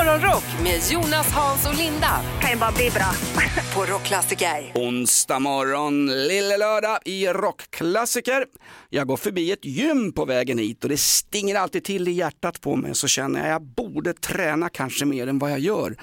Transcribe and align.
Morgonrock 0.00 0.44
med 0.62 0.80
Jonas, 0.90 1.32
Hans 1.32 1.66
och 1.66 1.74
Linda 1.74 2.20
kan 2.40 2.50
ju 2.50 2.56
bara 2.56 2.72
bli 2.72 2.90
bra. 2.90 3.12
på 3.74 3.92
Rockklassiker. 3.92 4.72
Onsdag 4.74 5.38
morgon, 5.38 6.06
lille 6.06 6.56
lördag 6.56 6.98
i 7.04 7.26
rockklassiker. 7.26 8.44
Jag 8.88 9.06
går 9.06 9.16
förbi 9.16 9.52
ett 9.52 9.64
gym 9.64 10.12
på 10.12 10.24
vägen 10.24 10.58
hit 10.58 10.84
och 10.84 10.90
det 10.90 10.96
stinger 10.96 11.56
alltid 11.56 11.84
till 11.84 12.08
i 12.08 12.10
hjärtat 12.10 12.60
på 12.60 12.76
mig 12.76 12.94
så 12.94 13.08
känner 13.08 13.38
jag 13.38 13.46
att 13.46 13.52
jag 13.52 13.62
borde 13.62 14.12
träna 14.12 14.68
kanske 14.68 15.04
mer 15.04 15.26
än 15.26 15.38
vad 15.38 15.50
jag 15.50 15.58
gör. 15.58 15.96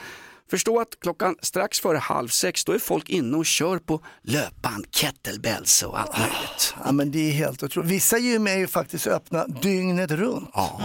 Förstå 0.50 0.79
att 0.79 1.00
klockan 1.02 1.36
strax 1.41 1.79
före 1.79 1.98
halv 1.98 2.27
sex 2.27 2.66
då 2.66 2.71
är 2.71 2.79
folk 2.79 3.09
inne 3.09 3.38
och 3.38 3.45
kör 3.45 3.79
på 3.79 4.02
löpband, 4.21 4.86
kettlebells 4.91 5.84
och 5.84 6.00
allt 6.00 6.18
möjligt. 6.18 6.75
Ja, 6.86 6.91
men 6.91 7.11
det 7.11 7.20
är 7.20 7.32
helt 7.32 7.64
otroligt. 7.64 7.91
Vissa 7.91 8.18
gym 8.18 8.48
är 8.48 8.57
ju 8.57 8.68
faktiskt 8.68 9.07
öppna 9.07 9.48
dygnet 9.48 10.11
runt. 10.11 10.50
Ja. 10.54 10.82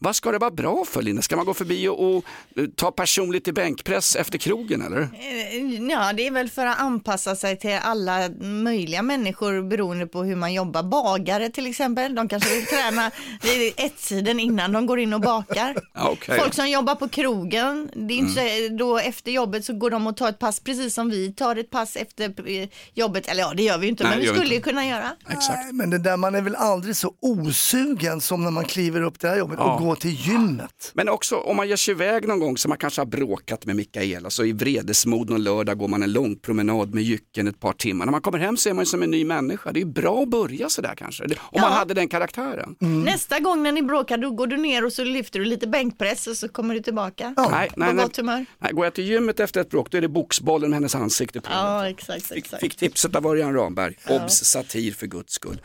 Vad 0.00 0.16
ska 0.16 0.32
det 0.32 0.38
vara 0.38 0.50
bra 0.50 0.84
för 0.84 1.02
Linda? 1.02 1.22
Ska 1.22 1.36
man 1.36 1.46
gå 1.46 1.54
förbi 1.54 1.88
och, 1.88 2.04
och 2.16 2.24
eh, 2.56 2.64
ta 2.76 2.90
personligt 2.90 3.48
i 3.48 3.52
bänkpress 3.52 4.16
efter 4.16 4.38
krogen 4.38 4.82
eller? 4.82 5.00
Eh, 5.00 5.88
Ja, 5.90 6.12
det 6.12 6.26
är 6.26 6.30
väl 6.30 6.48
för 6.50 6.66
att 6.66 6.80
anpassa 6.80 7.36
sig 7.36 7.58
till 7.58 7.78
alla 7.82 8.28
möjliga 8.40 9.02
människor 9.02 9.68
beroende 9.68 10.06
på 10.06 10.22
hur 10.22 10.36
man 10.36 10.54
jobbar. 10.54 10.82
Bagare 10.82 11.48
till 11.50 11.66
exempel, 11.66 12.14
de 12.14 12.28
kanske 12.28 12.54
vill 12.54 12.66
träna 12.66 13.10
vid 13.42 13.72
ett-tiden 13.76 14.40
innan 14.40 14.72
de 14.72 14.86
går 14.86 15.00
in 15.00 15.14
och 15.14 15.20
bakar. 15.20 15.76
Okej. 15.94 16.38
Folk 16.38 16.54
som 16.54 16.68
jobbar 16.70 16.94
på 16.94 17.08
krogen, 17.08 17.90
det 17.94 18.14
är 18.14 18.18
inte 18.18 18.32
så, 18.34 18.74
då 18.78 18.98
efter 18.98 19.30
jobbet 19.32 19.64
så 19.64 19.72
går 19.72 19.90
de 19.90 20.06
och 20.06 20.16
tar 20.16 20.28
ett 20.28 20.38
pass 20.38 20.60
precis 20.60 20.94
som 20.94 21.10
vi 21.10 21.32
tar 21.32 21.56
ett 21.56 21.70
pass 21.70 21.96
efter 21.96 22.48
eh, 22.50 22.68
jobbet. 22.94 23.28
Eller 23.28 23.40
ja, 23.42 23.52
det 23.56 23.62
gör 23.62 23.78
vi 23.78 23.86
ju 23.86 23.90
inte, 23.90 24.04
Nej, 24.04 24.12
men 24.12 24.20
vi 24.20 24.26
skulle 24.40 24.54
ju 24.54 24.60
kunna 24.60 24.86
göra. 24.86 25.10
Exakt. 25.30 25.58
Nej, 25.64 25.72
men 25.72 25.90
det 25.90 25.98
där, 25.98 26.16
man 26.16 26.34
är 26.34 26.40
väl 26.42 26.54
aldrig 26.56 26.96
så 26.96 27.14
osugen 27.20 28.20
som 28.20 28.44
när 28.44 28.50
man 28.50 28.64
kliver 28.64 29.02
upp 29.02 29.20
det 29.20 29.28
här 29.28 29.38
jobbet 29.38 29.58
Ja. 29.60 29.74
och 29.74 29.82
går 29.84 29.87
till 29.96 30.10
gymmet. 30.10 30.90
Men 30.94 31.08
också 31.08 31.36
om 31.36 31.56
man 31.56 31.68
ger 31.68 31.76
sig 31.76 31.92
iväg 31.92 32.28
någon 32.28 32.40
gång 32.40 32.56
som 32.58 32.68
man 32.68 32.78
kanske 32.78 33.00
har 33.00 33.06
bråkat 33.06 33.66
med 33.66 33.76
Mikaela 33.76 34.30
så 34.30 34.44
i 34.44 34.52
vredesmod 34.52 35.30
någon 35.30 35.42
lördag 35.44 35.78
går 35.78 35.88
man 35.88 36.02
en 36.02 36.12
lång 36.12 36.36
promenad 36.36 36.94
med 36.94 37.02
jycken 37.04 37.48
ett 37.48 37.60
par 37.60 37.72
timmar. 37.72 38.04
När 38.06 38.10
man 38.12 38.20
kommer 38.20 38.38
hem 38.38 38.56
så 38.56 38.68
är 38.68 38.74
man 38.74 38.82
ju 38.82 38.86
som 38.86 39.02
en 39.02 39.10
ny 39.10 39.24
människa. 39.24 39.72
Det 39.72 39.78
är 39.80 39.84
ju 39.84 39.90
bra 39.92 40.22
att 40.22 40.28
börja 40.28 40.68
sådär 40.68 40.94
kanske. 40.96 41.24
Om 41.24 41.30
man 41.60 41.62
Ja. 41.62 41.68
hade 41.68 41.94
den 41.94 42.08
karaktären. 42.08 42.76
Nästa 43.04 43.38
gång 43.38 43.62
när 43.62 43.72
ni 43.72 43.82
bråkar, 43.82 44.18
då 44.18 44.30
går 44.30 44.46
du 44.46 44.56
ner 44.56 44.84
och 44.84 44.92
så 44.92 45.04
lyfter 45.04 45.38
du 45.38 45.44
lite 45.44 45.66
bänkpress 45.66 46.26
och 46.26 46.36
så 46.36 46.48
kommer 46.48 46.74
du 46.74 46.80
tillbaka. 46.80 47.34
Nej, 47.36 47.70
nej, 47.76 47.88
På 47.88 47.94
nej. 47.94 48.04
gott 48.04 48.16
humör. 48.16 48.46
nej, 48.58 48.72
går 48.72 48.86
jag 48.86 48.94
till 48.94 49.04
gymmet 49.04 49.40
efter 49.40 49.60
ett 49.60 49.70
bråk 49.70 49.90
då 49.90 49.98
är 49.98 50.02
det 50.02 50.08
boxbollen 50.08 50.70
med 50.70 50.76
hennes 50.76 50.94
ansikte 50.94 51.40
på. 51.40 51.48
Ja, 51.52 51.88
exakt, 51.88 52.26
Fick, 52.26 52.36
exakt. 52.38 52.60
fick 52.60 52.76
tipset 52.76 53.16
av 53.16 53.26
Örjan 53.26 53.54
Ramberg. 53.54 53.94
Obs! 54.08 54.44
Satir 54.44 54.92
för 54.92 55.06
guds 55.06 55.32
skull. 55.32 55.60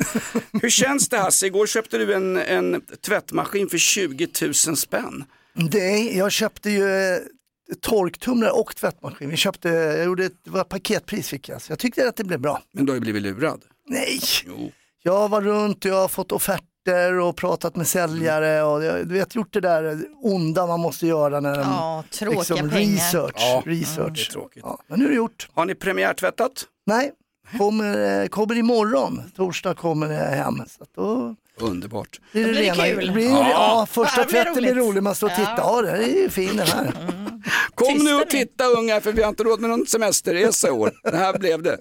Hur 0.62 0.70
känns 0.70 1.10
det 1.10 1.18
Hasse? 1.18 1.46
Igår 1.48 1.68
köpte 1.68 1.98
du 1.98 2.14
en, 2.14 2.38
en 2.38 2.82
tvättmaskin 3.06 3.70
för 3.70 3.78
20 3.78 4.13
000 4.68 4.78
spänn. 4.78 5.24
Nej, 5.54 6.18
jag 6.18 6.32
köpte 6.32 6.70
ju 6.70 6.90
eh, 7.14 7.20
torktumlare 7.82 8.52
och 8.52 8.76
tvättmaskin. 8.76 9.30
Vi 9.30 9.38
köpte, 9.38 9.70
jag 9.70 10.06
gjorde 10.06 10.26
ett, 10.26 10.34
det 10.44 10.50
var 10.50 10.64
paketpris 10.64 11.28
fick 11.28 11.50
jag, 11.50 11.62
så 11.62 11.72
jag 11.72 11.80
tyckte 11.80 12.08
att 12.08 12.16
det 12.16 12.24
blev 12.24 12.40
bra. 12.40 12.62
Men 12.74 12.86
du 12.86 12.92
har 12.92 12.96
ju 12.96 13.02
blivit 13.02 13.22
lurad. 13.24 13.62
Nej, 13.88 14.20
Jo. 14.46 14.72
jag 15.04 15.30
var 15.30 15.42
runt 15.42 15.86
och 15.86 15.92
jag 15.92 15.96
har 16.02 16.08
fått 16.08 16.32
offerter 16.32 17.14
och 17.20 17.36
pratat 17.36 17.76
med 17.76 17.88
säljare 17.88 18.64
och 18.64 18.84
jag, 18.84 19.08
du 19.08 19.14
vet 19.14 19.36
gjort 19.36 19.54
det 19.54 19.60
där 19.62 20.00
onda 20.22 20.68
man 20.68 20.80
måste 20.80 21.08
göra 21.08 21.40
när 21.40 21.52
de, 21.58 21.62
Ja, 21.62 22.04
tråkiga 22.12 22.56
pengar. 22.58 22.70
research. 22.78 23.34
Ja, 23.36 23.64
research. 23.66 24.14
det 24.16 24.22
är 24.22 24.32
tråkigt. 24.32 24.64
Ja, 24.66 24.78
men 24.88 25.00
nu 25.00 25.06
är 25.06 25.10
det 25.10 25.16
gjort. 25.16 25.50
Har 25.54 25.66
ni 25.66 25.76
premiärtvättat? 25.76 26.66
Nej, 26.86 27.12
kommer, 27.58 28.22
eh, 28.22 28.28
kommer 28.28 28.56
imorgon, 28.58 29.22
torsdag 29.36 29.74
kommer 29.74 30.10
det 30.10 30.16
hem. 30.16 30.56
Så 30.68 30.84
att 30.84 30.90
då 30.96 31.36
Underbart. 31.60 32.20
det, 32.32 32.44
blir 32.44 32.54
det 32.54 32.96
kul. 32.96 33.12
Blir, 33.12 33.30
ja. 33.30 33.50
Ja, 33.50 33.88
första 33.92 34.24
det 34.24 34.62
blir 34.62 34.76
rolig, 34.76 35.04
man 35.04 35.16
står 35.16 35.28
och 35.28 35.36
tittar, 35.36 35.58
ja, 35.58 35.82
det 35.82 35.92
är 35.92 36.22
ju 36.22 36.30
fin 36.30 36.58
den 36.58 36.68
här. 36.68 36.92
Kom 37.76 37.94
Tysta 37.94 38.04
nu 38.04 38.14
och 38.16 38.20
nu. 38.20 38.40
titta 38.46 38.66
ungar 38.66 39.00
för 39.00 39.12
vi 39.12 39.22
har 39.22 39.30
inte 39.30 39.44
råd 39.44 39.60
med 39.62 39.70
någon 39.70 39.86
semesterresa 39.88 40.68
i 40.68 40.72
år. 40.72 40.92
Det 41.04 41.18
här 41.18 41.38
blev 41.40 41.62
det. 41.64 41.78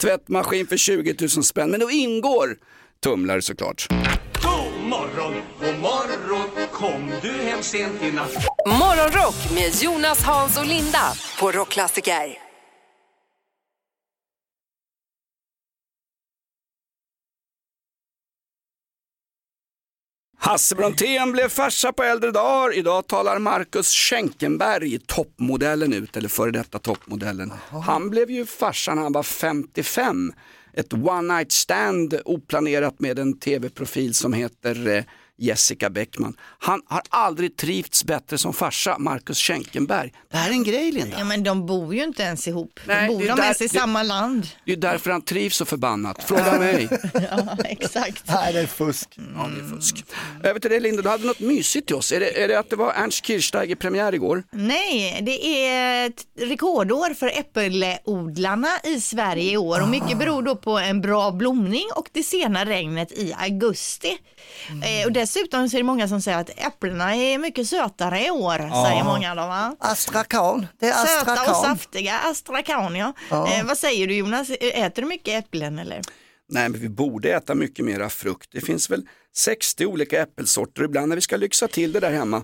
Tvättmaskin 0.00 0.66
för 0.66 0.76
20 0.76 1.16
000 1.20 1.30
spänn. 1.30 1.70
Men 1.70 1.80
då 1.80 1.90
ingår 1.90 2.56
tumlare 3.02 3.42
såklart. 3.42 3.86
God 4.42 4.88
morgon, 4.88 5.34
god 5.60 5.78
morgon, 5.80 6.48
kom 6.72 7.12
du 7.22 7.28
hem 7.32 7.62
sent 7.62 8.02
i 8.02 8.12
natt? 8.12 8.32
Morgonrock 8.66 9.54
med 9.54 9.82
Jonas, 9.82 10.22
Hans 10.22 10.58
och 10.58 10.66
Linda 10.66 11.12
på 11.40 11.52
Rockklassiker. 11.52 12.51
Hasse 20.44 20.74
Brontén 20.74 21.32
blev 21.32 21.48
farsa 21.48 21.92
på 21.92 22.02
äldre 22.02 22.30
dagar. 22.30 22.74
Idag 22.74 23.06
talar 23.06 23.38
Marcus 23.38 23.90
Schenkenberg, 23.90 24.98
toppmodellen 25.06 25.92
ut, 25.92 26.16
eller 26.16 26.28
före 26.28 26.50
detta 26.50 26.78
toppmodellen. 26.78 27.52
Han 27.84 28.10
blev 28.10 28.30
ju 28.30 28.46
farsa 28.46 28.94
när 28.94 29.02
han 29.02 29.12
var 29.12 29.22
55. 29.22 30.32
Ett 30.72 30.92
one 30.92 31.34
night 31.34 31.52
stand 31.52 32.20
oplanerat 32.24 33.00
med 33.00 33.18
en 33.18 33.38
tv-profil 33.38 34.14
som 34.14 34.32
heter 34.32 34.88
eh, 34.88 35.04
Jessica 35.38 35.90
Bäckman. 35.90 36.36
Han 36.58 36.80
har 36.86 37.02
aldrig 37.08 37.56
trivts 37.56 38.04
bättre 38.04 38.38
som 38.38 38.52
farsa, 38.52 38.98
Marcus 38.98 39.38
Schenkenberg. 39.38 40.12
Det 40.30 40.36
här 40.36 40.48
är 40.48 40.52
en 40.52 40.64
grej 40.64 40.92
Linda. 40.92 41.18
Ja 41.18 41.24
men 41.24 41.42
de 41.44 41.66
bor 41.66 41.94
ju 41.94 42.04
inte 42.04 42.22
ens 42.22 42.48
ihop. 42.48 42.80
Nej, 42.86 43.08
bor 43.08 43.18
det 43.18 43.24
är 43.24 43.28
de 43.28 43.36
där- 43.36 43.42
ens 43.42 43.60
i 43.60 43.66
det- 43.66 43.78
samma 43.78 44.02
land? 44.02 44.46
Det 44.66 44.72
är 44.72 44.76
därför 44.76 45.10
han 45.10 45.22
trivs 45.22 45.56
så 45.56 45.64
förbannat. 45.64 46.24
Fråga 46.24 46.58
mig. 46.58 46.88
Ja, 47.14 47.56
exakt. 47.64 48.22
Nej, 48.26 48.52
det 48.52 48.60
är 48.60 48.66
fusk. 48.66 49.08
Ja, 49.16 49.50
det 49.54 49.60
är 49.60 49.76
fusk. 49.76 50.04
Över 50.44 50.60
till 50.60 50.70
dig 50.70 50.80
Linda, 50.80 51.02
du 51.02 51.08
hade 51.08 51.26
något 51.26 51.40
mysigt 51.40 51.86
till 51.86 51.96
oss. 51.96 52.12
Är 52.12 52.20
det, 52.20 52.42
är 52.42 52.48
det 52.48 52.58
att 52.58 52.70
det 52.70 52.76
var 52.76 52.92
Ernst 52.92 53.24
Kirchsteiger 53.26 53.74
premiär 53.76 54.14
igår? 54.14 54.44
Nej, 54.50 55.18
det 55.22 55.66
är 55.68 56.06
ett 56.06 56.26
rekordår 56.40 57.14
för 57.14 57.26
äppelodlarna 57.38 58.68
i 58.84 59.00
Sverige 59.00 59.52
i 59.52 59.56
år 59.56 59.82
och 59.82 59.88
mycket 59.88 60.18
beror 60.18 60.42
då 60.42 60.56
på 60.56 60.78
en 60.78 61.00
bra 61.00 61.30
blomning 61.32 61.84
och 61.96 62.08
det 62.12 62.22
sena 62.22 62.64
regnet 62.64 63.12
i 63.12 63.34
augusti. 63.38 64.18
Eh, 64.84 65.06
och 65.06 65.12
dessutom 65.34 65.68
så 65.68 65.76
är 65.76 65.78
det 65.78 65.84
många 65.84 66.08
som 66.08 66.20
säger 66.20 66.38
att 66.38 66.50
äpplena 66.56 67.16
är 67.16 67.38
mycket 67.38 67.68
sötare 67.68 68.26
i 68.26 68.30
år, 68.30 68.84
säger 68.86 69.04
många 69.04 69.34
då 69.34 69.42
va? 69.42 69.76
Astrakan, 69.78 70.66
det 70.78 70.86
är 70.86 71.06
Söta 71.06 71.32
och 71.32 71.38
astrakan. 71.38 71.62
saftiga, 71.76 72.18
astrakan 72.18 72.96
ja. 72.96 73.12
Eh, 73.30 73.64
vad 73.64 73.78
säger 73.78 74.06
du 74.06 74.14
Jonas, 74.14 74.50
äter 74.50 75.02
du 75.02 75.08
mycket 75.08 75.44
äpplen 75.44 75.78
eller? 75.78 76.00
Nej, 76.48 76.68
men 76.68 76.80
vi 76.80 76.88
borde 76.88 77.32
äta 77.32 77.54
mycket 77.54 77.84
mera 77.84 78.08
frukt. 78.08 78.48
Det 78.52 78.60
finns 78.60 78.90
väl 78.90 79.06
60 79.36 79.86
olika 79.86 80.22
äppelsorter. 80.22 80.84
Ibland 80.84 81.08
när 81.08 81.16
vi 81.16 81.22
ska 81.22 81.36
lyxa 81.36 81.68
till 81.68 81.92
det 81.92 82.00
där 82.00 82.10
hemma, 82.12 82.42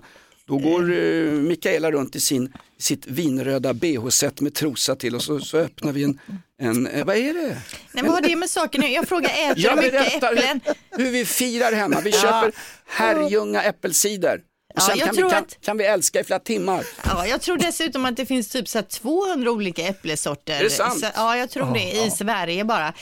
då 0.49 0.57
går 0.57 0.91
eh, 0.91 1.31
Mikaela 1.31 1.91
runt 1.91 2.15
i 2.15 2.19
sin, 2.19 2.53
sitt 2.77 3.07
vinröda 3.07 3.73
bh-set 3.73 4.41
med 4.41 4.53
trosa 4.53 4.95
till 4.95 5.15
och 5.15 5.23
så, 5.23 5.39
så 5.39 5.57
öppnar 5.57 5.91
vi 5.91 6.03
en, 6.03 6.19
en 6.61 6.87
eh, 6.87 7.05
vad 7.05 7.15
är 7.15 7.33
det? 7.33 7.57
Nej 7.91 8.03
vad 8.03 8.11
har 8.13 8.21
det 8.21 8.35
med 8.35 8.49
saken 8.49 8.91
Jag 8.91 9.07
frågar, 9.07 9.29
äter 9.29 9.75
du 9.75 9.81
mycket 9.81 10.23
äpplen? 10.23 10.61
hur, 10.91 11.03
hur 11.05 11.11
vi 11.11 11.25
firar 11.25 11.71
hemma. 11.71 12.01
Vi 12.01 12.11
köper 12.11 12.51
Herrljunga 12.87 13.63
äppelcider. 13.63 14.41
Och 14.69 14.75
Ja, 14.75 14.81
sen 14.81 14.97
jag 14.97 15.05
kan, 15.05 15.15
vi, 15.15 15.21
tror 15.21 15.29
kan, 15.29 15.43
att- 15.43 15.61
kan 15.61 15.77
vi 15.77 15.85
älska 15.85 16.19
i 16.19 16.23
flera 16.23 16.39
timmar. 16.39 16.85
Ja, 17.05 17.27
jag 17.27 17.41
tror 17.41 17.57
dessutom 17.57 18.05
att 18.05 18.17
det 18.17 18.25
finns 18.25 18.49
typ 18.49 18.67
så 18.67 18.77
här 18.77 18.85
200 18.85 19.51
olika 19.51 19.81
äppelsorter. 19.87 20.53
Är 20.59 20.63
det 20.63 20.69
sant? 20.69 20.99
Så, 20.99 21.05
ja, 21.15 21.37
jag 21.37 21.49
tror 21.49 21.73
det 21.73 21.91
i 22.05 22.11
Sverige 22.11 22.63
bara. 22.65 22.87
Eh, 22.87 22.93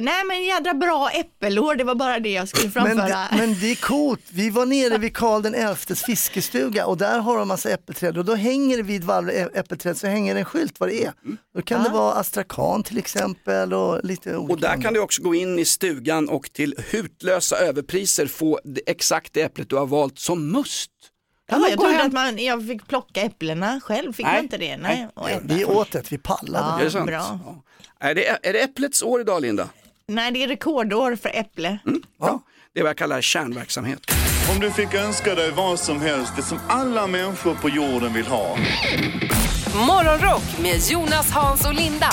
nej, 0.00 0.24
men 0.28 0.44
jädra 0.44 0.74
bra 0.74 1.10
äppelår, 1.10 1.74
det 1.74 1.84
var 1.84 1.94
bara 1.94 2.18
det 2.20 2.28
jag 2.32 2.48
skulle 2.48 2.62
Men, 2.74 2.96
framföra. 2.96 3.06
det- 3.30 3.36
men 3.36 3.60
det 3.60 3.70
är 3.70 3.74
coolt, 3.74 4.20
vi 4.30 4.50
var 4.50 4.66
nere 4.66 4.98
vid 4.98 5.16
Karl 5.16 5.42
den 5.42 5.54
elftes 5.54 6.02
fiskestuga 6.04 6.86
och 6.86 6.96
där 6.98 7.18
har 7.18 7.38
de 7.38 7.48
massa 7.48 7.70
äppelträd 7.70 8.18
och 8.18 8.24
då 8.24 8.34
hänger 8.34 8.76
det 8.76 8.82
vid 8.82 9.04
varje 9.04 9.46
äppelträd 9.54 9.96
så 9.96 10.06
hänger 10.06 10.36
en 10.36 10.44
skylt 10.44 10.80
vad 10.80 10.88
det 10.88 11.04
är. 11.04 11.12
Då 11.54 11.62
kan 11.62 11.82
det 11.82 11.90
vara 11.90 12.14
astrakan 12.14 12.82
till 12.82 12.98
exempel 12.98 13.74
och 13.74 14.04
lite 14.04 14.36
olika. 14.36 14.52
Och 14.54 14.60
där 14.60 14.82
kan 14.82 14.94
du 14.94 15.00
också 15.00 15.22
gå 15.22 15.34
in 15.34 15.58
i 15.58 15.64
stugan 15.64 16.28
och 16.28 16.52
till 16.52 16.74
hutlösa 16.90 17.56
överpriser 17.56 18.26
få 18.26 18.60
det, 18.64 18.80
exakt 18.86 19.32
det 19.32 19.42
äpplet 19.42 19.68
du 19.70 19.76
har 19.76 19.86
valt 19.86 20.18
som 20.18 20.52
must. 20.52 20.71
Kan 21.48 21.58
ja, 21.58 21.58
man 21.58 21.70
jag 21.70 21.78
trodde 21.80 21.94
hem- 21.94 22.06
att 22.06 22.12
man, 22.12 22.38
jag 22.38 22.66
fick 22.66 22.88
plocka 22.88 23.20
äpplena 23.22 23.80
själv, 23.80 24.12
fick 24.12 24.26
Nej, 24.26 24.34
man 24.34 24.44
inte 24.44 24.56
det? 24.58 24.76
Nej. 24.76 25.08
nej. 25.16 25.40
Vi 25.42 25.64
åt 25.64 25.90
det, 25.90 26.12
vi 26.12 26.18
pallade. 26.18 26.66
Ja. 26.66 26.80
Är 26.80 26.84
det 26.84 26.90
sant? 26.90 27.06
bra. 27.06 27.40
Ja. 27.44 27.62
Är, 28.08 28.14
det, 28.14 28.28
är 28.48 28.52
det 28.52 28.58
äpplets 28.62 29.02
år 29.02 29.20
idag 29.20 29.42
Linda? 29.42 29.68
nej, 30.08 30.30
det 30.32 30.44
är 30.44 30.48
rekordår 30.48 31.16
för 31.16 31.28
äpple. 31.34 31.78
Ja. 32.20 32.42
Det 32.74 32.80
är 32.80 32.82
vad 32.82 32.90
jag 32.90 32.96
kallar 32.96 33.20
kärnverksamhet. 33.20 34.00
Om 34.54 34.60
du 34.60 34.70
fick 34.70 34.94
önska 34.94 35.34
dig 35.34 35.50
vad 35.50 35.78
som 35.78 36.00
helst, 36.00 36.32
det 36.36 36.42
som 36.42 36.58
alla 36.68 37.06
människor 37.06 37.54
på 37.54 37.68
jorden 37.68 38.12
vill 38.12 38.26
ha. 38.26 38.56
Morgonrock 39.74 40.58
med 40.62 40.80
Jonas, 40.90 41.30
Hans 41.30 41.66
och 41.66 41.74
Linda 41.74 42.10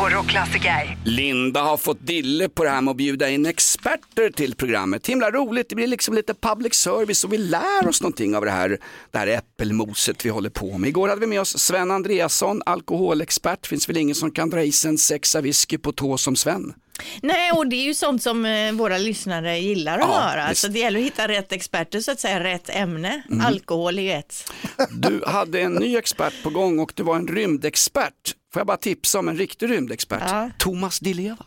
på 0.00 0.08
Rockklassiker. 0.08 0.96
Linda 1.04 1.62
har 1.62 1.76
fått 1.76 2.06
dille 2.06 2.48
på 2.48 2.64
det 2.64 2.70
här 2.70 2.80
med 2.80 2.90
att 2.90 2.96
bjuda 2.96 3.28
in 3.30 3.46
experter 3.46 4.30
till 4.30 4.54
programmet. 4.54 5.06
Himla 5.06 5.30
roligt, 5.30 5.68
det 5.68 5.74
blir 5.74 5.86
liksom 5.86 6.14
lite 6.14 6.34
public 6.34 6.74
service 6.74 7.24
och 7.24 7.32
vi 7.32 7.38
lär 7.38 7.88
oss 7.88 8.02
någonting 8.02 8.36
av 8.36 8.44
det 8.44 8.50
här, 8.50 8.78
det 9.10 9.18
här 9.18 9.26
äppelmoset 9.26 10.24
vi 10.24 10.28
håller 10.30 10.50
på 10.50 10.78
med. 10.78 10.88
Igår 10.88 11.08
hade 11.08 11.20
vi 11.20 11.26
med 11.26 11.40
oss 11.40 11.58
Sven 11.58 11.90
Andreasson, 11.90 12.62
alkoholexpert. 12.66 13.66
Finns 13.66 13.88
väl 13.88 13.96
ingen 13.96 14.14
som 14.14 14.30
kan 14.30 14.50
dra 14.50 14.62
i 14.62 14.72
sig 14.72 14.88
en 14.88 14.98
sexa 14.98 15.40
whisky 15.40 15.78
på 15.78 15.92
tå 15.92 16.16
som 16.16 16.36
Sven? 16.36 16.74
Nej, 17.22 17.52
och 17.52 17.66
det 17.68 17.76
är 17.76 17.84
ju 17.84 17.94
sånt 17.94 18.22
som 18.22 18.44
eh, 18.44 18.72
våra 18.72 18.98
lyssnare 18.98 19.58
gillar 19.58 19.98
att 19.98 20.08
Ja, 20.08 20.20
höra. 20.20 20.48
visst. 20.48 20.60
Så 20.60 20.68
det 20.68 20.78
gäller 20.78 21.00
att 21.00 21.06
hitta 21.06 21.28
rätt 21.28 21.52
experter, 21.52 22.00
så 22.00 22.12
att 22.12 22.20
säga, 22.20 22.44
rätt 22.44 22.70
ämne. 22.70 23.22
Mm. 23.30 23.46
Alkohol 23.46 23.98
är 23.98 24.18
ett. 24.18 24.52
Du 24.90 25.22
hade 25.26 25.60
en 25.60 25.72
ny 25.72 25.96
expert 25.96 26.34
på 26.42 26.50
gång 26.50 26.78
och 26.78 26.92
du 26.96 27.02
var 27.02 27.16
en 27.16 27.28
rymdexpert. 27.28 28.34
Får 28.52 28.60
jag 28.60 28.66
bara 28.66 28.76
tipsa 28.76 29.18
om 29.18 29.28
en 29.28 29.36
riktig 29.36 29.70
rymdexpert? 29.70 30.22
Ja. 30.26 30.50
Thomas 30.58 31.00
Di 31.00 31.14
Leva. 31.14 31.46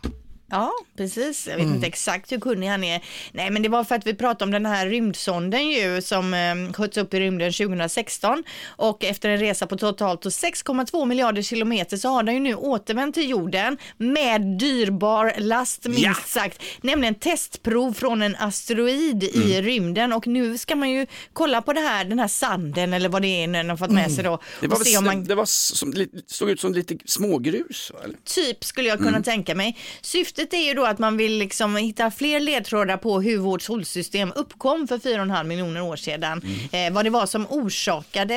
Ja, 0.54 0.72
precis. 0.96 1.46
Jag 1.46 1.54
vet 1.56 1.62
Mm. 1.64 1.74
inte 1.74 1.86
exakt 1.86 2.32
hur 2.32 2.40
kunnig 2.40 2.68
han 2.68 2.84
är. 2.84 3.04
Nej, 3.32 3.50
men 3.50 3.62
det 3.62 3.68
var 3.68 3.84
för 3.84 3.94
att 3.94 4.06
vi 4.06 4.14
pratade 4.14 4.44
om 4.44 4.50
den 4.50 4.66
här 4.66 4.86
rymdsonden 4.86 5.68
ju 5.68 6.02
som 6.02 6.34
eh, 6.34 6.72
sköts 6.72 6.96
upp 6.96 7.14
i 7.14 7.20
rymden 7.20 7.52
2016 7.52 8.44
och 8.66 9.04
efter 9.04 9.28
en 9.28 9.38
resa 9.38 9.66
på 9.66 9.76
totalt 9.76 10.24
6,2 10.24 11.04
miljarder 11.06 11.42
kilometer 11.42 11.96
så 11.96 12.08
har 12.08 12.22
den 12.22 12.34
ju 12.34 12.40
nu 12.40 12.54
återvänt 12.54 13.14
till 13.14 13.28
jorden 13.30 13.78
med 13.96 14.40
dyrbar 14.58 15.34
last 15.38 15.84
minst 15.86 16.02
Ja. 16.04 16.14
sagt, 16.26 16.62
nämligen 16.82 17.14
testprov 17.14 17.92
från 17.92 18.22
en 18.22 18.36
asteroid 18.36 19.22
i 19.22 19.36
Mm. 19.54 19.62
rymden 19.62 20.12
och 20.12 20.26
nu 20.26 20.58
ska 20.58 20.76
man 20.76 20.90
ju 20.90 21.06
kolla 21.32 21.62
på 21.62 21.72
det 21.72 21.80
här, 21.80 22.04
den 22.04 22.18
här 22.18 22.28
sanden 22.28 22.92
eller 22.92 23.08
vad 23.08 23.22
det 23.22 23.28
är 23.44 23.48
den 23.48 23.70
har 23.70 23.76
fått 23.76 23.90
med 23.90 24.12
sig 24.12 24.24
då 24.24 24.30
Mm. 24.30 24.40
Det, 24.60 24.66
och 24.66 24.72
var 24.72 24.84
se 24.84 24.96
om 24.98 25.04
man 25.04 25.24
det 25.24 25.34
var 25.34 25.44
som, 25.46 25.94
såg 26.26 26.50
ut 26.50 26.60
som 26.60 26.72
lite 26.74 26.96
smågrus. 27.04 27.92
Eller? 28.04 28.16
Typ 28.24 28.64
skulle 28.64 28.88
jag 28.88 28.98
kunna 28.98 29.08
Mm. 29.10 29.22
tänka 29.22 29.54
mig. 29.54 29.78
Syftet 30.02 30.43
är 30.52 30.68
ju 30.68 30.74
då 30.74 30.84
att 30.84 30.98
man 30.98 31.16
vill 31.16 31.38
liksom 31.38 31.76
hitta 31.76 32.10
fler 32.10 32.40
ledtrådar 32.40 32.96
på 32.96 33.20
hur 33.20 33.38
vårt 33.38 33.62
solsystem 33.62 34.32
uppkom 34.36 34.88
för 34.88 34.98
4,5 34.98 35.44
miljoner 35.44 35.82
år 35.82 35.96
sedan. 35.96 36.42
Mm. 36.72 36.88
Eh, 36.88 36.94
vad 36.94 37.04
det 37.04 37.10
var 37.10 37.26
som 37.26 37.46
orsakade 37.50 38.34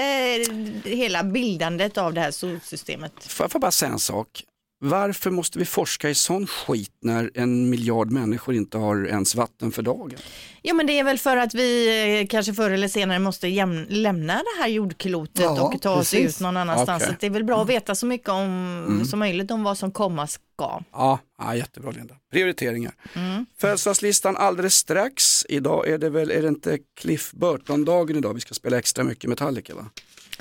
hela 0.83 1.24
bildandet 1.24 1.98
av 1.98 2.13
det 2.13 2.21
här 2.21 2.31
solsystemet. 2.31 3.13
Får 3.19 3.50
jag 3.54 3.62
bara 3.62 3.71
säga 3.71 3.92
en 3.92 4.00
sak? 4.00 4.44
Varför 4.79 5.31
måste 5.31 5.59
vi 5.59 5.65
forska 5.65 6.09
i 6.09 6.15
sån 6.15 6.47
skit 6.47 6.91
när 7.01 7.31
en 7.33 7.69
miljard 7.69 8.12
människor 8.12 8.56
inte 8.56 8.77
har 8.77 9.06
ens 9.07 9.35
vatten 9.35 9.71
för 9.71 9.81
dagen? 9.81 10.13
Ja 10.62 10.74
men 10.74 10.88
det 10.88 11.00
är 11.00 11.03
väl 11.03 11.18
för 11.18 11.38
att 11.38 11.53
vi 11.53 12.19
eh, 12.21 12.27
kanske 12.27 12.53
förr 12.53 12.71
eller 12.71 12.88
senare 12.88 13.19
måste 13.19 13.47
lämna 13.89 14.33
det 14.33 14.62
här 14.62 14.68
jordklotet 14.68 15.41
Ja, 15.41 15.62
och 15.62 15.81
ta 15.81 15.91
oss 15.91 16.12
precis. 16.12 16.35
ut 16.35 16.39
någon 16.41 16.57
annanstans. 16.57 17.03
Okej. 17.03 17.13
Så 17.13 17.19
det 17.19 17.25
är 17.25 17.29
väl 17.31 17.44
bra 17.44 17.62
att 17.62 17.69
veta 17.69 17.95
så 17.95 18.06
mycket 18.06 18.29
om, 18.29 18.44
Mm. 18.88 19.06
som 19.06 19.19
möjligt 19.19 19.51
om 19.51 19.63
vad 19.63 19.77
som 19.77 19.91
komma 19.91 20.27
ska. 20.27 20.39
Ja, 20.91 21.19
ja 21.38 21.56
jättebra 21.56 21.91
Linda. 21.91 22.15
Prioriteringar. 22.31 22.94
Mm. 23.15 23.45
Födelsedagslistan 23.57 24.38
alldeles 24.38 24.74
strax. 24.75 25.45
Idag 25.50 25.88
är 25.88 25.97
det 25.97 26.09
väl, 26.09 26.31
är 26.31 26.41
det 26.41 26.47
inte 26.47 26.77
Cliff 27.00 27.31
Burton-dagen 27.31 28.18
idag? 28.18 28.33
Vi 28.33 28.39
ska 28.39 28.53
spela 28.53 28.77
extra 28.77 29.03
mycket 29.03 29.29
Metallica 29.29 29.75
va? 29.75 29.85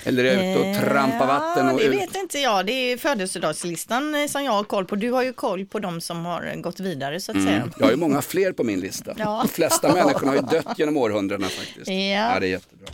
Eller 0.04 0.24
är 0.24 0.34
jag 0.34 0.50
ute 0.50 0.68
och 0.68 0.90
trampar 0.90 1.26
vatten? 1.26 1.66
Ja, 1.66 1.72
Och 1.72 1.80
det 1.80 1.88
vet 1.88 2.16
inte 2.16 2.38
jag. 2.38 2.66
Det 2.66 2.72
är 2.72 2.96
födelsedagslistan 2.96 4.14
eh, 4.14 4.26
som 4.26 4.44
jag 4.44 4.52
har 4.52 4.64
koll 4.64 4.84
på. 4.84 4.96
Du 4.96 5.10
har 5.10 5.22
ju 5.22 5.32
koll 5.32 5.66
på 5.66 5.78
de 5.78 6.00
som 6.00 6.24
har 6.24 6.62
gått 6.62 6.80
vidare 6.80 7.20
så 7.20 7.32
att 7.32 7.42
säga. 7.42 7.56
Mm. 7.56 7.70
Jag 7.78 7.86
har 7.86 7.90
ju 7.90 7.96
många 7.96 8.22
fler 8.22 8.52
på 8.52 8.64
min 8.64 8.80
lista. 8.80 9.14
Ja. 9.16 9.40
De 9.42 9.48
flesta 9.48 9.94
människorna 9.94 10.30
har 10.30 10.36
ju 10.36 10.42
dött 10.42 10.78
genom 10.78 10.96
århundradena 10.96 11.48
faktiskt. 11.48 11.88
Ja. 11.88 11.94
ja 11.94 12.40
det 12.40 12.46
är 12.46 12.50
jättebra. 12.50 12.86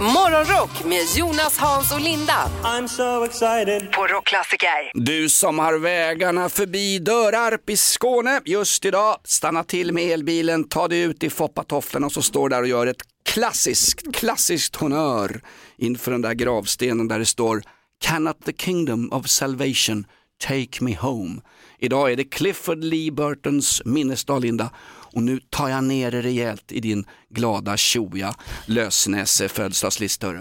Morgonrock 0.00 0.84
med 0.84 1.02
Jonas, 1.16 1.58
Hans 1.58 1.92
och 1.92 2.00
Linda 2.00 2.50
I'm 2.62 2.86
so 2.88 3.24
excited 3.24 3.92
på 3.92 4.06
Rockklassiker. 4.06 4.90
Du 4.94 5.28
som 5.28 5.58
har 5.58 5.78
vägarna 5.78 6.48
förbi 6.48 6.98
Dörarp 6.98 7.70
i 7.70 7.76
Skåne 7.76 8.40
just 8.44 8.84
idag, 8.84 9.16
stanna 9.24 9.64
till 9.64 9.92
med 9.92 10.04
elbilen, 10.04 10.68
ta 10.68 10.88
dig 10.88 11.00
ut 11.00 11.22
i 11.22 11.30
foppatofflorna 11.30 12.06
och 12.06 12.12
så 12.12 12.22
står 12.22 12.48
där 12.48 12.62
och 12.62 12.68
gör 12.68 12.86
ett 12.86 13.02
klassiskt, 13.24 14.14
klassiskt 14.14 14.76
honör 14.76 15.40
inför 15.76 16.10
den 16.10 16.22
där 16.22 16.34
gravstenen 16.34 17.08
där 17.08 17.18
det 17.18 17.26
står 17.26 17.62
Cannot 18.00 18.44
the 18.44 18.52
kingdom 18.52 19.12
of 19.12 19.28
salvation 19.28 20.06
take 20.38 20.84
me 20.84 20.96
home. 20.96 21.40
Idag 21.78 22.12
är 22.12 22.16
det 22.16 22.24
Clifford 22.24 22.84
Lee 22.84 23.10
Burtons 23.10 23.82
minnesdag 23.84 24.38
Linda 24.38 24.70
och 25.14 25.22
nu 25.22 25.40
tar 25.50 25.68
jag 25.68 25.84
ner 25.84 26.10
det 26.10 26.22
rejält 26.22 26.72
i 26.72 26.80
din 26.80 27.04
glada 27.30 27.76
tjoja 27.76 28.34
lösnäse 28.66 29.48
födelsedagslista. 29.48 30.32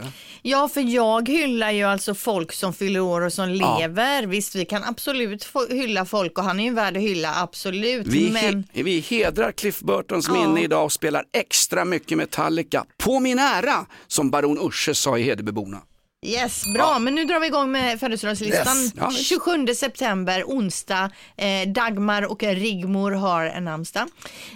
Ja, 0.41 0.69
för 0.73 0.81
jag 0.81 1.29
hyllar 1.29 1.71
ju 1.71 1.83
alltså 1.83 2.13
folk 2.15 2.53
som 2.53 2.73
fyller 2.73 2.99
år 2.99 3.21
och 3.21 3.33
som 3.33 3.55
Ja. 3.55 3.77
lever. 3.79 4.23
Visst, 4.23 4.55
vi 4.55 4.65
kan 4.65 4.83
absolut 4.83 5.47
hylla 5.69 6.05
folk 6.05 6.37
och 6.37 6.43
han 6.43 6.59
är 6.59 6.63
ju 6.63 6.73
värd 6.73 6.97
att 6.97 7.03
hylla, 7.03 7.35
absolut. 7.41 8.07
Vi, 8.07 8.29
men 8.31 8.63
he- 8.73 8.83
vi 8.83 8.99
hedrar 8.99 9.51
Cliff 9.51 9.79
Burtons 9.79 10.27
Ja. 10.27 10.33
minne 10.33 10.63
idag 10.63 10.85
och 10.85 10.91
spelar 10.91 11.23
extra 11.33 11.85
mycket 11.85 12.17
Metallica 12.17 12.85
på 12.97 13.19
min 13.19 13.39
ära, 13.39 13.85
som 14.07 14.29
baron 14.31 14.59
Usche 14.67 14.93
sa 14.95 15.17
i 15.17 15.23
Hedebyborna. 15.23 15.81
Yes, 16.23 16.65
bra. 16.73 16.99
Men 16.99 17.15
nu 17.15 17.25
drar 17.25 17.39
vi 17.39 17.47
igång 17.47 17.71
med 17.71 17.99
födelsedagslistan. 17.99 18.77
Yes. 18.77 18.93
Ja, 18.95 19.07
visst. 19.07 19.25
27 19.25 19.67
september, 19.67 20.43
onsdag. 20.43 21.11
Eh, 21.37 21.67
Dagmar 21.67 22.21
och 22.31 22.43
Rigmor 22.43 23.11
har 23.11 23.45
en 23.45 23.65
namnsdag. 23.65 24.07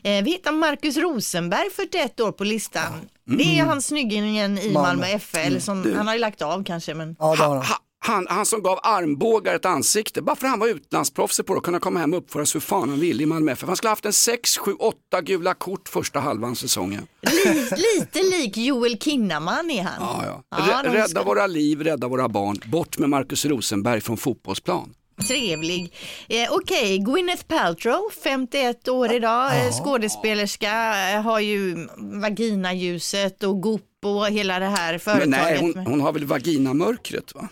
Eh, 0.03 0.23
vi 0.23 0.31
hittar 0.31 0.51
Marcus 0.51 0.97
Rosenberg, 0.97 1.69
41 1.75 2.19
år 2.19 2.31
på 2.31 2.43
listan. 2.43 3.09
Det 3.25 3.59
är 3.59 3.63
han 3.63 3.81
snyggingen 3.81 4.57
i 4.57 4.71
Malmö, 4.71 4.89
Malmö. 4.89 5.05
FF, 5.05 5.45
eller 5.45 5.59
som, 5.59 5.93
han 5.95 6.07
har 6.07 6.13
ju 6.13 6.19
lagt 6.19 6.41
av 6.41 6.63
kanske. 6.63 6.93
Men... 6.93 7.15
Ja, 7.19 7.35
det 7.35 7.43
har 7.43 7.55
han. 7.55 7.65
Ha, 8.05 8.13
han, 8.13 8.27
han 8.29 8.45
som 8.45 8.61
gav 8.63 8.79
armbågar 8.83 9.55
ett 9.55 9.65
ansikte, 9.65 10.21
bara 10.21 10.35
för 10.35 10.47
han 10.47 10.59
var 10.59 10.67
utlandsproffs 10.67 11.37
på 11.37 11.53
det 11.53 11.57
och 11.57 11.65
kunna 11.65 11.79
komma 11.79 11.99
hem 11.99 12.13
och 12.13 12.19
uppföra 12.19 12.45
sig 12.45 12.59
hur 12.59 12.61
fan 12.65 12.89
han 12.89 12.99
ville 12.99 13.23
i 13.23 13.25
Malmö 13.25 13.51
FF. 13.51 13.67
Han 13.67 13.75
skulle 13.77 13.87
ha 13.89 13.91
haft 13.91 14.05
en 14.05 14.13
6, 14.13 14.57
7, 14.57 14.73
8 14.73 15.21
gula 15.21 15.53
kort 15.53 15.89
första 15.89 16.19
halvan 16.19 16.55
säsongen. 16.55 17.07
Li- 17.21 17.69
lite 17.99 18.19
lik 18.37 18.57
Joel 18.57 18.97
Kinnaman 18.97 19.71
är 19.71 19.83
han. 19.83 19.93
Ja, 19.99 20.23
ja. 20.25 20.43
Ja, 20.57 20.81
Rä- 20.83 20.93
rädda 20.93 21.07
ska- 21.07 21.23
våra 21.23 21.47
liv, 21.47 21.81
rädda 21.83 22.07
våra 22.07 22.29
barn. 22.29 22.57
Bort 22.65 22.97
med 22.97 23.09
Marcus 23.09 23.45
Rosenberg 23.45 24.01
från 24.01 24.17
fotbollsplan. 24.17 24.93
Trevlig. 25.27 25.93
Eh, 26.29 26.47
Okej, 26.51 26.97
Gwyneth 26.99 27.43
Paltrow, 27.45 28.01
51 28.23 28.87
år 28.87 29.13
idag, 29.13 29.65
eh, 29.65 29.71
skådespelerska, 29.83 30.71
eh, 31.13 31.21
har 31.21 31.39
ju 31.39 31.87
vaginaljuset 31.97 33.43
och 33.43 33.61
Goop 33.61 33.81
och 34.05 34.27
hela 34.27 34.59
det 34.59 34.65
här 34.65 34.91
Men 34.91 34.99
företaget. 34.99 35.29
nej, 35.29 35.57
hon, 35.75 35.85
hon 35.85 36.01
har 36.01 36.13
väl 36.13 36.25
vaginamörkret 36.25 37.35
va? 37.35 37.47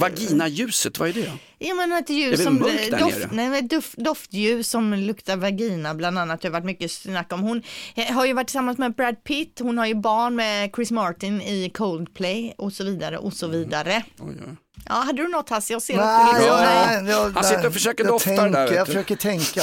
Vaginaljuset, 0.00 0.98
vad 0.98 1.08
är 1.08 1.12
det? 1.12 1.32
Ja 1.58 1.74
men 1.74 1.92
ett 1.92 2.10
ljus 2.10 2.44
som, 2.44 2.58
där 2.58 2.98
doft, 2.98 3.26
nej, 3.32 3.62
doft, 3.62 3.96
doftljus 3.96 4.70
som 4.70 4.94
luktar 4.94 5.36
vagina 5.36 5.94
bland 5.94 6.18
annat. 6.18 6.40
Det 6.40 6.48
har 6.48 6.52
varit 6.52 6.64
mycket 6.64 6.92
snack 6.92 7.32
om. 7.32 7.40
Hon 7.40 7.62
eh, 7.94 8.14
har 8.14 8.26
ju 8.26 8.32
varit 8.32 8.46
tillsammans 8.46 8.78
med 8.78 8.94
Brad 8.94 9.24
Pitt, 9.24 9.60
hon 9.62 9.78
har 9.78 9.86
ju 9.86 9.94
barn 9.94 10.36
med 10.36 10.70
Chris 10.74 10.90
Martin 10.90 11.42
i 11.42 11.70
Coldplay 11.74 12.54
och 12.58 12.72
så 12.72 12.84
vidare 12.84 13.18
och 13.18 13.32
så 13.32 13.46
vidare. 13.46 14.04
Oj, 14.18 14.26
oj. 14.28 14.36
Ja, 14.46 14.56
hade 14.84 15.22
du 15.22 15.28
något 15.28 15.48
Hasse? 15.50 15.72
Jag 15.72 15.82
ser 15.82 15.98
att 15.98 16.04
Nej, 16.04 16.34
du 16.34 16.38
liksom, 16.40 16.60
nej, 17.04 17.10
jag, 17.14 17.30
Han 17.30 17.44
sitter 17.44 17.66
och 17.66 17.72
försöker 17.72 18.04
jag 18.04 18.12
dofta 18.12 18.28
tänker, 18.30 18.48
där, 18.50 18.72
Jag 18.72 18.86
du. 18.86 18.92
försöker 18.92 19.16
tänka. 19.16 19.62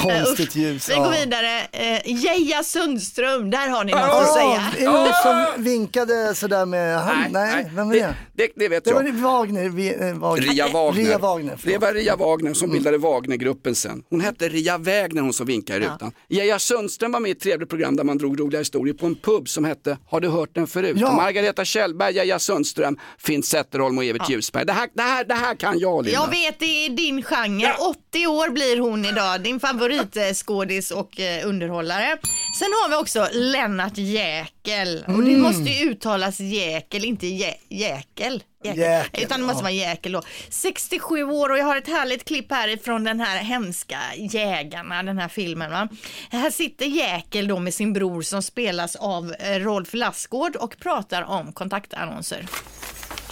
Konstigt 0.00 0.56
ljus. 0.56 0.88
Vi 0.90 0.94
går 0.94 1.04
ja. 1.04 1.10
vidare. 1.10 1.60
Eh, 1.72 2.00
Geja 2.04 2.62
Sundström, 2.62 3.50
där 3.50 3.68
har 3.68 3.84
ni 3.84 3.92
något 3.92 4.00
att 4.00 4.08
Ja, 4.08 4.34
säga. 4.34 4.88
är 4.90 4.92
det 4.92 4.98
hon 4.98 5.12
som 5.54 5.64
vinkade 5.64 6.34
sådär 6.34 6.66
med 6.66 7.00
hand? 7.00 7.32
Nej, 7.32 7.70
vem 7.74 7.90
är 7.90 7.94
det? 7.94 8.14
det? 8.32 8.48
Det 8.56 8.68
vet 8.68 8.84
Det 8.84 8.92
var 8.92 9.02
jag. 9.02 9.14
det 9.14 9.20
Wagner. 9.20 9.68
Vi, 9.68 9.94
eh, 10.08 10.14
Wagner. 10.18 10.46
Ria 10.46 10.68
Wagner. 10.68 11.02
Ria 11.04 11.18
Wagner, 11.18 11.58
det 11.62 11.78
var 11.78 11.92
Ria 11.92 12.16
Wagner 12.16 12.54
som 12.54 12.70
bildade 12.70 12.98
Wagnergruppen 12.98 13.74
sen. 13.74 14.02
Hon 14.10 14.20
hette 14.20 14.48
Ria 14.48 14.78
Wägner 14.78 15.22
hon 15.22 15.32
som 15.32 15.46
vinkade 15.46 15.78
i 15.78 15.88
rutan. 15.88 16.12
Geja 16.28 16.58
Sundström 16.58 17.12
var 17.12 17.20
med 17.20 17.28
i 17.28 17.32
ett 17.32 17.40
trevligt 17.40 17.68
program 17.70 17.96
där 17.96 18.04
man 18.04 18.18
drog 18.18 18.40
roliga 18.40 18.58
historier 18.60 18.94
på 18.94 19.06
en 19.06 19.14
pub 19.14 19.48
som 19.48 19.64
hette 19.64 19.98
Har 20.06 20.20
du 20.20 20.28
hört 20.28 20.54
den 20.54 20.66
förut? 20.66 20.96
Ja. 21.00 21.12
Margareta 21.12 21.64
Kjellberg, 21.64 22.14
Geja 22.14 22.38
Sundström, 22.38 22.98
Finn 23.22 23.42
Zetterholm 23.42 23.98
och 23.98 24.04
Evert 24.04 24.30
Ljusberg. 24.30 24.64
Det 24.66 24.72
här, 24.72 24.88
det, 24.94 25.02
här, 25.02 25.24
det 25.24 25.34
här 25.34 25.54
kan 25.54 25.78
jag 25.78 26.04
Linda. 26.04 26.20
Jag 26.20 26.30
vet, 26.30 26.58
det 26.58 26.86
är 26.86 26.90
din 26.90 27.22
genre. 27.22 27.74
80 28.10 28.26
år 28.26 28.50
blir 28.50 28.80
hon 28.80 29.04
idag, 29.04 29.40
din 29.40 29.60
favoritskådis 29.60 30.90
och 30.90 31.20
eh, 31.20 31.48
underhållare. 31.48 32.18
Sen 32.58 32.68
har 32.72 32.88
vi 32.88 32.96
också 32.96 33.28
Lennart 33.32 33.98
Jäkel. 33.98 35.04
Och 35.06 35.22
det 35.22 35.36
måste 35.36 35.70
ju 35.70 35.90
uttalas 35.90 36.40
Jäkel, 36.40 37.04
inte 37.04 37.26
jä 37.26 37.54
Jäkel. 37.68 38.42
Jäkel. 38.64 38.78
Jäkel, 38.80 39.24
Utan 39.24 39.40
det 39.40 39.46
måste 39.46 39.58
ja. 39.58 39.62
vara 39.62 39.72
Jäkel 39.72 40.12
då. 40.12 40.22
67 40.48 41.22
år 41.22 41.50
och 41.50 41.58
jag 41.58 41.64
har 41.64 41.76
ett 41.76 41.88
härligt 41.88 42.24
klipp 42.24 42.52
här 42.52 42.68
ifrån 42.68 43.04
den 43.04 43.20
här 43.20 43.38
hemska 43.38 43.98
Jägarna, 44.16 45.02
den 45.02 45.18
här 45.18 45.28
filmen. 45.28 45.70
Va? 45.70 45.88
Här 46.30 46.50
sitter 46.50 46.86
Jäkel 46.86 47.48
då 47.48 47.58
med 47.58 47.74
sin 47.74 47.92
bror 47.92 48.22
som 48.22 48.42
spelas 48.42 48.96
av 48.96 49.34
eh, 49.38 49.58
Rolf 49.58 49.94
Lassgård 49.94 50.56
och 50.56 50.76
pratar 50.78 51.22
om 51.22 51.52
kontaktannonser. 51.52 52.46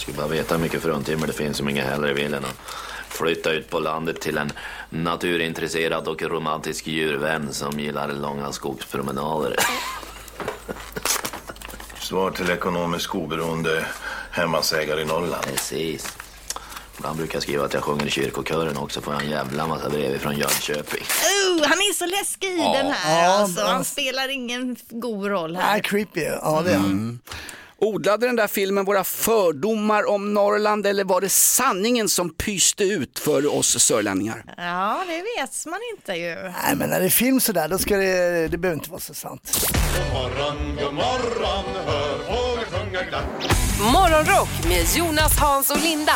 Skulle 0.07 0.17
bara 0.17 0.27
veta 0.27 0.55
hur 0.55 0.61
mycket 0.61 0.81
fruntimmer 0.81 1.27
det 1.27 1.33
finns 1.33 1.57
som 1.57 1.69
inget 1.69 1.85
hellre 1.85 2.13
vill 2.13 2.33
än 2.33 2.45
att 2.45 2.59
flytta 3.07 3.51
ut 3.51 3.69
på 3.69 3.79
landet 3.79 4.21
till 4.21 4.37
en 4.37 4.51
naturintresserad 4.89 6.07
och 6.07 6.21
romantisk 6.21 6.87
djurvän 6.87 7.53
som 7.53 7.79
gillar 7.79 8.13
långa 8.13 8.51
skogspromenader. 8.51 9.55
Svar 11.99 12.31
till 12.31 12.49
ekonomisk 12.49 13.15
oberoende 13.15 13.85
hemmansägare 14.31 15.01
i 15.01 15.05
Norrland. 15.05 15.43
Precis. 15.45 16.17
Ibland 16.97 17.17
brukar 17.17 17.35
jag 17.35 17.43
skriva 17.43 17.65
att 17.65 17.73
jag 17.73 17.83
sjunger 17.83 18.05
i 18.05 18.09
kyrkokören 18.09 18.77
också 18.77 19.01
får 19.01 19.13
jag 19.13 19.23
en 19.23 19.29
jävla 19.29 19.67
massa 19.67 19.89
brev 19.89 20.19
från 20.19 20.35
Jönköping. 20.37 21.03
Oh, 21.03 21.67
han 21.67 21.77
är 21.77 21.93
så 21.93 22.05
läskig 22.05 22.47
i 22.47 22.57
den 22.57 22.91
här. 22.91 23.23
Ja, 23.23 23.39
alltså, 23.39 23.65
han 23.65 23.83
spelar 23.85 24.29
ingen 24.29 24.75
god 24.89 25.27
roll 25.27 25.53
Nej, 25.53 25.61
här. 25.61 25.79
creepy. 25.79 26.21
Ja, 26.21 26.61
det 26.65 26.71
är 26.71 26.77
han. 26.77 27.19
Odlade 27.79 28.27
den 28.27 28.35
där 28.35 28.47
filmen 28.47 28.85
våra 28.85 29.03
fördomar 29.03 30.09
om 30.09 30.33
Norrland 30.33 30.85
eller 30.85 31.03
var 31.03 31.21
det 31.21 31.29
sanningen 31.29 32.09
som 32.09 32.29
pyste 32.29 32.83
ut 32.83 33.19
för 33.19 33.55
oss 33.55 33.79
sörlänningar? 33.79 34.43
Ja, 34.57 35.03
det 35.07 35.17
vet 35.41 35.65
man 35.65 35.79
inte 35.95 36.13
ju. 36.13 36.35
Nej 36.35 36.75
men 36.75 36.89
när 36.89 36.99
det 36.99 37.05
är 37.05 37.09
film 37.09 37.39
sådär 37.39 37.67
då 37.67 37.77
ska 37.77 37.97
det, 37.97 38.47
det 38.47 38.57
behöver 38.57 38.79
inte 38.79 38.89
vara 38.89 39.01
så 39.01 39.13
sant. 39.13 39.67
God 39.95 40.13
morgon, 40.13 40.75
god 40.83 40.93
morgon, 40.93 41.65
hör 41.85 42.17
fåglar 42.17 42.65
sjunga 42.65 43.03
glatt. 43.03 43.25
Morgonrock 43.93 44.49
med 44.67 44.85
Jonas, 44.95 45.39
Hans 45.39 45.71
och 45.71 45.83
Linda 45.83 46.13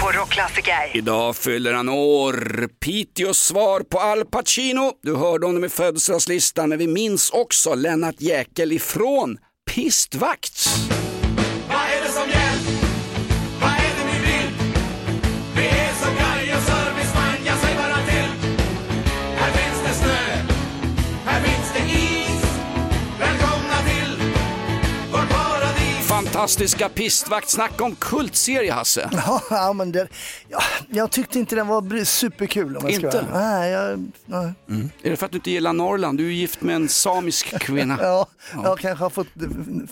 på 0.00 0.10
Rockklassiker. 0.18 0.90
Idag 0.94 1.36
fyller 1.36 1.72
han 1.72 1.88
år. 1.88 2.68
Piteås 2.80 3.38
svar 3.38 3.80
på 3.80 3.98
Al 3.98 4.24
Pacino. 4.24 4.92
Du 5.02 5.16
hörde 5.16 5.46
honom 5.46 5.64
i 5.64 5.68
födelsedagslistan, 5.68 6.68
men 6.68 6.78
vi 6.78 6.86
minns 6.86 7.30
också 7.30 7.74
Lennart 7.74 8.20
Jäkel 8.20 8.72
ifrån 8.72 9.38
Pistvakt. 9.70 10.68
Fantastiska 26.40 26.88
Pistvakt. 26.88 27.48
Snacka 27.50 27.84
om 27.84 27.94
kultserie 27.94 28.72
Hasse. 28.72 29.10
Ja, 29.26 29.42
ja, 29.50 29.72
men 29.72 29.92
det, 29.92 30.08
ja, 30.48 30.58
jag 30.90 31.10
tyckte 31.10 31.38
inte 31.38 31.54
den 31.56 31.66
var 31.66 32.04
superkul 32.04 32.76
om 32.76 32.84
jag 32.88 32.94
ska 32.94 33.06
Inte? 33.06 33.26
vara- 33.32 33.40
Nej, 33.58 33.70
jag, 33.70 34.10
nej. 34.26 34.52
Är 35.02 35.10
det 35.10 35.16
för 35.16 35.26
att 35.26 35.32
du 35.32 35.38
inte 35.38 35.50
gillar 35.50 35.72
Norrland? 35.72 36.18
Du 36.18 36.26
är 36.26 36.30
gift 36.32 36.60
med 36.62 36.76
en 36.76 36.88
samisk 36.88 37.58
kvinna. 37.60 37.98
Ja, 38.02 38.26
jag 38.64 38.78
kanske 38.78 39.04
har 39.04 39.10
fått 39.10 39.26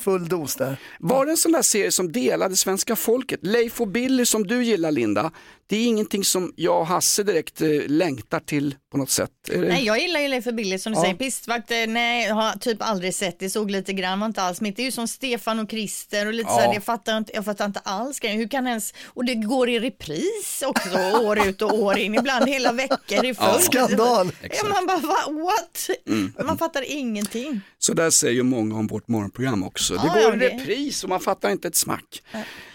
full 0.02 0.28
dos 0.28 0.54
där. 0.54 0.76
Var 0.98 1.26
det 1.26 1.32
en 1.32 1.36
sån 1.36 1.52
där 1.52 1.62
serie 1.62 1.90
som 1.92 2.12
delade 2.12 2.56
svenska 2.56 2.96
folket? 2.96 3.40
Leif 3.42 3.80
och 3.80 3.88
Billy 3.88 4.24
som 4.26 4.46
du 4.46 4.64
gillar 4.64 4.90
Linda, 4.90 5.30
det 5.70 5.76
är 5.76 5.86
ingenting 5.86 6.24
som 6.24 6.52
jag 6.56 6.80
och 6.80 6.86
Hasse 6.86 7.22
direkt 7.22 7.60
eh, 7.60 7.68
längtar 7.86 8.40
till 8.40 8.74
på 8.92 8.98
något 8.98 9.10
sätt. 9.10 9.30
Är 9.48 9.62
det... 9.62 9.68
Nej, 9.68 9.84
jag 9.84 10.00
gillar 10.00 10.20
ju 10.20 10.28
Leif 10.28 10.44
Billy 10.44 10.78
som 10.78 10.92
du 10.92 11.00
säger. 11.00 11.14
Pistvakt, 11.14 11.70
eh, 11.70 11.76
nej, 11.88 12.26
jag 12.26 12.34
har 12.34 12.52
typ 12.52 12.76
aldrig 12.82 13.14
sett 13.14 13.38
det. 13.38 13.50
Såg 13.50 13.70
lite 13.70 13.92
grann, 13.92 14.20
var 14.20 14.26
inte 14.26 14.42
alls 14.42 14.60
mitt. 14.60 14.76
Det 14.76 14.82
är 14.82 14.84
ju 14.84 14.92
som 14.92 15.08
Stefan 15.08 15.58
och 15.58 15.70
Christer 15.70 16.26
och 16.26 16.32
lite 16.34 16.48
Ja. 16.50 16.56
så 16.56 16.60
här, 16.62 16.74
det 16.74 16.80
fattar 16.80 17.12
jag, 17.12 17.20
inte, 17.20 17.32
jag 17.34 17.44
fattar 17.44 17.64
inte 17.64 17.80
alls. 17.80 18.18
Hur 18.22 18.48
kan 18.48 18.66
ens, 18.66 18.94
och 19.06 19.24
det 19.24 19.34
går 19.34 19.68
i 19.68 19.80
repris 19.80 20.62
också 20.66 20.88
år 21.22 21.46
ut 21.48 21.62
och 21.62 21.74
år 21.74 21.98
in, 21.98 22.14
ibland 22.14 22.48
hela 22.48 22.72
veckor 22.72 23.24
i 23.24 23.34
följd. 23.34 23.62
Skandal. 23.64 24.30
Ja, 24.42 24.68
man 24.68 24.86
bara, 24.86 25.42
what? 25.44 25.90
Mm. 26.06 26.32
Man 26.46 26.58
fattar 26.58 26.82
ingenting. 26.90 27.60
Så 27.78 27.92
där 27.94 28.10
säger 28.10 28.34
ju 28.34 28.42
många 28.42 28.76
om 28.78 28.86
vårt 28.86 29.08
morgonprogram 29.08 29.62
också. 29.62 29.94
Det 29.94 30.00
Ja, 30.04 30.12
går 30.12 30.22
ja, 30.22 30.46
i 30.46 30.48
repris 30.48 31.02
och 31.04 31.08
man 31.08 31.20
fattar 31.20 31.50
inte 31.50 31.68
ett 31.68 31.76
smack. 31.76 32.22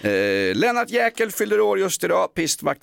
Eh, 0.02 0.56
Lennart 0.56 0.90
Jäkel 0.90 1.32
fyller 1.32 1.60
år 1.62 1.80
just 1.80 2.04
idag. 2.04 2.34
Pistvakt 2.34 2.83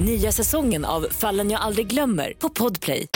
Nya 0.00 0.32
säsongen 0.32 0.84
av 0.84 1.06
Fallen 1.10 1.50
jag 1.50 1.60
aldrig 1.60 1.86
glömmer 1.86 2.32
på 2.38 2.48
Podplay. 2.48 3.06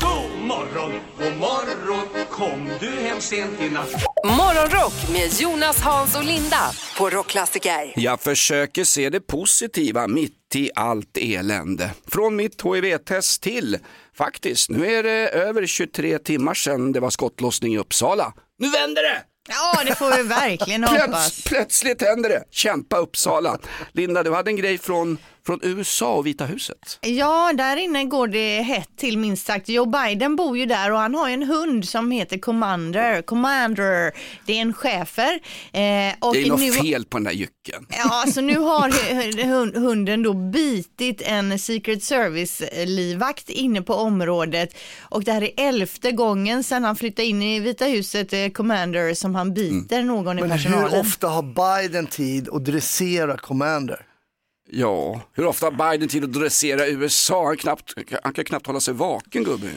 God 0.00 0.46
morgon, 0.48 0.92
god 1.18 1.36
morgon, 1.36 2.26
kom 2.30 2.70
du 2.80 2.90
hem 2.90 3.20
sent 3.20 3.60
i 3.60 3.70
natt? 3.70 3.90
Morgonrock 4.24 4.92
med 5.12 5.40
Jonas, 5.40 5.80
Hans 5.80 6.16
och 6.16 6.24
Linda 6.24 6.70
på 6.98 7.10
Rockklassiker. 7.10 7.92
Jag 7.96 8.20
försöker 8.20 8.84
se 8.84 9.10
det 9.10 9.20
positiva 9.20 10.06
mitt 10.08 10.32
i 10.54 10.70
allt 10.74 11.16
elände. 11.20 11.90
Från 12.08 12.36
mitt 12.36 12.62
HIV-test 12.62 13.42
till, 13.42 13.78
faktiskt, 14.16 14.70
nu 14.70 14.86
är 14.94 15.02
det 15.02 15.28
över 15.28 15.66
23 15.66 16.18
timmar 16.18 16.54
sedan 16.54 16.92
det 16.92 17.00
var 17.00 17.10
skottlossning 17.10 17.74
i 17.74 17.78
Uppsala. 17.78 18.32
Nu 18.58 18.70
vänder 18.70 19.02
det! 19.02 19.22
Ja, 19.50 19.84
det 19.86 19.94
får 19.94 20.16
vi 20.16 20.22
verkligen 20.22 20.82
Plöts, 20.88 21.02
hoppas. 21.06 21.42
plötsligt 21.44 22.02
händer 22.02 22.28
det. 22.28 22.42
Kämpa 22.50 22.96
Uppsala. 22.98 23.58
Linda, 23.92 24.22
du 24.22 24.32
hade 24.34 24.50
en 24.50 24.56
grej 24.56 24.78
från, 24.78 25.18
från 25.48 25.60
USA 25.62 26.14
och 26.14 26.26
Vita 26.26 26.44
huset. 26.44 26.98
Ja, 27.02 27.52
där 27.54 27.76
inne 27.76 28.04
går 28.04 28.28
det 28.28 28.62
hett 28.62 28.88
till 28.96 29.18
minst 29.18 29.46
sagt. 29.46 29.68
Joe 29.68 29.86
Biden 29.86 30.36
bor 30.36 30.58
ju 30.58 30.66
där 30.66 30.92
och 30.92 30.98
han 30.98 31.14
har 31.14 31.28
ju 31.28 31.34
en 31.34 31.42
hund 31.42 31.88
som 31.88 32.10
heter 32.10 32.38
Commander. 32.38 33.22
Commander, 33.22 34.12
det 34.46 34.52
är 34.52 34.60
en 34.60 34.72
schäfer. 34.72 35.32
Eh, 35.72 36.14
och 36.20 36.34
Det 36.34 36.42
är 36.42 36.48
något 36.48 36.60
nu, 36.60 36.72
fel 36.72 37.04
på 37.04 37.16
den 37.18 37.24
där 37.24 37.32
jycken. 37.32 37.86
Ja, 37.90 38.10
alltså 38.22 38.40
nu 38.40 38.58
har 38.58 38.88
hu- 38.90 39.44
hund- 39.44 39.76
hunden 39.76 40.22
då 40.22 40.32
bitit 40.32 41.22
en 41.22 41.58
Secret 41.58 42.02
Service-livvakt 42.04 43.50
inne 43.50 43.82
på 43.82 43.94
området 43.94 44.74
och 45.00 45.24
det 45.24 45.32
här 45.32 45.42
är 45.42 45.50
elfte 45.68 46.12
gången 46.12 46.64
sedan 46.64 46.84
han 46.84 46.96
flyttade 46.96 47.28
in 47.28 47.42
i 47.42 47.60
Vita 47.60 47.84
huset, 47.84 48.32
eh, 48.32 48.48
Commander, 48.48 49.14
som 49.14 49.34
han 49.34 49.54
biter 49.54 50.02
någon 50.02 50.38
i 50.38 50.40
Men 50.42 50.50
personalen. 50.50 50.90
hur 50.90 51.00
ofta 51.00 51.28
har 51.28 51.42
Biden 51.82 52.06
tid 52.06 52.48
att 52.52 52.64
dressera 52.64 53.36
Commander? 53.36 54.04
Ja, 54.70 55.20
hur 55.32 55.46
ofta 55.46 55.66
har 55.66 55.90
Biden 55.90 56.08
tid 56.08 56.24
att 56.24 56.32
dressera 56.32 56.86
USA? 56.86 57.44
Han, 57.44 57.56
knappt, 57.56 57.94
han 58.22 58.32
kan 58.32 58.44
knappt 58.44 58.66
hålla 58.66 58.80
sig 58.80 58.94
vaken 58.94 59.44
gubben. 59.44 59.70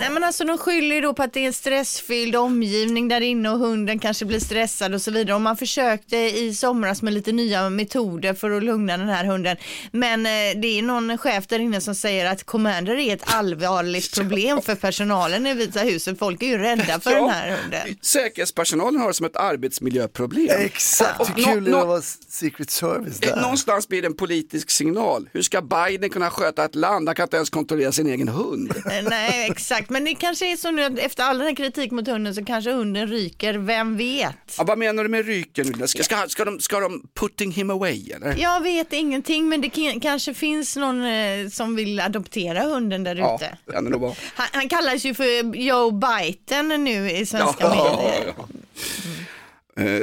Nej 0.00 0.10
men 0.10 0.24
alltså 0.24 0.44
de 0.44 0.58
skyller 0.58 0.96
ju 0.96 1.00
då 1.02 1.14
på 1.14 1.22
att 1.22 1.32
det 1.32 1.40
är 1.40 1.46
en 1.46 1.52
stressfylld 1.52 2.36
omgivning 2.36 3.08
där 3.08 3.20
inne 3.20 3.50
och 3.50 3.58
hunden 3.58 3.98
kanske 3.98 4.24
blir 4.24 4.40
stressad 4.40 4.94
och 4.94 5.02
så 5.02 5.10
vidare. 5.10 5.34
Och 5.34 5.40
man 5.40 5.56
försökte 5.56 6.16
i 6.16 6.54
somras 6.54 7.02
med 7.02 7.12
lite 7.12 7.32
nya 7.32 7.70
metoder 7.70 8.34
för 8.34 8.50
att 8.50 8.62
lugna 8.62 8.96
den 8.96 9.08
här 9.08 9.24
hunden. 9.24 9.56
Men 9.90 10.26
eh, 10.26 10.60
det 10.60 10.78
är 10.78 10.82
någon 10.82 11.18
chef 11.18 11.46
där 11.46 11.58
inne 11.58 11.80
som 11.80 11.94
säger 11.94 12.26
att 12.26 12.44
Commander 12.44 12.96
är 12.96 13.14
ett 13.14 13.34
allvarligt 13.34 14.14
problem 14.18 14.62
för 14.62 14.74
personalen 14.74 15.46
i 15.46 15.54
Vita 15.54 15.80
huset. 15.80 16.18
Folk 16.18 16.42
är 16.42 16.46
ju 16.46 16.58
rädda 16.58 17.00
för 17.00 17.10
den 17.10 17.30
här 17.30 17.56
hunden. 17.56 17.96
Säkerhetspersonalen 18.02 19.00
har 19.00 19.08
det 19.08 19.14
som 19.14 19.26
ett 19.26 19.36
arbetsmiljöproblem. 19.36 20.60
Exakt, 20.60 21.20
Och 21.20 21.28
hur 21.28 21.44
kul 21.44 21.66
är 21.66 21.70
det 21.70 21.80
att 21.80 21.86
vara 21.86 22.02
Secret 22.28 22.70
Service 22.70 23.20
där? 23.20 23.36
Någonstans 23.36 23.88
blir 23.88 24.02
det 24.02 24.06
en 24.06 24.14
politisk 24.36 24.70
signal. 24.70 25.28
Hur 25.32 25.42
ska 25.42 25.62
Biden 25.62 26.10
kunna 26.10 26.30
sköta 26.30 26.64
ett 26.64 26.74
land? 26.74 27.08
Han 27.08 27.14
kan 27.14 27.22
inte 27.24 27.36
ens 27.36 27.50
kontrollera 27.50 27.92
sin 27.92 28.06
egen 28.06 28.28
hund. 28.28 28.72
Eh, 28.86 29.02
Nej 29.08 29.50
exakt, 29.50 29.90
men 29.90 30.04
det 30.04 30.14
kanske 30.14 30.52
är 30.52 30.56
så 30.56 30.70
nu 30.70 30.82
att 30.84 30.98
efter 30.98 31.22
all 31.24 31.38
den 31.38 31.46
här 31.46 31.54
kritik 31.54 31.90
mot 31.90 32.08
hunden 32.08 32.34
så 32.34 32.44
kanske 32.44 32.72
hunden 32.72 33.06
ryker, 33.08 33.54
vem 33.54 33.96
vet? 33.96 34.36
Ja, 34.58 34.64
vad 34.64 34.78
menar 34.78 35.02
du 35.02 35.08
med? 35.08 35.26
Linda? 35.64 35.86
Ska, 35.86 36.02
ska, 36.02 36.28
ska, 36.28 36.44
de, 36.44 36.60
ska 36.60 36.80
de 36.80 37.02
putting 37.14 37.52
him 37.52 37.70
away 37.70 38.10
eller? 38.10 38.36
Jag 38.38 38.60
vet 38.62 38.92
ingenting 38.92 39.48
men 39.48 39.60
det 39.60 39.68
kan, 39.68 40.00
kanske 40.00 40.34
finns 40.34 40.76
någon 40.76 41.04
eh, 41.04 41.48
som 41.48 41.76
vill 41.76 42.00
adoptera 42.00 42.62
hunden 42.62 43.04
där 43.04 43.16
Ja, 43.16 43.34
ute. 43.36 43.58
det 43.90 43.96
vara. 43.98 44.14
Han, 44.34 44.46
han 44.52 44.68
kallas 44.68 45.04
ju 45.04 45.14
för 45.14 45.56
Joe 45.56 45.90
Biden 45.90 46.84
nu 46.84 47.10
i 47.10 47.26
svenska 47.26 47.68
medier. 47.68 48.34
ja. 48.36 48.48
Eh, 48.76 49.35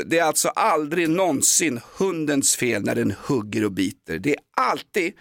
Det 0.05 0.19
är 0.19 0.23
alltså 0.23 0.47
aldrig 0.47 1.09
någonsin 1.09 1.79
hundens 1.97 2.55
fel 2.55 2.83
när 2.83 2.95
den 2.95 3.15
hugger 3.27 3.65
och 3.65 3.71
biter. 3.71 4.19
Det 4.19 4.29
är 4.29 4.39
alltid 4.57 5.13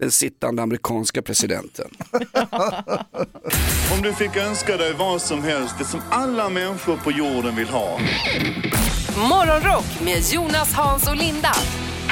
den 0.00 0.10
sittande 0.10 0.62
amerikanska 0.62 1.22
presidenten. 1.22 1.90
Om 3.96 4.02
du 4.02 4.12
fick 4.12 4.36
önska 4.36 4.76
dig 4.76 4.94
vad 4.94 5.22
som 5.22 5.42
helst, 5.42 5.74
det 5.78 5.84
som 5.84 6.00
alla 6.10 6.48
människor 6.48 6.96
på 6.96 7.10
jorden 7.10 7.56
vill 7.56 7.68
ha. 7.68 8.00
Morgonrock 9.16 10.00
med 10.04 10.22
Jonas, 10.32 10.72
Hans 10.72 11.08
och 11.08 11.16
Linda 11.16 11.52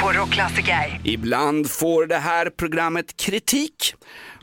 på 0.01 0.11
Rockklassiker. 0.11 1.01
Ibland 1.03 1.69
får 1.69 2.05
det 2.05 2.17
här 2.17 2.49
programmet 2.49 3.17
kritik 3.17 3.95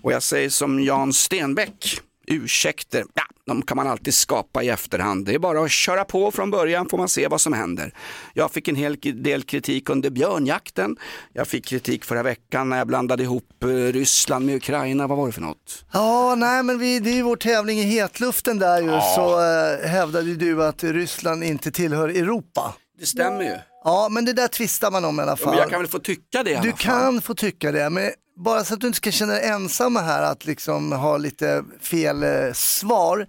och 0.03 0.13
jag 0.13 0.23
säger 0.23 0.49
som 0.49 0.81
Jan 0.81 1.13
Stenbeck, 1.13 2.01
ursäkter, 2.27 3.05
ja, 3.15 3.23
de 3.47 3.63
kan 3.63 3.77
man 3.77 3.87
alltid 3.87 4.15
skapa 4.15 4.63
i 4.63 4.69
efterhand. 4.69 5.27
Det 5.27 5.35
är 5.35 5.39
bara 5.39 5.61
att 5.65 5.71
köra 5.71 6.05
på 6.05 6.31
från 6.31 6.51
början 6.51 6.89
får 6.89 6.99
man 6.99 7.09
se 7.09 7.29
vad 7.29 7.41
som 7.41 7.53
händer. 7.53 7.93
Jag 8.35 8.51
fick 8.53 8.69
en 8.69 8.77
hel 8.77 8.97
del 9.01 9.43
kritik 9.43 9.91
under 9.91 10.11
björnjakten. 10.11 10.97
Jag 11.33 11.49
fick 11.49 11.67
kritik 11.67 12.05
förra 12.05 12.23
veckan 12.23 12.69
när 12.69 12.79
jag 12.79 12.87
blandade 12.87 13.23
ihop 13.23 13.65
eh, 13.65 13.69
Ryssland 13.69 14.47
med 14.47 14.57
Ukraina. 14.57 15.07
Vad 15.07 15.19
var 15.19 15.27
det 15.27 15.33
för 15.33 15.41
något? 15.41 15.85
Ja, 15.93 16.35
nej 16.35 16.63
men 16.63 16.79
vi, 16.79 17.01
det 17.01 17.11
är 17.11 17.15
ju 17.15 17.23
vår 17.23 17.37
tävling 17.37 17.79
i 17.79 17.83
hetluften 17.83 18.59
där 18.59 18.83
ju, 18.83 19.01
så 19.17 19.41
äh, 19.41 19.89
hävdade 19.89 20.35
du 20.35 20.65
att 20.65 20.85
Ryssland 20.85 21.45
inte 21.45 21.71
tillhör 21.71 22.09
Europa. 22.09 22.75
Det 23.01 23.07
stämmer 23.07 23.43
ju. 23.43 23.57
Ja, 23.85 24.09
men 24.11 24.25
det 24.25 24.33
där 24.33 24.49
tvistar 24.49 24.91
man 24.91 25.05
om 25.05 25.19
i 25.21 25.23
alla 25.23 25.37
fall. 25.37 25.51
Men 25.51 25.59
jag 25.59 25.71
kan 25.71 25.81
väl 25.81 25.89
få 25.89 25.99
tycka 25.99 26.43
det 26.43 26.51
i 26.51 26.55
alla 26.55 26.63
Du 26.65 26.71
fall. 26.71 26.79
kan 26.79 27.21
få 27.21 27.35
tycka 27.35 27.73
det, 27.73 27.91
men 27.91 28.11
bara 28.37 28.65
så 28.65 28.75
att 28.75 28.81
du 28.81 28.87
inte 28.87 28.97
ska 28.97 29.11
känna 29.11 29.33
dig 29.33 29.49
ensam 29.49 29.97
här 29.97 30.23
att 30.23 30.47
liksom 30.47 30.93
ha 30.93 31.17
lite 31.17 31.65
fel 31.81 32.23
eh, 32.23 32.53
svar 32.53 33.27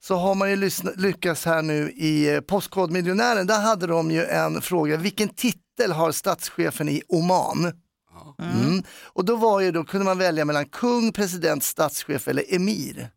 så 0.00 0.14
har 0.14 0.34
man 0.34 0.50
ju 0.50 0.56
lyssna, 0.56 0.90
lyckats 0.96 1.44
här 1.44 1.62
nu 1.62 1.90
i 1.90 2.34
eh, 2.34 2.40
Postkodmiljonären. 2.40 3.46
Där 3.46 3.60
hade 3.60 3.86
de 3.86 4.10
ju 4.10 4.24
en 4.24 4.62
fråga, 4.62 4.96
vilken 4.96 5.28
titel 5.28 5.92
har 5.92 6.12
statschefen 6.12 6.88
i 6.88 7.02
Oman? 7.08 7.72
Mm. 8.42 8.82
Och 9.02 9.24
då 9.24 9.36
var 9.36 9.60
ju 9.60 9.70
då 9.70 9.84
kunde 9.84 10.04
man 10.04 10.18
välja 10.18 10.44
mellan 10.44 10.66
kung, 10.66 11.12
president, 11.12 11.64
statschef 11.64 12.28
eller 12.28 12.54
emir. 12.54 13.10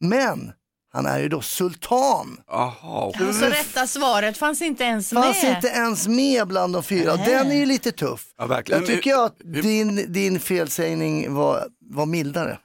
Men 0.00 0.52
han 0.94 1.06
är 1.06 1.18
ju 1.18 1.28
då 1.28 1.40
sultan. 1.40 2.40
Jaha. 2.50 3.12
Alltså 3.20 3.44
rätta 3.44 3.86
svaret 3.86 4.36
fanns 4.38 4.62
inte 4.62 4.84
ens 4.84 5.10
Fanns 5.10 5.42
med. 5.42 5.54
inte 5.56 5.68
ens 5.68 6.06
med 6.08 6.48
bland 6.48 6.72
de 6.72 6.82
fyra. 6.82 7.14
Nej. 7.16 7.26
Den 7.26 7.50
är 7.50 7.54
ju 7.56 7.66
lite 7.66 7.92
tuff. 7.92 8.24
Ja, 8.38 8.46
verkligen. 8.46 8.80
Jag 8.82 8.90
tycker 8.90 9.10
jag 9.10 9.24
att 9.24 9.36
din, 9.62 10.12
din 10.12 10.40
felsägning 10.40 11.34
var, 11.34 11.64
var 11.90 12.06
mildare. 12.06 12.58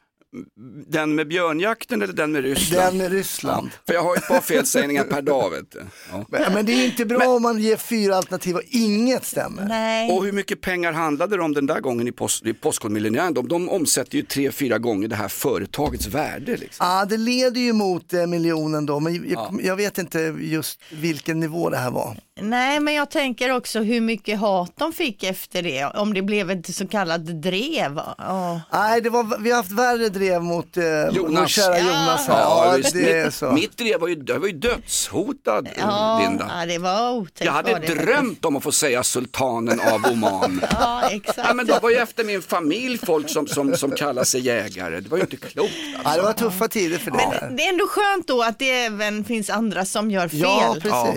Den 0.87 1.15
med 1.15 1.27
björnjakten 1.27 2.01
eller 2.01 2.13
den 2.13 2.31
med 2.31 2.43
Ryssland? 2.43 2.85
Den 2.85 2.97
med 2.97 3.11
Ryssland. 3.11 3.69
För 3.87 3.93
jag 3.93 4.03
har 4.03 4.15
ett 4.15 4.27
par 4.27 4.41
felsägningar 4.41 5.03
per 5.03 5.21
dag 5.21 5.49
vet 5.49 5.71
du. 5.71 5.81
Ja. 6.11 6.25
Men, 6.29 6.53
men 6.53 6.65
det 6.65 6.73
är 6.73 6.77
ju 6.77 6.85
inte 6.85 7.05
bra 7.05 7.27
om 7.27 7.41
man 7.41 7.59
ger 7.59 7.77
fyra 7.77 8.15
alternativ 8.15 8.55
och 8.55 8.61
inget 8.67 9.25
stämmer. 9.25 9.65
Nej. 9.65 10.11
Och 10.11 10.25
hur 10.25 10.31
mycket 10.31 10.61
pengar 10.61 10.93
handlade 10.93 11.37
det 11.37 11.43
om 11.43 11.53
den 11.53 11.65
där 11.65 11.79
gången 11.79 12.07
i, 12.07 12.11
post, 12.11 12.45
i 12.45 12.53
Postkodmiljonären? 12.53 13.33
De, 13.33 13.47
de 13.47 13.69
omsätter 13.69 14.15
ju 14.17 14.23
tre, 14.23 14.51
fyra 14.51 14.77
gånger 14.77 15.07
det 15.07 15.15
här 15.15 15.27
företagets 15.27 16.07
värde. 16.07 16.57
Liksom. 16.57 16.87
Ja, 16.87 17.05
det 17.05 17.17
leder 17.17 17.61
ju 17.61 17.73
mot 17.73 18.13
eh, 18.13 18.27
miljonen 18.27 18.85
då, 18.85 18.99
men 18.99 19.29
jag, 19.29 19.59
jag 19.63 19.75
vet 19.75 19.97
inte 19.97 20.19
just 20.39 20.81
vilken 20.91 21.39
nivå 21.39 21.69
det 21.69 21.77
här 21.77 21.91
var. 21.91 22.17
Nej, 22.41 22.79
men 22.79 22.93
jag 22.93 23.09
tänker 23.11 23.51
också 23.55 23.79
hur 23.79 24.01
mycket 24.01 24.39
hat 24.39 24.71
de 24.75 24.93
fick 24.93 25.23
efter 25.23 25.61
det, 25.63 25.85
om 25.85 26.13
det 26.13 26.21
blev 26.21 26.51
ett 26.51 26.75
så 26.75 26.87
kallat 26.87 27.25
drev. 27.41 28.01
Ja. 28.17 28.61
Nej, 28.73 29.01
det 29.01 29.09
var, 29.09 29.37
vi 29.39 29.49
har 29.49 29.57
haft 29.57 29.71
värre 29.71 30.09
drev 30.09 30.41
mot 30.43 30.77
eh, 30.77 30.83
vår 30.83 31.13
Jonas. 31.15 31.51
kära 31.51 31.77
Ja. 31.79 31.85
Jonas. 31.85 32.25
Ja, 32.27 32.73
visst. 32.77 32.93
det 32.93 33.11
är 33.19 33.29
så. 33.29 33.51
mitt 33.51 33.77
drev 33.77 33.99
var 33.99 34.07
ju, 34.07 34.15
det 34.15 34.37
var 34.37 34.47
ju 34.47 34.53
dödshotad, 34.53 35.65
eh, 35.67 35.71
Ja, 35.77 36.19
Linda. 36.27 36.51
ja, 36.59 36.65
det 36.65 36.77
var 36.77 37.11
otäckt. 37.11 37.45
Jag 37.45 37.51
hade 37.51 37.79
drömt 37.79 38.45
om 38.45 38.55
att 38.55 38.63
få 38.63 38.71
säga 38.71 39.03
sultanen 39.03 39.79
av 39.79 40.05
Oman. 40.11 40.61
Ja, 40.79 41.09
exakt. 41.09 41.37
Ja, 41.47 41.53
men 41.53 41.65
det 41.65 41.79
var 41.81 41.89
ju 41.89 41.95
efter 41.95 42.23
min 42.23 42.41
familj 42.41 42.97
folk 42.97 43.29
som, 43.29 43.47
som, 43.47 43.75
som 43.75 43.91
kallar 43.91 44.23
sig 44.23 44.41
jägare. 44.41 44.99
Det 44.99 45.09
var 45.09 45.17
ju 45.17 45.23
inte 45.23 45.37
klokt. 45.37 45.73
Ja, 46.03 46.15
det 46.15 46.21
var 46.21 46.33
tuffa 46.33 46.67
tider 46.67 46.97
för 46.97 47.11
det. 47.11 47.17
där. 47.17 47.49
Det 47.57 47.63
är 47.63 47.69
ändå 47.69 47.87
skönt 47.87 48.27
då 48.27 48.43
att 48.43 48.59
det 48.59 48.71
även 48.71 49.23
finns 49.23 49.49
andra 49.49 49.85
som 49.85 50.11
gör 50.11 50.27
fel. 50.27 50.39
Ja, 50.41 50.75
Ja, 50.83 51.13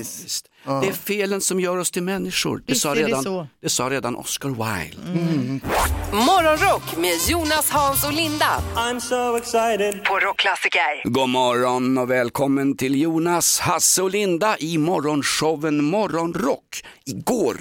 visst. 0.65 0.81
Det 0.83 0.89
är 0.89 0.93
felen 0.93 1.41
som 1.41 1.61
gör 1.61 1.77
oss 1.77 1.91
till 1.91 2.03
människor. 2.03 2.57
Det, 2.57 2.73
Visst 2.73 2.83
sa 2.83 2.91
är 2.91 2.95
det 2.95 3.03
redan, 3.07 3.23
så. 3.23 3.47
det 3.63 3.69
sa 3.69 3.91
redan 3.91 4.17
Oscar 4.17 4.49
Wilde. 4.49 4.97
Morgonrock 6.13 6.97
med 6.97 7.15
Jonas, 7.29 7.71
Hans 7.71 8.05
och 8.05 8.13
Linda. 8.13 8.63
I'm 8.77 9.01
so 9.01 9.37
excited. 9.37 10.05
På 10.05 10.19
Rockklassiker. 10.19 11.09
God 11.09 11.29
morgon 11.29 11.99
och 11.99 12.11
välkommen 12.11 12.77
till 12.77 13.01
Jonas, 13.01 13.61
Hasse 13.61 14.03
och 14.03 14.11
Linda 14.11 14.57
i 14.59 14.79
morgonshowen 14.79 15.85
Morgonrock. 15.85 16.85
Igår 17.05 17.57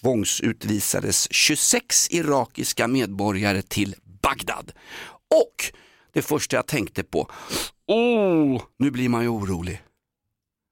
tvångsutvisades 0.00 1.28
26 1.32 2.10
irakiska 2.10 2.88
medborgare 2.88 3.62
till 3.62 3.94
Bagdad. 4.22 4.72
Och 5.34 5.72
det 6.14 6.22
första 6.22 6.56
jag 6.56 6.66
tänkte 6.66 7.02
på, 7.02 7.30
oh, 7.88 8.62
nu 8.78 8.90
blir 8.90 9.08
man 9.08 9.22
ju 9.22 9.28
orolig. 9.28 9.82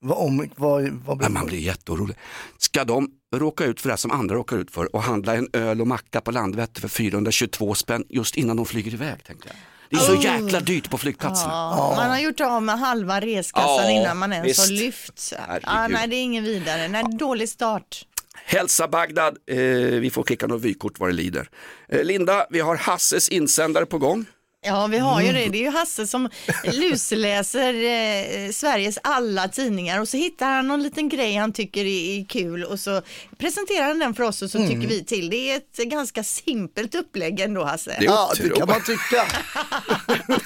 Vad, 0.02 0.19
om, 0.19 0.49
vad, 0.57 0.88
vad 1.07 1.19
blir 1.19 1.28
man 1.28 1.47
blir 1.47 1.59
jätteorolig. 1.59 2.16
Ska 2.59 2.85
de 2.85 3.11
råka 3.35 3.64
ut 3.64 3.80
för 3.80 3.88
det 3.88 3.97
som 3.97 4.11
andra 4.11 4.35
råkar 4.35 4.57
ut 4.57 4.71
för 4.71 4.95
och 4.97 5.02
handla 5.02 5.35
en 5.35 5.49
öl 5.52 5.80
och 5.80 5.87
macka 5.87 6.21
på 6.21 6.30
Landvetter 6.30 6.80
för 6.80 6.88
422 6.88 7.75
spänn 7.75 8.04
just 8.09 8.37
innan 8.37 8.57
de 8.57 8.66
flyger 8.66 8.95
iväg? 8.95 9.25
Tänkte 9.25 9.49
jag. 9.49 9.57
Det 9.90 9.97
är 9.97 10.00
så 10.00 10.12
Oh. 10.14 10.25
jäkla 10.25 10.61
dyrt 10.61 10.90
på 10.90 10.99
flygplatserna. 10.99 11.52
Ja, 11.52 11.92
Man 11.97 12.11
har 12.11 12.19
gjort 12.19 12.40
av 12.40 12.62
med 12.62 12.78
halva 12.78 13.21
reskassan 13.21 13.85
Ja, 13.85 13.90
innan 13.90 14.16
man 14.19 14.33
ens 14.33 14.59
har 14.59 14.66
visst. 14.66 14.83
lyft. 14.83 15.33
Ja, 15.37 15.38
Herregud. 15.49 15.95
nej, 15.99 16.09
det 16.09 16.16
är 16.16 16.23
ingen 16.23 16.45
vidare. 16.45 16.88
Nej, 16.88 17.04
dålig 17.19 17.49
start. 17.49 18.07
Hälsa 18.45 18.88
Bagdad, 18.88 19.37
eh, 19.47 19.57
vi 20.00 20.11
får 20.14 20.23
skicka 20.23 20.47
något 20.47 20.62
vykort 20.62 20.99
vad 21.00 21.09
det 21.09 21.12
lider. 21.12 21.49
Eh, 21.88 22.04
Linda, 22.04 22.47
vi 22.50 22.61
har 22.61 22.76
Hasses 22.76 23.28
insändare 23.28 23.87
på 23.87 23.99
gång. 23.99 24.25
Ja, 24.62 24.87
vi 24.87 24.99
har 24.99 25.23
ju 25.23 25.33
det. 25.33 25.49
Det 25.49 25.59
är 25.59 25.62
ju 25.62 25.71
Hasse 25.71 26.07
som 26.07 26.29
lusläser 26.64 27.75
eh, 27.75 28.50
Sveriges 28.52 28.99
alla 29.02 29.49
tidningar 29.49 30.00
och 30.00 30.09
så 30.09 30.17
hittar 30.17 30.47
han 30.47 30.69
någon 30.69 30.83
liten 30.83 31.09
grej 31.09 31.37
han 31.37 31.52
tycker 31.52 31.85
är, 31.85 32.21
är 32.21 32.25
kul 32.25 32.64
och 32.64 32.81
så 32.81 33.02
presenterar 33.38 33.87
han 33.87 33.99
den 33.99 34.14
för 34.14 34.23
oss 34.23 34.42
och 34.42 34.51
så 34.51 34.59
tycker 34.59 34.88
vi 34.88 35.05
till. 35.05 35.31
Det 35.31 35.37
är 35.37 35.57
ett 35.57 35.77
ganska 35.77 36.25
simpelt 36.25 36.94
upplägg 36.94 37.40
ändå 37.40 37.64
Hasse. 37.64 37.96
Det 37.99 38.07
är 38.07 38.11
Ja, 38.11 38.33
det 38.37 38.49
kan 38.49 38.68
man 38.68 38.83
tycka. 38.83 39.27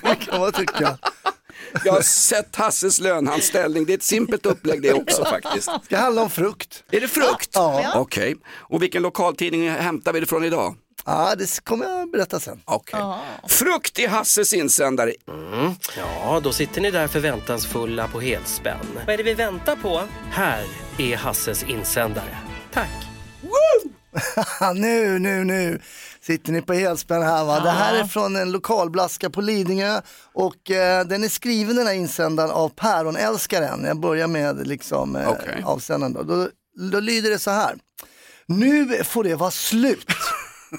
det 0.02 0.14
kan 0.14 0.40
man 0.40 0.52
tycka. 0.52 0.98
Jag 1.84 1.92
har 1.92 2.02
sett 2.02 2.56
Hasses 2.56 3.00
löneanställning, 3.00 3.84
det 3.84 3.92
är 3.92 3.96
ett 3.96 4.02
simpelt 4.02 4.46
upplägg 4.46 4.82
det 4.82 4.92
också 4.92 5.24
faktiskt. 5.24 5.66
Det 5.66 5.84
ska 5.84 5.96
handla 5.96 6.22
om 6.22 6.30
frukt. 6.30 6.84
Är 6.90 7.00
det 7.00 7.08
frukt? 7.08 7.50
Ja. 7.52 7.92
Okej, 7.94 8.36
och 8.46 8.82
vilken 8.82 9.02
lokaltidning 9.02 9.70
hämtar 9.70 10.12
vi 10.12 10.20
det 10.20 10.26
från 10.26 10.44
idag? 10.44 10.76
Ja, 11.04 11.34
det 11.38 11.64
kommer 11.64 11.86
jag 11.86 12.10
berätta 12.10 12.40
sen. 12.40 12.60
Okej. 12.64 13.00
Frukt 13.48 13.98
i 13.98 14.06
Hasses 14.06 14.52
insändare. 14.52 15.12
Ja, 15.96 16.40
då 16.44 16.52
sitter 16.52 16.80
ni 16.80 16.90
där 16.90 17.06
förväntansfulla 17.06 18.08
på 18.08 18.20
helspänn. 18.20 18.86
Vad 19.06 19.14
är 19.14 19.16
det 19.16 19.22
vi 19.22 19.34
väntar 19.34 19.76
på? 19.76 20.02
Här 20.30 20.64
är 20.98 21.16
Hasses 21.16 21.62
insändare. 21.62 22.38
Tack! 22.72 22.90
nu, 24.74 25.18
nu, 25.18 25.44
nu 25.44 25.80
sitter 26.20 26.52
ni 26.52 26.62
på 26.62 26.72
helspänn 26.72 27.22
här 27.22 27.44
va. 27.44 27.60
Det 27.60 27.70
här 27.70 27.94
är 27.94 28.04
från 28.04 28.36
en 28.36 28.52
lokalblaska 28.52 29.30
på 29.30 29.40
Lidingö 29.40 30.00
och 30.32 30.70
eh, 30.70 31.06
den 31.06 31.24
är 31.24 31.28
skriven 31.28 31.76
den 31.76 31.86
här 31.86 31.94
insändaren 31.94 32.50
av 32.50 32.68
Päronälskaren. 32.68 33.84
Jag 33.84 34.00
börjar 34.00 34.26
med 34.26 34.66
liksom 34.66 35.16
eh, 35.16 35.28
Okej. 35.28 35.62
avsändaren 35.66 36.12
då. 36.12 36.22
då. 36.22 36.48
Då 36.90 37.00
lyder 37.00 37.30
det 37.30 37.38
så 37.38 37.50
här. 37.50 37.74
Nu 38.46 39.04
får 39.04 39.24
det 39.24 39.34
vara 39.34 39.50
slut. 39.50 40.06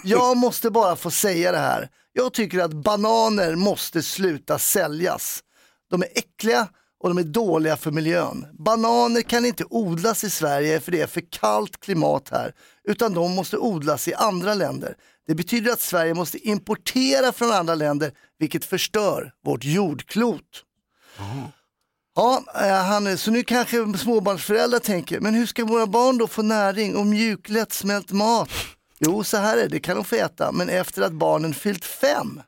Jag 0.03 0.38
måste 0.38 0.69
bara 0.69 0.95
få 0.95 1.12
säga 1.12 1.51
det 1.51 1.58
här. 1.58 1.89
Jag 2.13 2.34
tycker 2.34 2.60
att 2.60 2.73
bananer 2.73 3.55
måste 3.55 4.03
sluta 4.03 4.60
säljas. 4.60 5.43
De 5.89 6.01
är 6.01 6.08
äckliga 6.15 6.67
och 6.99 7.10
de 7.10 7.17
är 7.17 7.23
dåliga 7.23 7.77
för 7.77 7.91
miljön. 7.91 8.45
Bananer 8.53 9.21
kan 9.21 9.45
inte 9.45 9.63
odlas 9.69 10.23
i 10.23 10.29
Sverige 10.29 10.79
för 10.79 10.91
det 10.91 11.01
är 11.01 11.08
för 11.08 11.23
kallt 11.31 11.79
klimat 11.79 12.29
här, 12.31 12.53
utan 12.88 13.13
de 13.13 13.36
måste 13.36 13.58
odlas 13.58 14.08
i 14.08 14.13
andra 14.13 14.53
länder. 14.53 14.95
Det 15.27 15.36
betyder 15.36 15.71
att 15.71 15.81
Sverige 15.81 16.13
måste 16.13 16.47
importera 16.47 17.31
från 17.31 17.51
andra 17.51 17.75
länder, 17.75 18.12
vilket 18.39 18.65
förstör 18.65 19.34
vårt 19.45 19.63
jordklot. 19.63 20.63
Ja, 22.15 22.43
eh, 22.55 22.84
han, 22.84 23.17
så 23.17 23.31
nu 23.31 23.43
kanske 23.43 23.97
småbarnsföräldrar 23.97 24.79
tänker, 24.79 25.19
men 25.19 25.34
hur 25.34 25.45
ska 25.45 25.65
våra 25.65 25.88
barn 25.88 26.17
då 26.17 26.27
få 26.27 26.41
näring 26.41 26.95
och 26.95 27.05
mjuk 27.05 27.49
lättsmält 27.49 28.12
mat? 28.12 28.49
Jo, 28.99 29.23
så 29.23 29.38
här 29.38 29.58
är 29.58 29.62
det, 29.62 29.67
det 29.67 29.79
kan 29.79 29.95
de 29.95 30.05
få 30.05 30.15
äta, 30.15 30.51
men 30.51 30.69
efter 30.69 31.01
att 31.01 31.12
barnen 31.13 31.53
fyllt 31.53 31.86
fem 31.86 32.41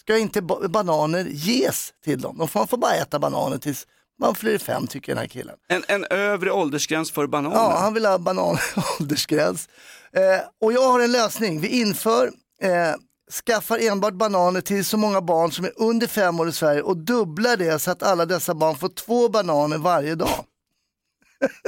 ska 0.00 0.18
inte 0.18 0.42
ba- 0.42 0.68
bananer 0.68 1.24
ges 1.24 1.92
till 2.04 2.20
dem. 2.20 2.38
De 2.38 2.48
får, 2.48 2.60
man 2.60 2.68
får 2.68 2.76
bara 2.76 2.94
äta 2.94 3.18
bananer 3.18 3.58
tills 3.58 3.86
man 4.20 4.34
fyller 4.34 4.58
fem, 4.58 4.86
tycker 4.86 5.12
den 5.14 5.18
här 5.20 5.28
killen. 5.28 5.56
En, 5.68 5.84
en 5.88 6.04
övre 6.10 6.52
åldersgräns 6.52 7.10
för 7.12 7.26
bananer. 7.26 7.56
Ja, 7.56 7.78
han 7.78 7.94
vill 7.94 8.06
ha 8.06 8.18
banan 8.18 8.58
åldersgräns. 9.00 9.68
Eh, 10.12 10.22
och 10.60 10.72
jag 10.72 10.92
har 10.92 11.00
en 11.00 11.12
lösning. 11.12 11.60
Vi 11.60 11.68
inför, 11.80 12.26
eh, 12.62 12.94
skaffar 13.46 13.78
enbart 13.78 14.14
bananer 14.14 14.60
till 14.60 14.84
så 14.84 14.96
många 14.96 15.20
barn 15.20 15.52
som 15.52 15.64
är 15.64 15.72
under 15.76 16.06
fem 16.06 16.40
år 16.40 16.48
i 16.48 16.52
Sverige 16.52 16.82
och 16.82 16.96
dubblar 16.96 17.56
det 17.56 17.78
så 17.78 17.90
att 17.90 18.02
alla 18.02 18.26
dessa 18.26 18.54
barn 18.54 18.76
får 18.76 18.88
två 18.88 19.28
bananer 19.28 19.78
varje 19.78 20.14
dag. 20.14 20.44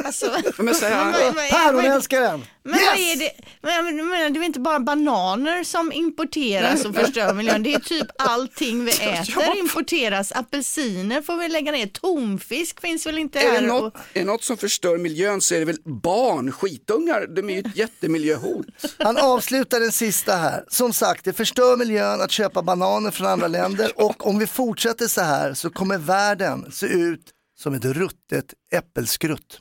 Alltså, 0.04 0.30
Men 0.58 0.74
säg 0.74 0.92
han- 0.92 1.12
vad- 1.12 1.22
vad- 1.22 1.34
vad- 1.34 1.48
Päronälskaren! 1.50 2.44
Men 2.62 2.72
vad 2.86 2.96
är 2.98 3.16
det? 3.16 3.30
Men, 3.62 4.08
men, 4.08 4.32
det 4.32 4.40
är 4.40 4.44
inte 4.44 4.60
bara 4.60 4.80
bananer 4.80 5.64
som 5.64 5.92
importeras 5.92 6.84
och 6.84 6.94
förstör 6.94 7.34
miljön. 7.34 7.62
Det 7.62 7.74
är 7.74 7.78
typ 7.78 8.06
allting 8.18 8.84
vi 8.84 8.90
äter 9.00 9.58
importeras. 9.58 10.32
Apelsiner 10.32 11.22
får 11.22 11.36
vi 11.36 11.48
lägga 11.48 11.72
ner. 11.72 11.86
Tonfisk 11.86 12.80
finns 12.80 13.06
väl 13.06 13.18
inte 13.18 13.38
Är 13.40 13.52
det, 13.52 13.58
här? 13.58 13.66
något, 13.66 13.94
Och, 13.94 14.00
är 14.14 14.24
något 14.24 14.44
som 14.44 14.56
förstör 14.56 14.98
miljön 14.98 15.40
så 15.40 15.54
är 15.54 15.58
det 15.58 15.64
väl 15.64 15.78
barn, 15.84 16.52
skitungar, 16.52 17.26
de 17.36 17.50
är 17.50 17.54
ju 17.54 17.60
ett 17.60 17.76
jättemiljöhot. 17.76 18.66
Han 18.98 19.16
avslutar 19.16 19.80
den 19.80 19.92
sista 19.92 20.36
här. 20.36 20.64
Som 20.68 20.92
sagt, 20.92 21.24
det 21.24 21.32
förstör 21.32 21.76
miljön 21.76 22.20
att 22.20 22.30
köpa 22.30 22.62
bananer 22.62 23.10
från 23.10 23.26
andra 23.26 23.48
länder 23.48 23.92
och 23.96 24.26
om 24.26 24.38
vi 24.38 24.46
fortsätter 24.46 25.06
så 25.06 25.20
här 25.20 25.54
så 25.54 25.70
kommer 25.70 25.98
världen 25.98 26.72
se 26.72 26.86
ut 26.86 27.20
som 27.60 27.74
ett 27.74 27.84
ruttet 27.84 28.54
äppelskrutt. 28.72 29.58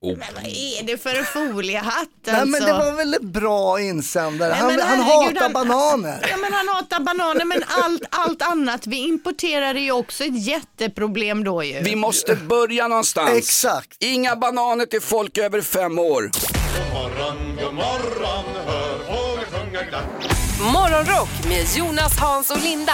Oh. 0.00 0.18
men 0.18 0.28
vad 0.34 0.44
är 0.44 0.82
det 0.82 0.98
för 0.98 1.22
foliehatt 1.22 1.94
alltså? 2.26 2.32
Nej 2.32 2.46
men 2.46 2.62
det 2.62 2.72
var 2.72 2.92
väl 2.92 3.14
en 3.14 3.32
bra 3.32 3.80
insändare. 3.80 4.50
Nej, 4.50 4.58
Han, 4.58 4.66
men 4.76 4.80
han 4.80 5.00
herregud, 5.00 5.38
hatar 5.38 5.54
bananer. 5.54 6.26
Ja 6.30 6.36
men 6.36 6.52
han 6.52 6.68
hatar 6.68 7.00
bananer 7.00 7.44
men 7.44 7.64
allt, 7.68 8.02
allt 8.10 8.42
annat 8.42 8.86
vi 8.86 8.96
importerar 8.96 9.74
är 9.74 9.78
ju 9.80 9.92
också 9.92 10.24
ett 10.24 10.46
jätteproblem 10.46 11.44
då 11.44 11.64
ju. 11.64 11.80
Vi 11.80 11.96
måste 11.96 12.34
börja 12.36 12.88
någonstans. 12.88 13.30
Exakt. 13.38 13.96
Inga 14.00 14.36
bananer 14.36 14.86
till 14.86 15.00
folk 15.02 15.38
över 15.38 15.60
fem 15.60 15.98
år. 15.98 16.22
God 16.22 16.92
morgon, 16.92 17.56
god 17.64 17.74
morgon, 17.74 18.44
hör 18.66 18.98
fåglar 18.98 19.44
sjunga 19.44 19.82
glatt. 19.82 20.37
Morgonrock 20.60 21.28
med 21.48 21.66
Jonas, 21.76 22.18
Hans 22.18 22.50
och 22.50 22.62
Linda 22.62 22.92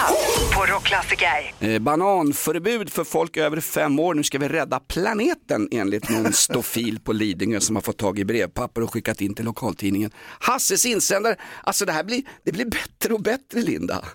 på 0.55 0.65
Rockklassiker. 0.65 1.53
Eh, 1.59 1.79
bananförbud 1.79 2.91
för 2.91 3.03
folk 3.03 3.37
över 3.37 3.61
fem 3.61 3.99
år. 3.99 4.13
Nu 4.13 4.23
ska 4.23 4.37
vi 4.37 4.47
rädda 4.47 4.79
planeten 4.79 5.67
enligt 5.71 6.09
någon 6.09 6.33
stofil 6.33 6.99
på 6.99 7.13
Lidingö 7.13 7.59
som 7.59 7.75
har 7.75 7.81
fått 7.81 7.97
tag 7.97 8.19
i 8.19 8.25
brevpapper 8.25 8.83
och 8.83 8.93
skickat 8.93 9.21
in 9.21 9.33
till 9.33 9.45
lokaltidningen. 9.45 10.11
Hasses 10.39 10.85
insändare, 10.85 11.35
alltså 11.63 11.85
det 11.85 11.91
här 11.91 12.03
blir, 12.03 12.23
det 12.43 12.51
blir 12.51 12.65
bättre 12.65 13.13
och 13.13 13.21
bättre 13.21 13.61
Linda. 13.61 14.05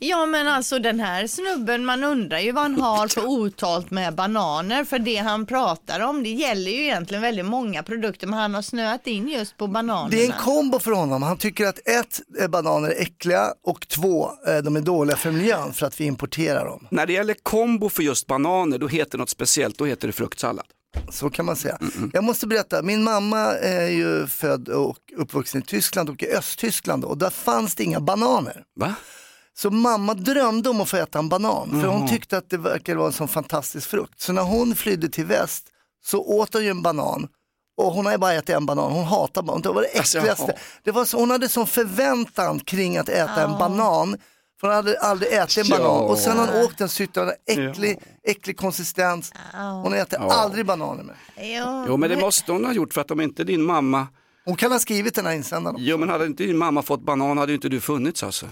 Ja 0.00 0.26
men 0.26 0.48
alltså 0.48 0.78
den 0.78 1.00
här 1.00 1.26
snubben, 1.26 1.84
man 1.84 2.04
undrar 2.04 2.38
ju 2.38 2.52
vad 2.52 2.62
han 2.62 2.80
har 2.80 3.08
för 3.08 3.26
otalt 3.26 3.90
med 3.90 4.14
bananer. 4.14 4.84
För 4.84 4.98
det 4.98 5.16
han 5.16 5.46
pratar 5.46 6.00
om, 6.00 6.22
det 6.22 6.28
gäller 6.28 6.70
ju 6.70 6.82
egentligen 6.82 7.22
väldigt 7.22 7.44
många 7.44 7.82
produkter, 7.82 8.26
men 8.26 8.38
han 8.38 8.54
har 8.54 8.62
snöat 8.62 9.06
in 9.06 9.28
just 9.28 9.56
på 9.56 9.66
bananerna. 9.66 10.08
Det 10.08 10.22
är 10.22 10.32
en 10.32 10.38
kombo 10.44 10.78
för 10.78 10.90
honom. 10.90 11.22
Han 11.22 11.36
tycker 11.36 11.66
att 11.66 11.88
ett, 11.88 12.20
eh, 12.40 12.48
bananer 12.48 12.88
är 12.88 13.00
äckliga 13.02 13.52
och 13.66 13.88
två, 13.88 14.30
eh, 14.46 14.56
de 14.58 14.76
är 14.76 14.80
dåliga 14.80 15.16
för 15.16 15.30
miljön 15.30 15.72
för 15.72 15.86
att 15.86 16.00
vi 16.00 16.04
importerar 16.04 16.64
dem. 16.64 16.86
När 16.90 17.06
det 17.06 17.12
gäller 17.12 17.34
kombo 17.42 17.88
för 17.88 18.02
just 18.02 18.26
bananer, 18.26 18.78
då 18.78 18.88
heter 18.88 19.10
det 19.10 19.18
något 19.18 19.30
speciellt, 19.30 19.78
då 19.78 19.86
heter 19.86 20.06
det 20.06 20.12
fruktsallad. 20.12 20.66
Så 21.10 21.30
kan 21.30 21.44
man 21.46 21.56
säga. 21.56 21.78
Jag 22.12 22.24
måste 22.24 22.46
berätta, 22.46 22.82
min 22.82 23.04
mamma 23.04 23.38
är 23.54 23.88
ju 23.88 24.26
född 24.26 24.68
och 24.68 24.98
uppvuxen 25.16 25.60
i 25.60 25.64
Tyskland 25.64 26.08
och 26.10 26.22
i 26.22 26.26
Östtyskland 26.36 27.04
och 27.04 27.18
där 27.18 27.30
fanns 27.30 27.74
det 27.74 27.84
inga 27.84 28.00
bananer. 28.00 28.62
Va? 28.80 28.94
Så 29.58 29.70
mamma 29.70 30.14
drömde 30.14 30.68
om 30.70 30.80
att 30.80 30.88
få 30.88 30.96
äta 30.96 31.18
en 31.18 31.28
banan 31.28 31.70
för 31.80 31.88
hon 31.88 31.98
Jaha. 32.00 32.08
tyckte 32.08 32.38
att 32.38 32.50
det 32.50 32.56
verkade 32.56 32.98
vara 32.98 33.06
en 33.06 33.12
sån 33.12 33.28
fantastisk 33.28 33.88
frukt. 33.90 34.20
Så 34.20 34.32
när 34.32 34.42
hon 34.42 34.74
flydde 34.74 35.08
till 35.08 35.24
väst 35.24 35.64
så 36.04 36.20
åt 36.22 36.54
hon 36.54 36.64
ju 36.64 36.70
en 36.70 36.82
banan 36.82 37.28
och 37.76 37.92
hon 37.92 38.04
har 38.06 38.12
ju 38.12 38.18
bara 38.18 38.32
ätit 38.34 38.50
en 38.56 38.66
banan, 38.66 38.92
hon 38.92 39.04
hatar 39.04 39.42
banan. 39.42 39.62
Det 39.62 39.68
var 39.68 39.82
det 39.82 39.98
Alltså, 39.98 40.18
äckligaste. 40.18 40.58
det 40.84 40.90
var 40.90 41.04
så, 41.04 41.18
hon 41.18 41.30
hade 41.30 41.48
sån 41.48 41.66
förväntan 41.66 42.60
kring 42.60 42.96
att 42.96 43.08
äta 43.08 43.42
en 43.44 43.50
Ja. 43.50 43.56
banan. 43.58 44.16
För 44.60 44.66
hon 44.66 44.76
hade 44.76 44.98
aldrig 45.00 45.32
ätit 45.32 45.58
en 45.58 45.68
banan 45.68 46.02
och 46.10 46.18
sen 46.18 46.38
har 46.38 46.46
hon 46.46 46.64
åkt 46.64 46.78
den 46.78 46.88
så 46.88 47.06
den 47.12 47.32
äcklig, 47.46 47.98
äcklig 48.24 48.56
konsistens. 48.56 49.32
Hon 49.82 49.94
äter 49.94 50.18
Ja. 50.22 50.32
aldrig 50.32 50.66
bananer. 50.66 51.16
Ja, 51.36 51.84
Jo 51.88 51.96
men 51.96 52.10
det 52.10 52.16
måste 52.16 52.52
hon 52.52 52.64
ha 52.64 52.72
gjort 52.72 52.92
för 52.94 53.00
att 53.00 53.10
om 53.10 53.20
inte 53.20 53.44
din 53.44 53.62
mamma, 53.62 54.06
Hon 54.44 54.56
kan 54.56 54.72
ha 54.72 54.78
skrivit 54.78 55.14
den 55.14 55.26
här 55.26 55.32
insändaren. 55.32 55.76
jo 55.78 55.98
men 55.98 56.08
hade 56.08 56.26
inte 56.26 56.42
din 56.44 56.58
mamma 56.58 56.82
fått 56.82 57.00
banan 57.02 57.38
hade 57.38 57.52
ju 57.52 57.56
inte 57.56 57.68
du 57.68 57.80
funnits 57.80 58.22
alltså. 58.22 58.46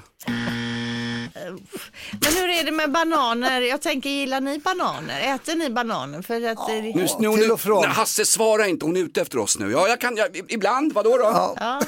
Men 2.21 2.33
hur 2.37 2.49
är 2.49 2.65
det 2.65 2.73
med 2.73 2.91
bananer? 2.93 3.61
Jag 3.61 3.83
tänker, 3.83 4.11
gillar 4.11 4.41
ni 4.41 4.59
bananer? 4.59 5.35
Äter 5.35 5.55
ni 5.55 5.71
bananer? 5.71 6.23
För 6.23 6.35
att, 6.35 6.69
Nu, 6.69 6.93
ja. 6.95 7.17
nu, 7.21 7.37
till 7.37 7.47
nu, 7.47 7.51
och 7.53 7.61
från. 7.61 7.83
nej, 7.83 7.91
Hasse 7.91 8.25
svara 8.25 8.67
inte, 8.67 8.87
hon 8.87 8.97
är 8.97 9.01
ute 9.01 9.21
efter 9.21 9.39
oss 9.39 9.59
nu. 9.59 9.71
Ja 9.71 9.89
jag 9.89 10.01
kan, 10.01 10.17
jag, 10.17 10.27
ibland, 10.49 10.93
vadå 10.93 11.11
då? 11.17 11.25
Ja. 11.25 11.55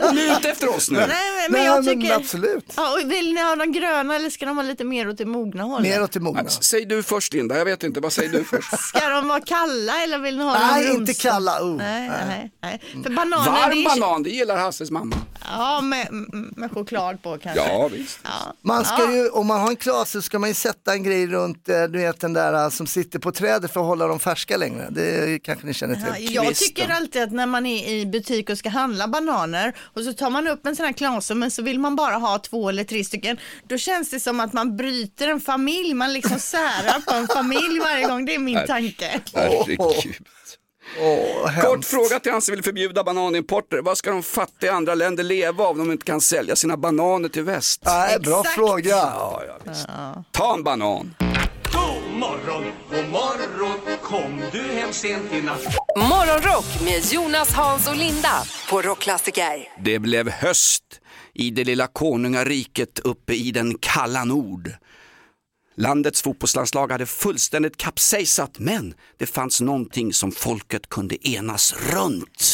Hon 0.00 0.18
är 0.18 0.38
ute 0.38 0.48
efter 0.50 0.68
oss 0.76 0.90
nu. 0.90 0.98
Nej, 0.98 1.08
men, 1.08 1.16
men 1.52 1.60
Nej, 1.60 1.64
jag 1.66 1.84
men 1.84 2.00
tycker... 2.00 2.14
absolut. 2.14 2.72
Ja, 2.76 2.92
och 2.92 3.10
vill 3.10 3.32
ni 3.34 3.42
ha 3.42 3.56
de 3.56 3.72
gröna 3.72 4.16
eller 4.16 4.30
ska 4.30 4.46
de 4.46 4.56
vara 4.56 4.66
lite 4.66 4.84
mer 4.84 5.08
åt 5.08 5.18
det 5.18 5.24
mogna 5.24 5.62
hållet? 5.62 5.90
Mer 5.90 6.02
åt 6.02 6.12
det 6.12 6.20
mogna. 6.20 6.42
Nej, 6.42 6.50
Säg 6.60 6.84
du 6.84 7.02
först 7.02 7.32
Linda, 7.32 7.58
jag 7.58 7.64
vet 7.64 7.82
inte, 7.82 8.00
vad 8.00 8.12
säger 8.12 8.28
du 8.28 8.44
först? 8.44 8.78
Ska 8.88 9.08
de 9.08 9.28
vara 9.28 9.40
kalla 9.40 10.02
eller 10.02 10.18
vill 10.18 10.38
ni 10.38 10.44
ha 10.44 10.52
dem 10.52 10.62
Nej, 10.72 10.94
inte 10.94 11.14
kalla. 11.14 11.62
Oh. 11.62 11.76
Nej, 11.76 12.08
nej, 12.08 12.50
nej. 12.62 12.80
För 13.02 13.10
bananer, 13.10 13.44
det 13.44 13.50
Varm 13.50 13.72
är... 13.72 14.00
banan, 14.00 14.22
det 14.22 14.30
gillar 14.30 14.56
Hasses 14.56 14.90
mamma. 14.90 15.16
Ja, 15.50 15.80
med, 15.80 16.08
med 16.56 16.72
choklad 16.72 17.22
på 17.22 17.38
kanske. 17.42 17.62
Ja 17.68 17.88
visst. 17.88 18.05
Ja. 18.22 18.54
Man 18.62 18.84
ska 18.84 19.02
Ja. 19.02 19.12
ju, 19.12 19.28
om 19.28 19.46
man 19.46 19.60
har 19.60 19.68
en 19.70 19.76
klase 19.76 20.12
så 20.12 20.22
ska 20.22 20.38
man 20.38 20.48
ju 20.50 20.54
sätta 20.54 20.92
en 20.92 21.02
grej 21.02 21.26
runt, 21.26 21.68
eh, 21.68 21.82
du 21.84 21.98
vet 21.98 22.20
den 22.20 22.32
där 22.32 22.52
eh, 22.64 22.70
som 22.70 22.86
sitter 22.86 23.18
på 23.18 23.32
trädet 23.32 23.72
för 23.72 23.80
att 23.80 23.86
hålla 23.86 24.06
dem 24.06 24.20
färska 24.20 24.56
längre. 24.56 24.88
Det 24.90 25.38
kanske 25.42 25.66
ni 25.66 25.74
känner 25.74 26.02
Ja, 26.08 26.14
till. 26.14 26.34
jag 26.34 26.46
Kvisten. 26.46 26.68
tycker 26.68 26.88
alltid 26.94 27.22
att 27.22 27.32
när 27.32 27.46
man 27.46 27.66
är 27.66 27.88
i 27.88 28.06
butik 28.06 28.50
och 28.50 28.58
ska 28.58 28.68
handla 28.68 29.08
bananer 29.08 29.76
och 29.80 30.02
så 30.02 30.12
tar 30.12 30.30
man 30.30 30.48
upp 30.48 30.66
en 30.66 30.76
sån 30.76 30.86
här 30.86 30.92
klase 30.92 31.34
men 31.34 31.50
så 31.50 31.62
vill 31.62 31.78
man 31.80 31.96
bara 31.96 32.14
ha 32.16 32.38
två 32.38 32.68
eller 32.68 32.84
tre 32.84 33.04
stycken. 33.04 33.36
Då 33.68 33.78
känns 33.78 34.10
det 34.10 34.20
som 34.20 34.40
att 34.40 34.52
man 34.52 34.76
bryter 34.76 35.28
en 35.28 35.40
familj, 35.40 35.94
man 35.94 36.12
liksom 36.12 36.38
särar 36.38 37.00
på 37.00 37.14
en 37.14 37.28
familj 37.28 37.78
varje 37.80 38.06
gång. 38.08 38.24
Det 38.24 38.34
är 38.34 38.38
min 38.38 38.66
tanke. 38.66 39.20
Herregud. 39.34 40.14
Hemskt. 41.48 41.68
Kort 41.68 41.84
fråga 41.84 42.20
till 42.20 42.32
han 42.32 42.42
som 42.42 42.54
vill 42.54 42.64
förbjuda 42.64 43.04
bananimporter. 43.04 43.78
Vad 43.82 43.98
ska 43.98 44.10
de 44.10 44.22
fattiga 44.22 44.72
andra 44.72 44.94
länder 44.94 45.24
leva 45.24 45.64
av 45.64 45.70
om 45.70 45.78
de 45.78 45.92
inte 45.92 46.04
kan 46.04 46.20
sälja 46.20 46.56
sina 46.56 46.76
bananer 46.76 47.28
till 47.28 47.42
väst? 47.42 47.82
Nej, 47.84 48.18
bra 48.20 48.44
fråga. 48.44 48.90
Ja, 48.90 49.42
ja, 49.48 49.58
visst. 49.64 49.86
Ta 50.32 50.54
en 50.54 50.62
banan. 50.62 51.14
God 51.72 52.20
morgon, 52.20 52.64
god 52.90 53.08
morgon 53.08 53.96
Kom 54.02 54.42
du 54.52 54.62
hem 54.62 54.92
sent 54.92 55.32
i 55.32 55.42
natt 55.42 55.76
Morgonrock 55.96 56.82
med 56.84 57.12
Jonas, 57.12 57.52
Hans 57.52 57.88
och 57.88 57.96
Linda 57.96 58.42
på 58.70 58.82
Rockklassiker. 58.82 59.68
Det 59.84 59.98
blev 59.98 60.30
höst 60.30 60.84
i 61.34 61.50
det 61.50 61.64
lilla 61.64 61.86
konungariket 61.86 62.98
uppe 62.98 63.34
i 63.34 63.50
den 63.50 63.78
kalla 63.80 64.24
nord. 64.24 64.70
Landets 65.78 66.22
fotbollslandslag 66.22 66.92
hade 66.92 67.06
fullständigt 67.06 67.76
kapsejsat 67.76 68.58
men 68.58 68.94
det 69.16 69.26
fanns 69.26 69.60
någonting 69.60 70.12
som 70.12 70.32
folket 70.32 70.88
kunde 70.88 71.28
enas 71.28 71.74
runt. 71.92 72.44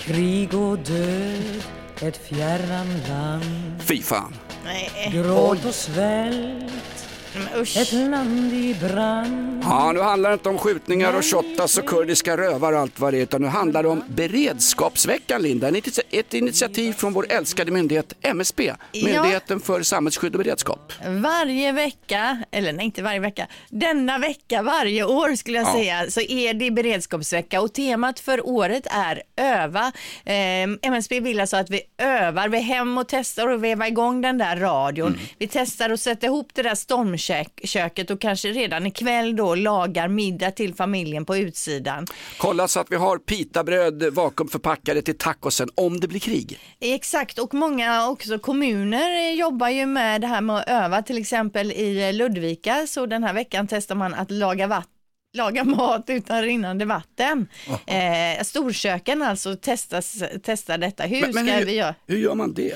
Krig 0.00 0.54
och 0.54 0.78
död, 0.78 1.62
ett 2.00 2.28
fjärran 2.28 2.86
land 3.08 3.82
Fy 3.82 4.02
fan. 4.02 4.34
Nej, 4.64 5.10
Gråt 5.12 5.64
och 5.64 5.74
svält, 5.74 7.07
men 7.34 7.60
usch. 7.62 7.76
ett 7.76 7.92
land 7.92 8.52
i 8.52 8.76
brand 8.88 9.62
Ja, 9.64 9.92
nu 9.92 10.00
handlar 10.00 10.30
det 10.30 10.34
inte 10.34 10.48
om 10.48 10.58
skjutningar 10.58 11.12
och 11.16 11.24
shottas 11.24 11.78
och 11.78 11.86
kurdiska 11.86 12.36
rövar 12.36 12.72
och 12.72 12.78
allt 12.78 13.00
vad 13.00 13.12
det 13.12 13.18
är, 13.18 13.22
utan 13.22 13.42
nu 13.42 13.48
handlar 13.48 13.82
det 13.82 13.88
om 13.88 14.02
beredskapsveckan, 14.08 15.42
Linda. 15.42 15.68
Ett- 15.68 15.98
Ett 16.10 16.34
initiativ 16.34 16.92
från 16.92 17.12
vår 17.12 17.26
älskade 17.32 17.70
myndighet 17.72 18.12
MSB, 18.22 18.72
Myndigheten 18.92 19.60
för 19.60 19.82
samhällsskydd 19.82 20.34
och 20.34 20.38
beredskap. 20.44 20.92
Varje 21.06 21.72
vecka, 21.72 22.38
eller 22.50 22.72
nej 22.72 22.84
inte 22.86 23.02
varje 23.02 23.20
vecka, 23.20 23.46
denna 23.70 24.18
vecka 24.18 24.62
varje 24.62 25.04
år 25.04 25.34
skulle 25.36 25.58
jag 25.58 25.66
Ja. 25.68 25.72
säga 25.72 26.10
så 26.10 26.20
är 26.20 26.54
det 26.54 26.70
beredskapsvecka 26.70 27.60
och 27.60 27.72
temat 27.72 28.20
för 28.20 28.46
året 28.48 28.86
är 28.90 29.22
öva. 29.36 29.92
Eh, 30.24 30.68
MSB 30.82 31.20
vill 31.20 31.40
alltså 31.40 31.56
att 31.56 31.70
vi 31.70 31.80
övar, 31.98 32.48
vi 32.48 32.58
är 32.58 32.62
hem 32.62 32.98
och 32.98 33.08
testar 33.08 33.46
och 33.48 33.64
veva 33.64 33.88
igång 33.88 34.20
den 34.20 34.38
där 34.38 34.56
radion. 34.56 35.06
Mm. 35.08 35.20
Vi 35.38 35.48
testar 35.48 35.90
att 35.90 36.00
sätta 36.00 36.26
ihop 36.26 36.48
det 36.54 36.62
där 36.62 36.74
stormköket 37.18 38.10
och 38.10 38.20
kanske 38.20 38.48
redan 38.48 38.86
ikväll 38.86 39.36
då 39.36 39.54
lagar 39.54 40.08
middag 40.08 40.50
till 40.50 40.74
familjen 40.74 41.24
på 41.24 41.36
utsidan. 41.36 42.06
Kolla 42.38 42.68
så 42.68 42.80
att 42.80 42.90
vi 42.90 42.96
har 42.96 43.18
pitabröd 43.18 44.02
vakuumförpackade 44.14 45.02
till 45.02 45.18
tacosen 45.18 45.68
om 45.74 46.00
det 46.00 46.08
blir 46.08 46.20
krig. 46.20 46.58
Exakt 46.80 47.38
och 47.38 47.54
många 47.54 48.08
också 48.08 48.38
kommuner 48.38 49.30
jobbar 49.32 49.68
ju 49.68 49.86
med 49.86 50.20
det 50.20 50.26
här 50.26 50.40
med 50.40 50.56
att 50.56 50.68
öva 50.68 51.02
till 51.02 51.18
exempel 51.18 51.72
i 51.72 52.12
Ludvika 52.12 52.86
så 52.86 53.06
den 53.06 53.24
här 53.24 53.32
veckan 53.34 53.66
testar 53.66 53.94
man 53.94 54.14
att 54.14 54.30
laga 54.30 54.66
vatten 54.66 54.92
laga 55.36 55.64
mat 55.64 56.04
utan 56.08 56.42
rinnande 56.42 56.84
vatten. 56.84 57.48
Eh, 57.86 58.44
storköken 58.44 59.22
alltså 59.22 59.56
testas, 59.56 60.22
testar 60.42 60.78
detta. 60.78 61.02
Hur 61.02 61.20
Men- 61.20 61.30
men 61.34 61.46
ska 61.46 61.54
hur- 61.56 61.66
vi 61.66 61.74
göra? 61.74 61.94
Hur 62.06 62.18
gör 62.18 62.34
man 62.34 62.54
det? 62.54 62.74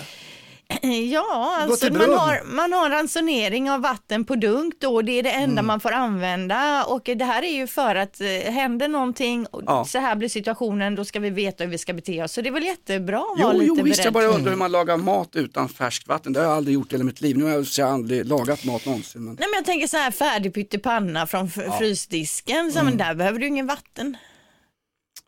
Ja, 1.12 1.56
alltså 1.60 1.92
man 1.92 2.00
har, 2.12 2.44
man 2.44 2.72
har 2.72 2.90
ransonering 2.90 3.70
av 3.70 3.80
vatten 3.80 4.24
på 4.24 4.34
dunk 4.34 4.74
då, 4.78 5.02
det 5.02 5.12
är 5.12 5.22
det 5.22 5.30
enda 5.30 5.52
Mm. 5.52 5.66
man 5.66 5.80
får 5.80 5.92
använda 5.92 6.84
och 6.84 7.02
det 7.04 7.24
här 7.24 7.42
är 7.42 7.52
ju 7.52 7.66
för 7.66 7.94
att 7.94 8.20
eh, 8.20 8.26
händer 8.52 8.88
någonting 8.88 9.46
och 9.46 9.62
Ja. 9.66 9.84
så 9.84 9.98
här 9.98 10.16
blir 10.16 10.28
situationen, 10.28 10.94
då 10.94 11.04
ska 11.04 11.20
vi 11.20 11.30
veta 11.30 11.64
hur 11.64 11.70
vi 11.70 11.78
ska 11.78 11.92
bete 11.92 12.22
oss. 12.22 12.32
Så 12.32 12.40
det 12.42 12.48
är 12.48 12.52
väl 12.52 12.62
jättebra 12.64 13.18
att 13.18 13.24
Jo, 13.38 13.42
vara 13.46 13.52
lite 13.52 13.64
jo 13.78 13.84
visst, 13.84 14.04
jag 14.04 14.12
beredd. 14.12 14.28
bara 14.28 14.36
undrar 14.36 14.50
hur 14.50 14.58
man 14.58 14.72
lagar 14.72 14.96
mat 14.96 15.36
utan 15.36 15.68
färskt 15.68 16.08
vatten. 16.08 16.32
Det 16.32 16.40
har 16.40 16.46
jag 16.46 16.56
aldrig 16.56 16.74
gjort 16.74 16.92
i 16.92 16.94
hela 16.94 17.04
mitt 17.04 17.20
liv. 17.20 17.36
Nu 17.38 17.44
har 17.44 17.50
jag 17.50 17.66
jag 17.78 17.88
aldrig 17.88 18.26
lagat 18.26 18.64
mat 18.64 18.86
någonsin. 18.86 19.24
Men... 19.24 19.34
Nej 19.40 19.48
men 19.50 19.56
jag 19.56 19.64
tänker 19.64 19.86
så 19.86 19.96
här 19.96 20.10
färdig 20.10 20.54
pyttipanna 20.54 21.26
från 21.26 21.46
f- 21.46 21.74
frysdisken, 21.78 22.72
så, 22.72 22.78
Mm. 22.78 22.90
men 22.90 22.98
där 23.06 23.14
behöver 23.14 23.38
du 23.38 23.46
ingen 23.46 23.66
vatten. 23.66 24.16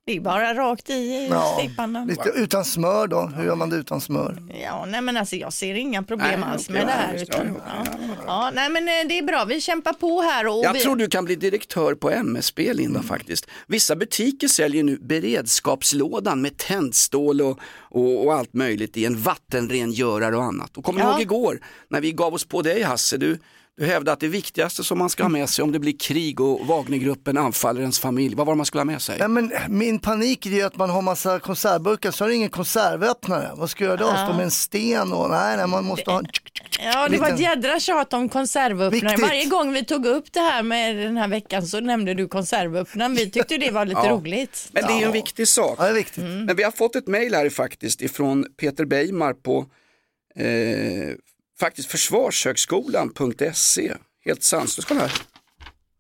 Det 0.07 0.17
är 0.17 0.21
bara 0.21 0.55
rakt 0.55 0.91
i 0.91 1.27
Ja, 1.31 1.57
stekpannan. 1.59 2.07
lite 2.07 2.29
utan 2.35 2.65
smör 2.65 3.07
då, 3.07 3.21
hur 3.37 3.45
gör 3.45 3.55
man 3.57 3.71
det 3.71 3.77
utan 3.77 4.01
smör? 4.01 4.43
Ja, 4.63 4.85
nej 4.89 5.01
men 5.01 5.17
alltså 5.17 5.37
jag 5.37 5.53
ser 5.53 5.75
inga 5.75 6.03
problem 6.03 6.41
Nej, 6.41 6.49
alls 6.53 6.69
okej, 6.69 6.75
med 6.79 6.87
det 6.87 6.93
här. 6.93 7.23
Utan, 7.23 7.47
ja, 7.67 7.85
ja, 8.27 8.51
nej 8.55 8.69
men 8.69 8.83
eh, 8.89 9.09
det 9.09 9.19
är 9.19 9.23
bra, 9.23 9.45
vi 9.45 9.61
kämpar 9.61 9.93
på 9.93 10.21
här. 10.23 10.47
Och 10.47 10.65
Jag 10.65 10.73
vi... 10.73 10.81
tror 10.81 10.97
du 10.97 11.09
kan 11.09 11.25
bli 11.25 11.35
direktör 11.37 11.95
på 11.95 12.11
MSB 12.11 12.73
Linda 12.75 13.03
faktiskt. 13.03 13.47
Vissa 13.67 13.97
butiker 13.97 14.49
säljer 14.49 14.83
nu 14.83 14.99
beredskapslådan 14.99 16.41
med 16.43 16.57
tändstål 16.57 17.41
och, 17.41 17.59
och, 17.81 18.25
och 18.27 18.35
allt 18.35 18.55
möjligt 18.55 18.97
i 18.97 19.05
en 19.05 19.21
vattenrengörare 19.23 20.37
och 20.37 20.45
annat. 20.45 20.77
Och 20.77 20.85
kommer 20.85 21.01
Ja. 21.01 21.11
ihåg 21.11 21.21
igår 21.21 21.61
när 21.89 22.01
vi 22.01 22.13
gav 22.13 22.35
oss 22.35 22.45
på 22.45 22.63
dig 22.63 22.83
Hasse, 22.83 23.17
du, 23.17 23.39
Du 23.77 23.87
hävdade 23.87 24.13
att 24.13 24.21
det 24.21 24.29
viktigaste 24.29 24.85
som 24.85 24.99
man 24.99 25.11
ska 25.11 25.23
ha 25.23 25.29
med 25.31 25.49
sig 25.49 25.63
om 25.63 25.73
det 25.73 25.79
blir 25.79 25.99
krig 25.99 26.41
och 26.41 26.67
Wagnergruppen 26.67 27.39
anfaller 27.39 27.81
ens 27.81 27.99
familj, 27.99 28.35
vad 28.35 28.47
var 28.47 28.55
det 28.55 28.57
man 28.57 28.67
skulle 28.67 28.81
ha 28.81 28.85
med 28.85 29.03
sig? 29.03 29.17
Ja, 29.19 29.29
men 29.29 29.53
min 29.69 29.99
panik 29.99 30.47
är 30.47 30.51
ju 30.51 30.63
att 30.63 30.77
man 30.77 30.91
har 30.91 31.03
massa 31.03 31.39
konservburkar 31.41 32.11
så 32.11 32.25
har 32.25 32.29
du 32.29 32.35
ingen 32.35 32.51
konservöppnare. 32.51 33.51
Vad 33.55 33.71
ska 33.71 33.85
jag 33.85 33.89
göra 33.89 34.01
då? 34.01 34.19
Ja. 34.19 34.27
Stå 34.27 34.37
med 34.37 34.45
en 34.45 34.51
sten 34.51 35.13
och 35.13 35.31
nej, 35.31 35.57
nej 35.57 35.67
man 35.67 35.85
måste 35.85 36.11
ha 36.11 36.19
en... 36.19 36.27
Ja, 36.85 37.09
det 37.09 37.19
var 37.19 37.29
ett 37.29 37.41
jädra 37.41 37.81
tjat 37.81 38.13
om 38.13 38.29
konservöppnare. 38.29 38.91
Viktigt. 39.11 39.29
Varje 39.29 39.45
gång 39.47 39.73
vi 39.73 39.85
tog 39.85 40.07
upp 40.07 40.33
det 40.33 40.41
här 40.41 40.63
med 40.63 40.97
den 40.97 41.17
här 41.17 41.29
veckan 41.29 41.67
så 41.67 41.81
nämnde 41.81 42.15
du 42.15 42.29
konservöppnaren. 42.29 43.15
Vi 43.15 43.31
tyckte 43.31 43.57
det 43.59 43.71
var 43.71 43.87
lite 43.87 44.01
Ja. 44.05 44.11
roligt. 44.11 44.69
Men 44.73 44.87
det 44.87 44.93
är 44.93 44.99
ju 44.99 45.05
en 45.07 45.13
viktig 45.13 45.49
sak. 45.49 45.77
Ja, 45.79 45.85
det 45.85 45.91
är 45.91 45.95
viktigt. 45.95 46.25
Men 46.25 46.57
vi 46.57 46.63
har 46.63 46.71
fått 46.71 46.97
ett 46.97 47.07
mejl 47.07 47.35
här 47.35 47.51
faktiskt 47.51 48.03
ifrån 48.03 48.47
Peter 48.61 48.85
Beijmar 48.85 49.33
på 49.33 49.67
eh, 50.37 50.45
faktiskt 51.65 51.91
försvarshögskolan.se. 51.91 53.95
Helt 54.25 54.43
sanslöst. 54.43 54.89
Kolla 54.89 55.01
här. 55.01 55.13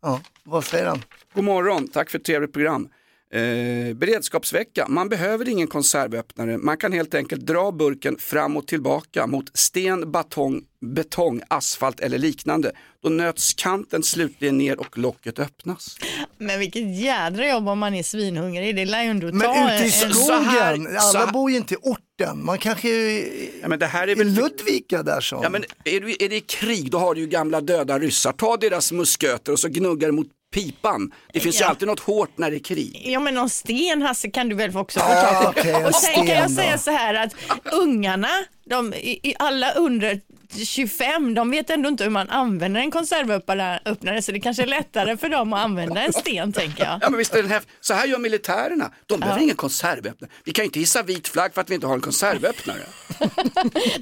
Ja, 0.02 0.20
vad 0.42 0.64
säger 0.64 0.86
han? 0.86 1.02
God 1.34 1.44
morgon, 1.44 1.88
tack 1.88 2.10
för 2.10 2.18
ett 2.18 2.24
trevligt 2.24 2.52
program. 2.52 2.88
Eh, 3.34 3.94
beredskapsvecka, 3.94 4.86
man 4.88 5.08
behöver 5.08 5.48
ingen 5.48 5.66
konservöppnare. 5.66 6.58
Man 6.58 6.76
kan 6.76 6.92
helt 6.92 7.14
enkelt 7.14 7.46
dra 7.46 7.72
burken 7.72 8.16
fram 8.18 8.56
och 8.56 8.66
tillbaka 8.66 9.26
mot 9.26 9.50
sten, 9.54 10.12
batong, 10.12 10.62
betong, 10.80 11.40
asfalt 11.48 12.00
eller 12.00 12.18
liknande. 12.18 12.72
Då 13.02 13.08
nöts 13.08 13.54
kanten 13.54 14.02
slutligen 14.02 14.58
ner 14.58 14.80
och 14.80 14.98
locket 14.98 15.38
öppnas. 15.38 15.96
Men 16.38 16.58
vilket 16.58 16.96
jädra 17.00 17.48
jobb 17.48 17.68
om 17.68 17.78
man 17.78 17.94
är 17.94 18.02
svinhungrig. 18.02 18.76
Det 18.76 18.84
lär 18.84 19.02
ju 19.02 19.08
ändå 19.08 19.30
ta 19.30 19.34
Men 19.36 19.74
ute 19.74 19.84
i 19.84 20.04
en- 20.04 20.14
skogen, 20.14 20.88
så 21.00 21.18
alla 21.18 21.32
bor 21.32 21.50
ju 21.50 21.56
inte 21.56 21.74
i 21.74 21.76
orten. 21.82 22.44
Man 22.44 22.58
kanske 22.58 22.88
är 22.88 23.24
Ja, 23.62 23.68
men 23.68 23.78
det 23.78 23.86
här 23.86 24.08
är 24.08 24.12
i 24.12 24.14
väl... 24.14 24.26
Ludvika 24.34 25.02
där 25.02 25.20
som. 25.20 25.42
Ja, 25.42 25.48
men 25.48 25.64
är, 25.84 26.00
du, 26.00 26.16
är 26.20 26.28
det 26.28 26.40
krig, 26.40 26.90
då 26.90 26.98
har 26.98 27.14
du 27.14 27.20
ju 27.20 27.26
gamla 27.26 27.60
döda 27.60 27.98
ryssar. 27.98 28.32
Ta 28.32 28.56
deras 28.56 28.92
musköter 28.92 29.52
och 29.52 29.58
så 29.58 29.68
gnuggar 29.68 30.10
mot 30.10 30.26
pipan. 30.54 31.10
Det 31.32 31.40
finns 31.40 31.56
ju 31.60 31.62
Ja. 31.64 31.68
alltid 31.68 31.88
något 31.88 32.00
hårt 32.00 32.38
när 32.38 32.50
det 32.50 32.56
är 32.56 32.64
krig. 32.64 33.02
Ja 33.04 33.20
men 33.20 33.34
någon 33.34 33.50
sten 33.50 34.02
Hasse 34.02 34.30
kan 34.30 34.48
du 34.48 34.54
väl 34.54 34.76
också 34.76 35.00
få 35.00 35.06
Ja, 35.10 35.14
tag 35.24 35.54
på. 35.54 35.60
okej, 35.60 35.72
en 35.72 35.84
och 35.86 35.94
sen 35.94 36.14
kan 36.26 36.36
jag 36.36 36.48
då. 36.50 36.54
säga 36.54 36.78
så 36.78 36.90
här 36.90 37.14
att 37.14 37.34
ungarna, 37.72 38.28
de, 38.64 38.94
i, 38.94 39.20
i 39.22 39.34
alla 39.38 39.72
under 39.72 40.20
25, 40.64 41.34
de 41.34 41.50
vet 41.50 41.70
ändå 41.70 41.88
inte 41.88 42.04
hur 42.04 42.10
man 42.10 42.30
använder 42.30 42.80
en 42.80 42.90
konservöppnare 42.90 44.22
så 44.22 44.32
det 44.32 44.40
kanske 44.40 44.62
är 44.62 44.66
lättare 44.66 45.16
för 45.16 45.28
dem 45.28 45.52
att 45.52 45.64
använda 45.64 46.02
en 46.02 46.12
sten 46.12 46.52
tänker 46.52 46.84
jag. 46.84 46.98
Ja, 47.02 47.10
men 47.10 47.18
visst 47.18 47.34
är 47.34 47.42
den 47.42 47.50
här, 47.50 47.62
så 47.80 47.94
här 47.94 48.06
gör 48.06 48.18
militärerna. 48.18 48.90
De 49.06 49.20
behöver 49.20 49.38
Ja. 49.38 49.42
ingen 49.44 49.56
konservöppnare. 49.56 50.30
Vi 50.44 50.52
kan 50.52 50.62
ju 50.62 50.66
inte 50.66 50.78
hissa 50.78 51.02
vit 51.02 51.28
flagg 51.28 51.54
för 51.54 51.60
att 51.60 51.70
vi 51.70 51.74
inte 51.74 51.86
har 51.86 51.94
en 51.94 52.00
konservöppnare. 52.00 52.78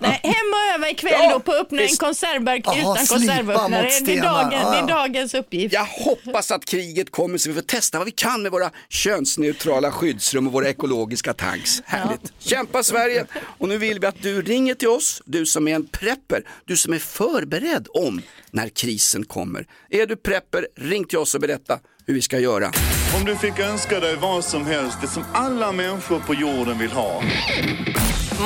Nej, 0.00 0.20
hem 0.22 0.32
och 0.52 0.74
öva 0.74 0.90
ikväll 0.90 1.12
Ja, 1.22 1.32
då 1.32 1.40
på 1.40 1.52
att 1.52 1.60
öppna 1.60 1.82
en 1.82 1.96
konservburk 1.96 2.58
utan 2.78 2.96
konservöppnare. 3.06 3.88
Det 4.04 4.16
är, 4.18 4.22
dagen, 4.22 4.50
det 4.50 4.56
Ja, 4.56 4.74
är 4.74 4.80
ja. 4.80 4.86
dagens 4.86 5.34
uppgift. 5.34 5.74
Jag 5.74 5.84
hoppas 5.84 6.50
att 6.50 6.64
kriget 6.64 7.10
kommer 7.10 7.38
så 7.38 7.48
vi 7.48 7.54
får 7.54 7.62
testa 7.62 7.98
vad 7.98 8.04
vi 8.04 8.10
kan 8.12 8.42
med 8.42 8.52
våra 8.52 8.70
könsneutrala 8.88 9.90
skyddsrum 9.90 10.46
och 10.46 10.52
våra 10.52 10.68
ekologiska 10.68 11.32
tanks. 11.34 11.82
Härligt. 11.84 12.32
Kämpa 12.38 12.82
Sverige! 12.82 13.26
Och 13.58 13.68
nu 13.68 13.78
vill 13.78 13.98
vi 14.00 14.06
att 14.06 14.22
du 14.22 14.42
ringer 14.52 14.74
till 14.74 14.88
oss, 14.88 15.22
du 15.24 15.46
som 15.46 15.68
är 15.68 15.74
en 15.74 15.86
prepper, 15.86 16.44
du 16.64 16.76
som 16.76 16.92
är 16.92 16.98
förberedd 16.98 17.88
om 17.90 18.22
när 18.50 18.68
krisen 18.68 19.24
kommer. 19.24 19.66
Är 19.90 20.06
du 20.06 20.16
prepper, 20.16 20.66
ring 20.76 21.04
till 21.04 21.18
oss 21.18 21.34
och 21.34 21.40
berätta 21.40 21.78
hur 22.06 22.14
vi 22.14 22.22
ska 22.22 22.38
göra. 22.38 22.72
Om 23.18 23.24
du 23.24 23.36
fick 23.36 23.58
önska 23.58 24.00
dig 24.00 24.16
vad 24.16 24.44
som 24.44 24.66
helst, 24.66 24.98
det 25.00 25.06
som 25.06 25.24
alla 25.32 25.72
människor 25.72 26.20
på 26.20 26.34
jorden 26.34 26.78
vill 26.78 26.90
ha. 26.90 27.22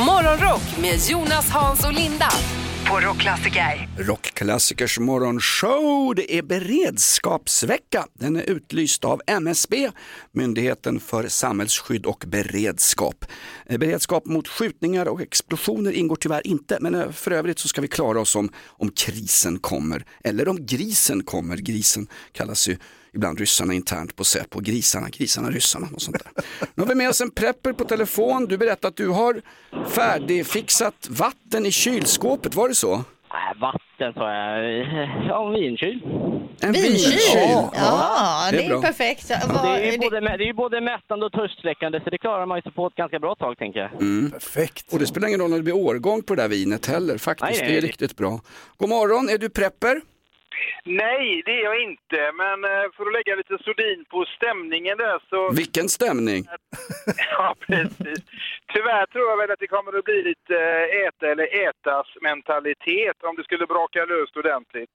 Morgonrock 0.07 0.79
med 0.81 1.01
Jonas, 1.11 1.51
Hans 1.51 1.85
och 1.85 1.93
Linda 1.93 2.33
på 2.91 3.01
Rockklassiker. 3.01 3.89
Rockklassikers 3.99 4.99
morgonshow. 4.99 6.15
Det 6.15 6.39
är 6.39 6.43
beredskapsvecka. 6.43 8.07
Den 8.15 8.37
är 8.37 8.43
utlyst 8.43 9.05
av 9.05 9.23
MSB, 9.27 9.91
Myndigheten 10.33 11.01
för 11.01 11.29
samhällsskydd 11.29 12.07
och 12.07 12.25
beredskap. 12.27 13.25
Eh, 13.67 13.79
beredskap 13.79 14.27
mot 14.27 14.49
skjutningar 14.49 15.09
och 15.09 15.21
explosioner 15.21 15.93
ingår 15.93 16.17
tyvärr 16.17 16.47
inte, 16.47 16.79
men 16.81 16.95
eh, 16.95 17.11
för 17.11 17.31
övrigt 17.31 17.59
så 17.59 17.69
ska 17.69 17.81
vi 17.81 17.89
klara 17.89 18.21
oss 18.21 18.37
om, 18.37 18.53
om 18.67 18.91
krisen 18.91 19.59
kommer. 19.59 20.05
Eller 20.25 20.49
om 20.49 20.67
grisen 20.67 21.23
kommer. 21.23 21.57
Grisen 21.57 22.07
kallas 22.33 22.69
ju 22.69 22.77
ibland 23.17 23.39
ryssarna 23.39 23.75
internt 23.75 24.17
på 24.17 24.25
Säpo, 24.25 24.61
grisarna, 24.61 25.09
grisarna, 25.09 25.51
ryssarna 25.51 25.87
och 25.95 26.03
sånt 26.03 26.17
där. 26.25 26.45
Nu 26.75 26.83
har 26.83 26.89
vi 26.89 26.95
med 26.95 27.09
oss 27.09 27.21
en 27.21 27.31
prepper 27.31 27.73
på 27.73 27.85
telefon. 27.85 28.47
Du 28.47 28.59
berättar 28.59 28.89
att 28.89 28.97
du 28.97 29.09
har 29.09 29.41
färdigfixat 29.89 31.09
vatten 31.11 31.67
i 31.67 31.71
kylskåpet, 31.71 32.55
var 32.55 32.69
det 32.69 32.75
så? 32.75 33.05
Nej, 33.33 33.61
vatten 33.61 34.13
sa 34.15 34.33
jag. 34.33 34.65
Ja, 35.29 35.47
en 35.49 35.53
vinkyl. 35.55 36.01
En 36.61 36.73
Vinkyl? 36.73 36.93
vinkyl? 36.93 37.69
Ja, 37.75 38.49
det 38.53 38.67
är, 38.67 38.81
perfekt. 38.81 39.29
Det 39.29 39.35
är, 39.35 39.85
ju 39.85 39.91
det- 39.91 39.99
både, 39.99 40.21
det 40.37 40.49
är 40.49 40.53
både 40.53 40.81
mättande 40.81 41.27
och 41.27 41.33
törstsläckande 41.33 42.01
så 42.05 42.11
det 42.11 42.19
klarar 42.19 42.47
man 42.47 42.59
ju 42.59 42.63
sig 42.63 42.73
på 42.73 42.87
ett 42.87 42.95
ganska 42.95 43.19
bra 43.19 43.35
tag 43.35 43.59
tänker 43.59 43.81
jag. 43.81 43.93
Mm. 43.93 44.31
Perfekt. 44.31 44.93
Och 44.93 44.99
det 44.99 45.07
spelar 45.07 45.29
ingen 45.29 45.41
roll 45.41 45.51
när 45.51 45.57
det 45.57 45.63
blir 45.63 45.77
årgång 45.77 46.23
på 46.23 46.35
det 46.35 46.43
där 46.43 46.49
vinet 46.49 46.87
heller 46.87 47.19
faktiskt. 47.19 47.51
Nej, 47.51 47.59
nej, 47.61 47.69
det 47.71 47.77
är 47.79 47.81
nej. 47.83 47.89
riktigt 47.91 48.17
bra. 48.17 48.41
God 48.77 48.89
morgon, 48.89 49.29
är 49.29 49.39
du 49.39 49.49
prepper? 49.49 50.01
Nej, 50.85 51.43
det 51.47 51.53
är 51.61 51.65
jag 51.71 51.79
inte. 51.91 52.21
Men 52.43 52.57
eh, 52.73 52.87
för 52.97 53.03
att 53.07 53.17
lägga 53.19 53.35
lite 53.41 53.57
sordin 53.67 54.01
på 54.13 54.19
stämningen 54.37 54.97
där 54.99 55.19
så... 55.31 55.39
Vilken 55.63 55.89
stämning. 55.89 56.45
Ja, 57.39 57.55
precis. 57.67 58.21
Tyvärr 58.75 59.07
tror 59.07 59.31
jag 59.31 59.37
väl 59.37 59.51
att 59.51 59.59
det 59.59 59.67
kommer 59.67 59.99
att 59.99 60.05
bli 60.05 60.23
lite 60.31 60.55
eh, 60.55 61.07
äta 61.07 61.25
eller 61.33 61.69
ätas 61.69 62.07
mentalitet 62.23 63.17
om 63.29 63.37
det 63.37 63.45
skulle 63.45 63.67
braka 63.67 63.99
löst 64.05 64.37
ordentligt. 64.37 64.95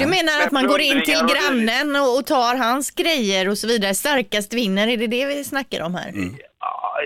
Du 0.00 0.06
menar 0.06 0.36
att 0.44 0.52
man 0.52 0.66
går 0.66 0.80
in 0.80 1.02
till 1.04 1.22
grannen 1.32 1.96
och, 1.96 2.26
tar 2.26 2.54
hans 2.56 2.90
grejer 2.90 3.48
och 3.48 3.58
så 3.58 3.66
vidare. 3.66 3.94
Starkast 3.94 4.54
vinner, 4.54 4.86
är 4.88 4.96
det 4.96 5.06
det 5.06 5.26
vi 5.26 5.44
snackar 5.44 5.80
om 5.82 5.94
här? 5.94 6.12
Ja, 6.57 6.57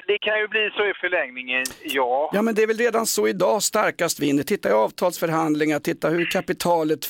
det 0.07 0.19
kan 0.19 0.39
ju 0.39 0.49
bli 0.49 0.71
så 0.77 0.83
i 0.87 0.93
förlängningen, 1.01 1.65
ja. 1.85 2.31
Ja 2.35 2.43
men 2.43 2.55
det 2.55 2.63
är 2.63 2.67
väl 2.67 2.77
redan 2.79 3.07
så 3.07 3.29
idag 3.29 3.63
starkast 3.63 4.21
vinner. 4.21 4.43
Titta 4.43 4.69
i 4.69 4.73
avtalsförhandlingar, 4.73 5.79
titta 5.81 6.09
hur 6.09 6.25
kapitalet 6.25 7.09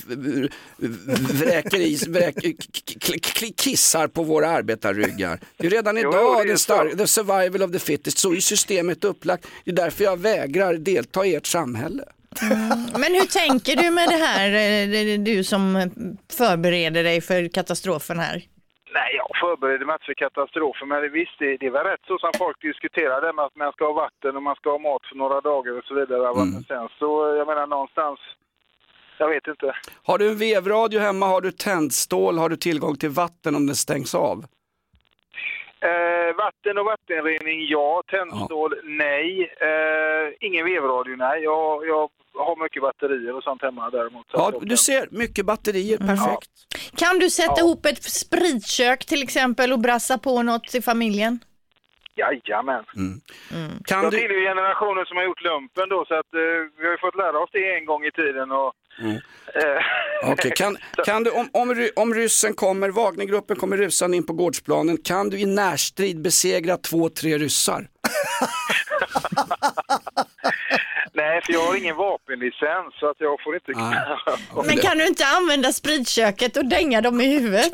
vräker 1.32 1.76
i, 1.80 1.96
vräker, 2.08 2.52
kissar 3.56 4.08
på 4.08 4.22
våra 4.22 4.48
arbetarryggar. 4.48 5.40
Det 5.56 5.66
är 5.66 5.70
redan 5.70 5.96
Jo, 5.96 6.00
idag 6.10 6.36
det 6.36 6.42
är 6.42 6.46
den 6.48 6.58
så. 6.58 6.72
star- 6.72 6.96
the 6.98 7.06
survival 7.06 7.62
of 7.62 7.72
the 7.72 7.78
fittest, 7.78 8.18
så 8.18 8.32
är 8.34 8.40
systemet 8.40 9.04
upplagt. 9.04 9.46
Det 9.64 9.70
är 9.70 9.74
därför 9.74 10.04
jag 10.04 10.20
vägrar 10.20 10.74
delta 10.74 11.26
i 11.26 11.34
ert 11.34 11.46
samhälle. 11.46 12.04
Men 12.92 13.14
hur 13.14 13.26
tänker 13.26 13.76
du 13.76 13.90
med 13.90 14.08
det 14.08 14.16
här, 14.16 14.50
eh, 15.14 15.18
du 15.18 15.44
som 15.44 15.90
förbereder 16.32 17.04
dig 17.04 17.20
för 17.20 17.48
katastrofen 17.48 18.18
här? 18.18 18.42
Nej, 18.94 19.10
jag 19.16 19.30
förbereder 19.40 19.84
mig 19.86 19.94
inte 19.94 20.04
för 20.04 20.14
katastrofer, 20.14 20.86
men 20.86 21.02
det- 21.02 21.08
visst, 21.08 21.38
det, 21.38 21.56
det 21.56 21.70
väl 21.70 21.84
rätt 21.84 22.00
så 22.06 22.18
som 22.18 22.30
folk 22.38 22.60
diskuterar 22.62 23.20
det 23.20 23.32
med 23.32 23.44
att 23.44 23.56
man 23.56 23.72
ska 23.72 23.84
ha 23.86 23.92
vatten 23.92 24.36
och 24.36 24.42
man 24.42 24.56
ska 24.56 24.70
ha 24.70 24.78
mat 24.78 25.06
för 25.06 25.16
några 25.16 25.40
dagar 25.40 25.78
och 25.78 25.84
så 25.84 25.94
vidare. 25.94 26.34
Men 26.36 26.62
sen 26.64 26.88
så, 26.98 27.34
jag 27.38 27.46
menar 27.46 27.66
någonstans, 27.66 28.20
jag 29.18 29.28
vet 29.28 29.46
inte. 29.46 29.76
Har 30.04 30.18
du 30.18 30.28
en 30.28 30.38
vevradio 30.38 30.98
hemma, 31.00 31.26
har 31.26 31.40
du 31.40 31.50
tändstål, 31.52 32.38
har 32.38 32.48
du 32.48 32.56
tillgång 32.56 32.96
till 32.96 33.10
vatten 33.10 33.54
om 33.56 33.66
den 33.66 33.76
stängs 33.76 34.14
av? 34.14 34.38
Eh, 35.80 36.34
vatten 36.36 36.78
och 36.78 36.84
vattenrening, 36.84 37.66
ja. 37.68 38.02
Tändstål, 38.10 38.74
nej. 38.84 39.54
Eh, 39.60 40.32
ingen 40.40 40.64
vevradio, 40.64 41.16
nej. 41.16 41.42
Jag, 41.42 41.86
jag 41.86 42.10
har 42.34 42.64
mycket 42.64 42.82
batterier 42.82 43.36
och 43.36 43.42
sånt 43.42 43.62
hemma 43.62 43.90
däremot. 43.90 44.26
så 44.30 44.36
Ja, 44.36 44.50
du 44.60 44.66
kan- 44.68 44.76
ser, 44.76 45.08
mycket 45.10 45.46
batterier, 45.46 45.98
perfekt. 45.98 46.50
Kan 46.96 47.18
du 47.18 47.30
sätta 47.30 47.60
ihop 47.60 47.86
ett 47.86 48.02
spritkök 48.04 49.04
till 49.04 49.22
exempel 49.22 49.72
och 49.72 49.78
brassa 49.80 50.18
på 50.18 50.42
något 50.42 50.64
till 50.68 50.82
familjen? 50.82 51.38
Jajamän. 52.16 52.84
Kan 53.84 54.02
jag 54.02 54.12
du- 54.12 54.18
tillhör 54.18 54.48
generationen 54.54 55.04
som 55.06 55.16
har 55.16 55.24
gjort 55.24 55.42
lumpen 55.42 55.88
då, 55.88 56.04
så 56.08 56.14
att 56.14 56.34
eh, 56.34 56.40
vi 56.78 56.84
har 56.84 56.92
ju 56.92 56.98
fått 56.98 57.16
lära 57.16 57.38
oss 57.38 57.50
det 57.52 57.74
en 57.78 57.84
gång 57.84 58.04
i 58.04 58.10
tiden. 58.10 58.50
Och, 58.52 58.72
Mm. 59.00 59.16
eh, 59.54 60.30
Okej, 60.32 60.52
kan, 60.56 60.76
kan 61.06 61.24
du, 61.24 61.30
om, 61.30 61.48
om, 61.52 61.88
om 61.96 62.14
ryssen 62.14 62.54
kommer, 62.54 62.88
Wagnergruppen 62.90 63.56
kommer 63.56 63.76
rusande 63.76 64.16
in 64.16 64.26
på 64.26 64.32
gårdsplanen, 64.32 64.96
kan 65.04 65.28
du 65.30 65.38
i 65.40 65.46
närstrid 65.46 66.22
besegra 66.22 66.76
två, 66.76 67.08
tre 67.08 67.38
ryssar? 67.38 67.88
Nej, 71.22 71.40
för 71.44 71.52
jag 71.52 71.66
har 71.66 71.76
ingen 71.76 71.96
vapenlicens 71.96 72.90
så 73.00 73.10
att 73.10 73.16
jag 73.18 73.34
får 73.44 73.54
inte... 73.54 73.72
Men 74.68 74.76
kan 74.86 74.98
du 74.98 75.06
inte 75.06 75.26
använda 75.26 75.72
spritköket 75.72 76.56
och 76.56 76.64
dänga 76.64 77.00
dem 77.00 77.20
i 77.20 77.26
huvudet? 77.26 77.72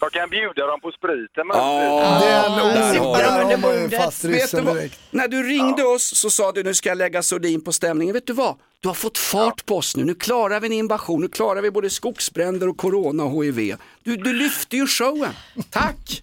Jag 0.00 0.12
kan 0.12 0.30
bjuda 0.30 0.66
dem 0.66 0.80
på 0.80 0.90
spriten. 0.92 1.46
Men 1.46 1.56
Ja, 1.56 2.20
där 2.24 2.48
har 2.48 2.94
Sopa 2.94 3.22
dem 3.22 3.34
du. 3.36 3.42
under 3.42 3.56
bordet. 3.56 4.24
Vet 4.24 4.50
du 4.50 4.60
vad? 4.60 4.90
När 5.10 5.28
du 5.28 5.42
ringde 5.42 5.84
oss 5.84 6.16
så 6.16 6.30
sa 6.30 6.52
du 6.52 6.62
nu 6.62 6.74
ska 6.74 6.88
jag 6.88 6.98
lägga 6.98 7.22
sordin 7.22 7.64
på 7.64 7.72
stämningen. 7.72 8.12
Vet 8.12 8.26
du 8.26 8.32
vad? 8.32 8.56
Du 8.84 8.88
har 8.88 8.94
fått 8.94 9.18
fart 9.18 9.66
på 9.66 9.76
oss 9.76 9.96
nu. 9.96 10.04
Nu 10.04 10.14
klarar 10.14 10.60
vi 10.60 10.66
en 10.66 10.72
invasion. 10.72 11.20
Nu 11.20 11.28
klarar 11.28 11.62
vi 11.62 11.70
både 11.70 11.90
skogsbränder 11.90 12.68
och 12.68 12.76
corona 12.76 13.24
och 13.24 13.44
HIV. 13.44 13.76
Du, 14.02 14.16
du 14.16 14.32
lyfte 14.32 14.76
ju 14.76 14.86
showen. 14.86 15.32
Tack! 15.70 16.22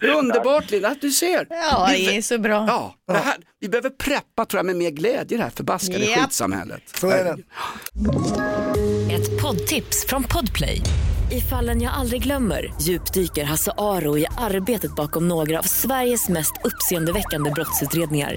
Det 0.00 0.06
är 0.06 0.14
underbart 0.14 0.70
Linda, 0.70 0.88
att 0.88 1.00
du 1.00 1.10
ser. 1.10 1.46
Ja, 1.50 1.88
Vi- 1.92 2.06
det 2.06 2.16
är 2.16 2.22
så 2.22 2.38
bra. 2.38 2.64
Ja, 2.68 2.94
det 3.06 3.18
här, 3.18 3.34
vi 3.60 3.68
behöver 3.68 3.90
preppa 3.90 4.44
tror 4.44 4.58
jag 4.58 4.66
med 4.66 4.76
mer 4.76 4.90
glädje 4.90 5.34
i 5.34 5.38
det 5.38 5.42
här 5.42 5.50
förbaskade 5.50 6.04
Japp. 6.04 6.20
skitsamhället. 6.20 6.82
Så 7.00 7.08
är 7.10 7.24
det. 7.24 7.30
Ett 9.14 9.20
Ett 9.20 9.42
poddtips 9.42 10.06
från 10.08 10.24
Podplay. 10.24 10.80
I 11.32 11.40
fallen 11.40 11.82
jag 11.82 11.92
aldrig 11.94 12.22
glömmer 12.22 12.74
djupdyker 12.82 13.44
Hasse 13.44 13.72
Aro 13.78 14.18
i 14.18 14.26
arbetet 14.38 14.94
bakom 14.96 15.28
några 15.28 15.58
av 15.58 15.62
Sveriges 15.62 16.28
mest 16.28 16.52
uppseendeväckande 16.64 17.50
brottsutredningar. 17.50 18.36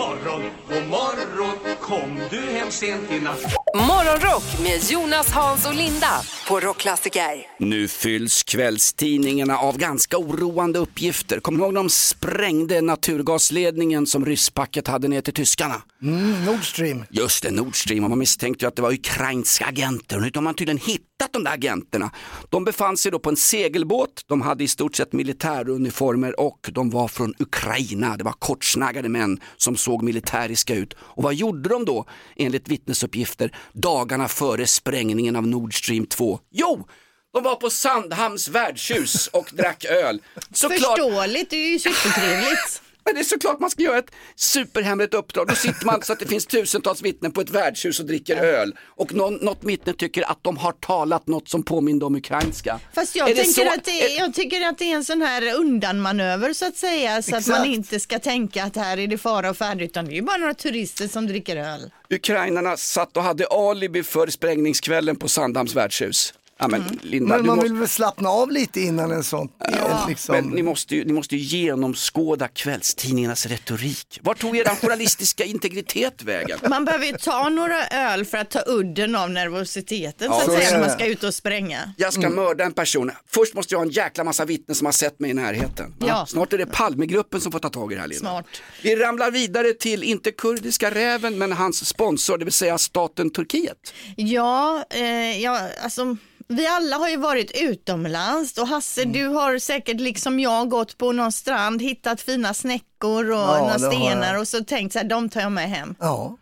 Morgon, 0.00 0.42
god 0.68 0.88
morgon 0.88 1.76
Kom 1.80 2.20
du 2.30 2.40
hem 2.40 2.70
sent 2.70 3.10
i 3.10 3.20
natt 3.20 3.54
Morgonrock 3.74 4.42
med 4.62 4.90
Jonas, 4.90 5.30
Hans 5.30 5.66
och 5.66 5.74
Linda 5.74 6.20
på 6.48 6.60
Rockklassiker. 6.60 7.46
Nu 7.58 7.88
fylls 7.88 8.42
kvällstidningarna 8.42 9.58
av 9.58 9.78
ganska 9.78 10.18
oroande 10.18 10.78
uppgifter. 10.78 11.40
Kommer 11.40 11.58
du 11.58 11.64
ihåg 11.64 11.74
när 11.74 11.80
de 11.80 11.90
sprängde 11.90 12.80
naturgasledningen 12.80 14.06
som 14.06 14.26
rysspacket 14.26 14.88
hade 14.88 15.08
ner 15.08 15.20
till 15.20 15.34
tyskarna? 15.34 15.82
Mm, 16.02 16.44
Nord 16.44 16.64
Stream. 16.64 17.04
Just 17.10 17.42
det, 17.42 17.50
Nord 17.50 17.82
Stream. 17.82 18.04
Och 18.04 18.10
man 18.10 18.18
misstänkte 18.18 18.64
ju 18.64 18.68
att 18.68 18.76
det 18.76 18.82
var 18.82 18.92
ukrainska 18.92 19.66
agenter. 19.66 20.16
Och 20.16 20.22
nu 20.22 20.30
har 20.34 20.42
man 20.42 20.54
tydligen 20.54 20.78
hittat 20.78 21.09
de 21.32 21.44
där 21.44 21.52
agenterna. 21.52 22.10
De 22.48 22.64
befann 22.64 22.96
sig 22.96 23.12
då 23.12 23.18
på 23.18 23.30
en 23.30 23.36
segelbåt. 23.36 24.24
De 24.26 24.42
hade 24.42 24.64
i 24.64 24.68
stort 24.68 24.96
sett 24.96 25.12
militäruniformer 25.12 26.40
och 26.40 26.70
de 26.72 26.90
var 26.90 27.08
från 27.08 27.34
Ukraina. 27.38 28.16
Det 28.16 28.24
var 28.24 28.32
kortsnaggade 28.32 29.08
män 29.08 29.40
som 29.56 29.76
såg 29.76 30.02
militäriska 30.02 30.74
ut. 30.74 30.94
Och 30.98 31.22
vad 31.22 31.34
gjorde 31.34 31.68
de 31.68 31.84
då 31.84 32.04
enligt 32.36 32.68
vittnesuppgifter 32.68 33.56
dagarna 33.72 34.28
före 34.28 34.66
sprängningen 34.66 35.36
av 35.36 35.46
Nord 35.46 35.78
Stream 35.78 36.06
2? 36.06 36.40
Jo, 36.50 36.86
de 37.32 37.42
var 37.42 37.54
på 37.54 37.70
Sandhamns 37.70 38.48
värdshus 38.48 39.26
och 39.26 39.50
drack 39.52 39.84
öl. 39.84 40.22
Förståeligt, 40.54 41.50
det 41.50 41.56
är 41.56 41.68
ju 41.70 41.78
supertrevligt. 41.78 42.82
Men 43.10 43.14
det 43.14 43.20
är 43.20 43.24
såklart 43.24 43.60
man 43.60 43.70
ska 43.70 43.82
göra 43.82 43.98
ett 43.98 44.10
superhemligt 44.36 45.14
uppdrag. 45.14 45.48
Då 45.48 45.54
sitter 45.54 45.86
man 45.86 46.02
så 46.02 46.12
att 46.12 46.18
det 46.18 46.26
finns 46.26 46.46
tusentals 46.46 47.02
vittnen 47.02 47.32
på 47.32 47.40
ett 47.40 47.50
värdshus 47.50 48.00
och 48.00 48.06
dricker 48.06 48.36
öl. 48.36 48.74
Och 48.86 49.14
någon, 49.14 49.34
något 49.34 49.64
vittne 49.64 49.92
tycker 49.92 50.30
att 50.30 50.38
de 50.42 50.56
har 50.56 50.72
talat 50.72 51.26
något 51.26 51.48
som 51.48 51.62
påminner 51.62 52.06
om 52.06 52.14
ukrainska. 52.16 52.80
Fast 52.94 53.16
jag, 53.16 53.30
Är 53.30 53.34
tänker 53.34 53.52
så- 53.66 53.74
att 53.74 53.84
det 53.84 54.08
jag 54.14 54.34
tycker 54.34 54.68
att 54.68 54.78
det 54.78 54.84
är 54.84 54.94
en 54.96 55.04
sån 55.04 55.22
här 55.22 55.54
undanmanöver 55.54 56.52
så 56.52 56.66
att 56.66 56.76
säga. 56.76 57.22
Så 57.22 57.30
att 57.36 57.40
Exakt. 57.40 57.58
man 57.58 57.66
inte 57.66 58.00
ska 58.00 58.18
tänka 58.18 58.64
att 58.64 58.76
här 58.76 58.98
är 58.98 59.06
det 59.06 59.18
fara 59.18 59.50
och 59.50 59.56
färde 59.56 59.84
utan 59.84 60.04
det 60.04 60.12
är 60.12 60.14
ju 60.14 60.22
bara 60.22 60.36
några 60.36 60.54
turister 60.54 61.08
som 61.08 61.26
dricker 61.26 61.56
öl. 61.56 61.90
Ukrainarna 62.10 62.76
satt 62.76 63.16
och 63.16 63.22
hade 63.22 63.46
alibi 63.46 64.02
för 64.02 64.26
sprängningskvällen 64.26 65.16
på 65.16 65.28
Sandhamns 65.28 65.74
värdshus. 65.76 66.34
Ja, 66.60 66.68
men, 66.68 66.98
Linda, 67.02 67.28
Men 67.34 67.42
du 67.42 67.46
man 67.46 67.56
måste... 67.56 67.70
vill 67.70 67.78
väl 67.80 67.88
slappna 67.88 68.28
av 68.28 68.50
lite 68.50 68.80
innan 68.80 69.10
en 69.12 69.24
sån. 69.24 69.48
eh, 69.68 70.08
liksom. 70.08 70.34
Men 70.34 70.44
ni 70.44 70.62
måste, 70.62 70.96
ju, 70.96 71.04
ni 71.04 71.12
måste 71.12 71.36
ju 71.36 71.58
genomskåda 71.58 72.48
kvällstidningarnas 72.48 73.46
retorik. 73.46 74.20
Var 74.22 74.34
tog 74.34 74.56
er 74.56 74.64
journalistiska 74.64 75.44
integritet 75.44 76.22
vägen? 76.22 76.58
Man 76.68 76.84
behöver 76.84 77.06
ju 77.06 77.12
ta 77.12 77.48
några 77.48 77.86
öl 77.86 78.24
för 78.24 78.38
att 78.38 78.50
ta 78.50 78.62
udden 78.66 79.16
av 79.16 79.30
nervositeten 79.30 80.28
Ja, 80.30 80.40
så 80.44 80.50
att 80.50 80.58
säga 80.58 80.70
när 80.70 80.80
man 80.80 80.90
ska 80.90 81.06
ut 81.06 81.24
och 81.24 81.34
spränga. 81.34 81.94
Jag 81.96 82.12
ska 82.12 82.30
mörda 82.30 82.64
en 82.64 82.72
person. 82.72 83.10
Först 83.28 83.54
måste 83.54 83.74
jag 83.74 83.78
ha 83.78 83.84
en 83.84 83.90
jäkla 83.90 84.24
massa 84.24 84.44
vittnen 84.44 84.74
som 84.74 84.84
har 84.84 84.92
sett 84.92 85.20
mig 85.20 85.30
i 85.30 85.34
närheten. 85.34 85.94
Ja. 85.98 86.26
Snart 86.28 86.52
är 86.52 86.58
det 86.58 86.66
Palmegruppen 86.66 87.40
som 87.40 87.52
får 87.52 87.58
ta 87.58 87.68
tag 87.68 87.92
i 87.92 87.94
det 87.94 88.00
här 88.00 88.08
Linda. 88.08 88.20
Smart. 88.30 88.46
Vi 88.82 88.96
ramlar 88.96 89.30
vidare 89.30 89.72
till, 89.72 90.02
inte 90.02 90.32
kurdiska 90.32 90.90
räven, 90.90 91.38
men 91.38 91.52
hans 91.52 91.86
sponsor, 91.88 92.38
det 92.38 92.44
vill 92.44 92.52
säga 92.54 92.78
staten 92.78 93.30
Turkiet. 93.30 93.94
Ja, 94.16 94.84
eh, 94.90 95.42
ja, 95.42 95.68
alltså 95.82 96.16
vi 96.50 96.66
alla 96.66 96.96
har 96.96 97.08
ju 97.08 97.16
varit 97.16 97.50
utomlands 97.54 98.58
och 98.58 98.66
Hasse 98.68 99.02
Mm. 99.02 99.12
du 99.12 99.26
har 99.26 99.58
säkert 99.58 100.00
liksom 100.00 100.40
jag 100.40 100.68
gått 100.68 100.98
på 100.98 101.12
någon 101.12 101.32
strand, 101.32 101.82
hittat 101.82 102.20
fina 102.20 102.54
snäckor 102.54 103.30
och 103.30 103.36
Ja, 103.38 103.58
några 103.58 103.78
stenar 103.78 104.38
och 104.38 104.48
så 104.48 104.64
tänkt 104.64 104.92
så 104.92 104.98
här, 104.98 105.06
de 105.06 105.28
tar 105.28 105.40
jag 105.40 105.52
med 105.52 105.70
hem. 105.70 105.94
Ja. 106.00 106.36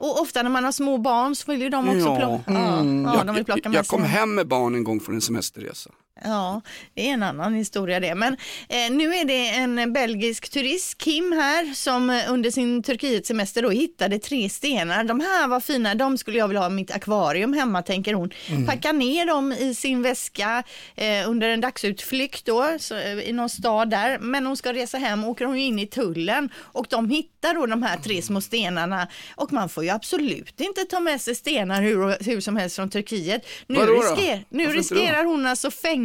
Och 0.00 0.20
ofta 0.20 0.42
när 0.42 0.50
man 0.50 0.64
har 0.64 0.72
små 0.72 0.98
barn 0.98 1.34
så 1.36 1.50
vill 1.52 1.62
ju 1.62 1.68
de 1.68 1.88
också 1.88 2.16
plocka, 2.16 2.42
ja, 2.46 2.78
Mm. 2.78 3.04
ja, 3.14 3.24
de 3.24 3.34
vill 3.34 3.44
plocka 3.44 3.60
jag, 3.64 3.74
jag 3.74 3.86
kom 3.86 4.02
hem 4.02 4.34
med 4.34 4.48
barn 4.48 4.74
en 4.74 4.84
gång 4.84 5.00
från 5.00 5.14
en 5.14 5.20
semesterresa. 5.20 5.90
Ja, 6.20 6.62
det 6.94 7.08
är 7.08 7.12
en 7.12 7.22
annan 7.22 7.54
historia 7.54 8.00
det. 8.00 8.14
Men 8.14 8.36
eh, 8.68 8.90
nu 8.90 9.14
är 9.14 9.24
det 9.24 9.48
en 9.48 9.92
belgisk 9.92 10.50
turist, 10.50 10.98
Kim 10.98 11.32
här, 11.32 11.74
som 11.74 12.10
eh, 12.10 12.32
under 12.32 12.50
sin 12.50 12.82
Turkiet-semester 12.82 13.62
då 13.62 13.70
hittade 13.70 14.18
tre 14.18 14.48
stenar. 14.48 15.04
De 15.04 15.20
här 15.20 15.48
var 15.48 15.60
fina, 15.60 15.94
de 15.94 16.18
skulle 16.18 16.38
jag 16.38 16.48
vilja 16.48 16.60
ha 16.60 16.66
i 16.66 16.72
mitt 16.72 16.90
akvarium 16.90 17.52
hemma, 17.52 17.82
tänker 17.82 18.14
hon. 18.14 18.30
Mm. 18.48 18.66
Packar 18.66 18.92
ner 18.92 19.26
dem 19.26 19.52
i 19.52 19.74
sin 19.74 20.02
väska 20.02 20.62
eh, 20.94 21.28
under 21.30 21.48
en 21.48 21.60
dagsutflykt 21.60 22.44
då, 22.44 22.76
så, 22.78 22.94
eh, 22.96 23.18
i 23.18 23.32
någon 23.32 23.48
stad 23.48 23.90
där. 23.90 24.18
Men 24.18 24.46
hon 24.46 24.56
ska 24.56 24.72
resa 24.72 24.98
hem, 24.98 25.24
åker 25.24 25.44
hon 25.44 25.56
in 25.56 25.78
i 25.78 25.86
tullen 25.86 26.50
och 26.56 26.86
de 26.90 27.10
hittar 27.10 27.54
då 27.54 27.66
de 27.66 27.82
här 27.82 27.98
tre 27.98 28.22
små 28.22 28.40
stenarna. 28.40 29.08
Och 29.34 29.52
man 29.52 29.68
får 29.68 29.84
ju 29.84 29.90
absolut 29.90 30.60
inte 30.60 30.84
ta 30.84 31.00
med 31.00 31.20
sig 31.20 31.34
stenar 31.34 31.82
hur, 31.82 32.24
hur 32.24 32.40
som 32.40 32.56
helst 32.56 32.76
från 32.76 32.90
Turkiet. 32.90 33.46
Nu, 33.66 33.80
risker, 33.80 34.44
nu 34.48 34.66
riskerar 34.66 35.24
hon 35.24 35.46
alltså 35.46 35.70
fängelse 35.70 36.01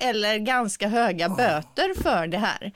eller 0.00 0.38
ganska 0.38 0.88
höga 0.88 1.28
böter 1.28 2.02
för 2.02 2.26
det 2.26 2.38
här. 2.38 2.72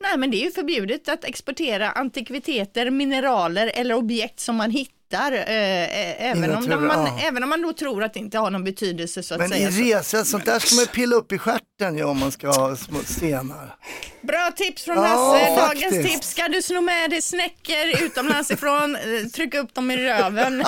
Nej, 0.00 0.18
men 0.18 0.30
det 0.30 0.36
är 0.36 0.44
ju 0.44 0.50
förbjudet 0.50 1.08
att 1.08 1.24
exportera 1.24 1.90
antikviteter, 1.90 2.90
mineraler 2.90 3.72
eller 3.74 3.94
objekt 3.94 4.40
som 4.40 4.56
man 4.56 4.70
hittar, 4.70 4.94
eh, 5.12 5.20
eh, 5.20 6.30
även, 6.30 6.44
om 6.44 6.64
naturen, 6.64 6.86
man, 6.86 7.06
ja. 7.06 7.20
även 7.28 7.42
om 7.42 7.48
man 7.48 7.62
då 7.62 7.72
tror 7.72 8.04
att 8.04 8.14
det 8.14 8.20
inte 8.20 8.38
har 8.38 8.50
någon 8.50 8.64
betydelse 8.64 9.22
så 9.22 9.34
att 9.34 9.40
Men 9.40 9.48
säga. 9.48 9.68
i 9.70 9.92
resa, 9.92 10.24
sånt 10.24 10.44
där 10.44 10.58
ska 10.58 10.76
man 10.76 10.86
pilla 10.86 11.16
upp 11.16 11.32
i 11.32 11.38
stjärten 11.38 11.98
ja, 11.98 12.06
om 12.06 12.18
man 12.18 12.32
ska 12.32 12.48
ha 12.48 12.76
små 12.76 12.98
stenar. 12.98 13.76
Bra 14.22 14.50
tips 14.56 14.84
från 14.84 14.96
Ja, 14.96 15.02
Hasse. 15.02 15.60
Dagens 15.60 15.82
faktiskt. 15.82 16.14
tips. 16.14 16.30
Ska 16.30 16.48
du 16.48 16.62
sno 16.62 16.80
med 16.80 17.10
dig 17.10 17.22
snäckor 17.22 18.02
utomlands 18.02 18.50
ifrån, 18.50 18.96
eh, 18.96 19.26
tryck 19.34 19.54
upp 19.54 19.74
dem 19.74 19.90
i 19.90 19.96
röven. 19.96 20.58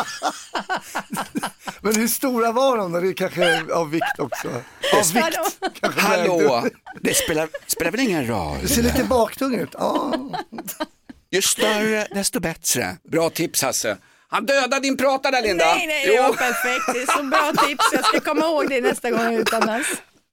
Men 1.81 1.97
hur 1.97 2.09
stora 2.09 2.53
var 2.53 2.77
de 2.77 2.93
då? 2.93 3.01
Det 3.01 3.09
är 3.09 3.13
kanske 3.13 3.63
av 3.73 3.91
vikt 3.91 4.19
också. 4.19 4.49
Av 4.95 5.13
vikt. 5.15 5.81
kanske 5.81 6.01
Hallå, 6.01 6.67
det 7.01 7.15
spelar, 7.15 7.49
spelar 7.67 7.91
väl 7.91 8.01
ingen 8.01 8.27
roll? 8.27 8.59
Du 8.63 8.69
ser 8.69 8.83
lite 8.83 9.05
baktung 9.05 9.55
ut. 9.55 9.71
Ja. 9.73 10.13
Ju 11.31 11.43
större 11.43 12.07
desto 12.15 12.41
bättre. 12.41 12.97
Bra 13.11 13.31
tips 13.31 13.63
Hasse. 13.63 13.97
Han 14.29 14.47
dödade 14.47 14.81
din 14.81 14.97
prata 14.97 15.31
där 15.31 15.43
Linda. 15.43 15.65
Nej, 15.65 15.87
nej, 15.87 16.07
det 16.07 16.23
var 16.23 16.33
perfekt. 16.33 16.85
Det 16.95 17.13
är 17.13 17.17
så 17.19 17.23
bra 17.23 17.53
tips. 17.67 17.85
Jag 17.93 18.05
ska 18.05 18.21
komma 18.21 18.41
ihåg 18.47 18.69
det 18.69 18.81
nästa 18.81 19.11
gång 19.11 19.21
jag 19.21 19.35
är 19.35 19.39
utomlands. 19.41 19.89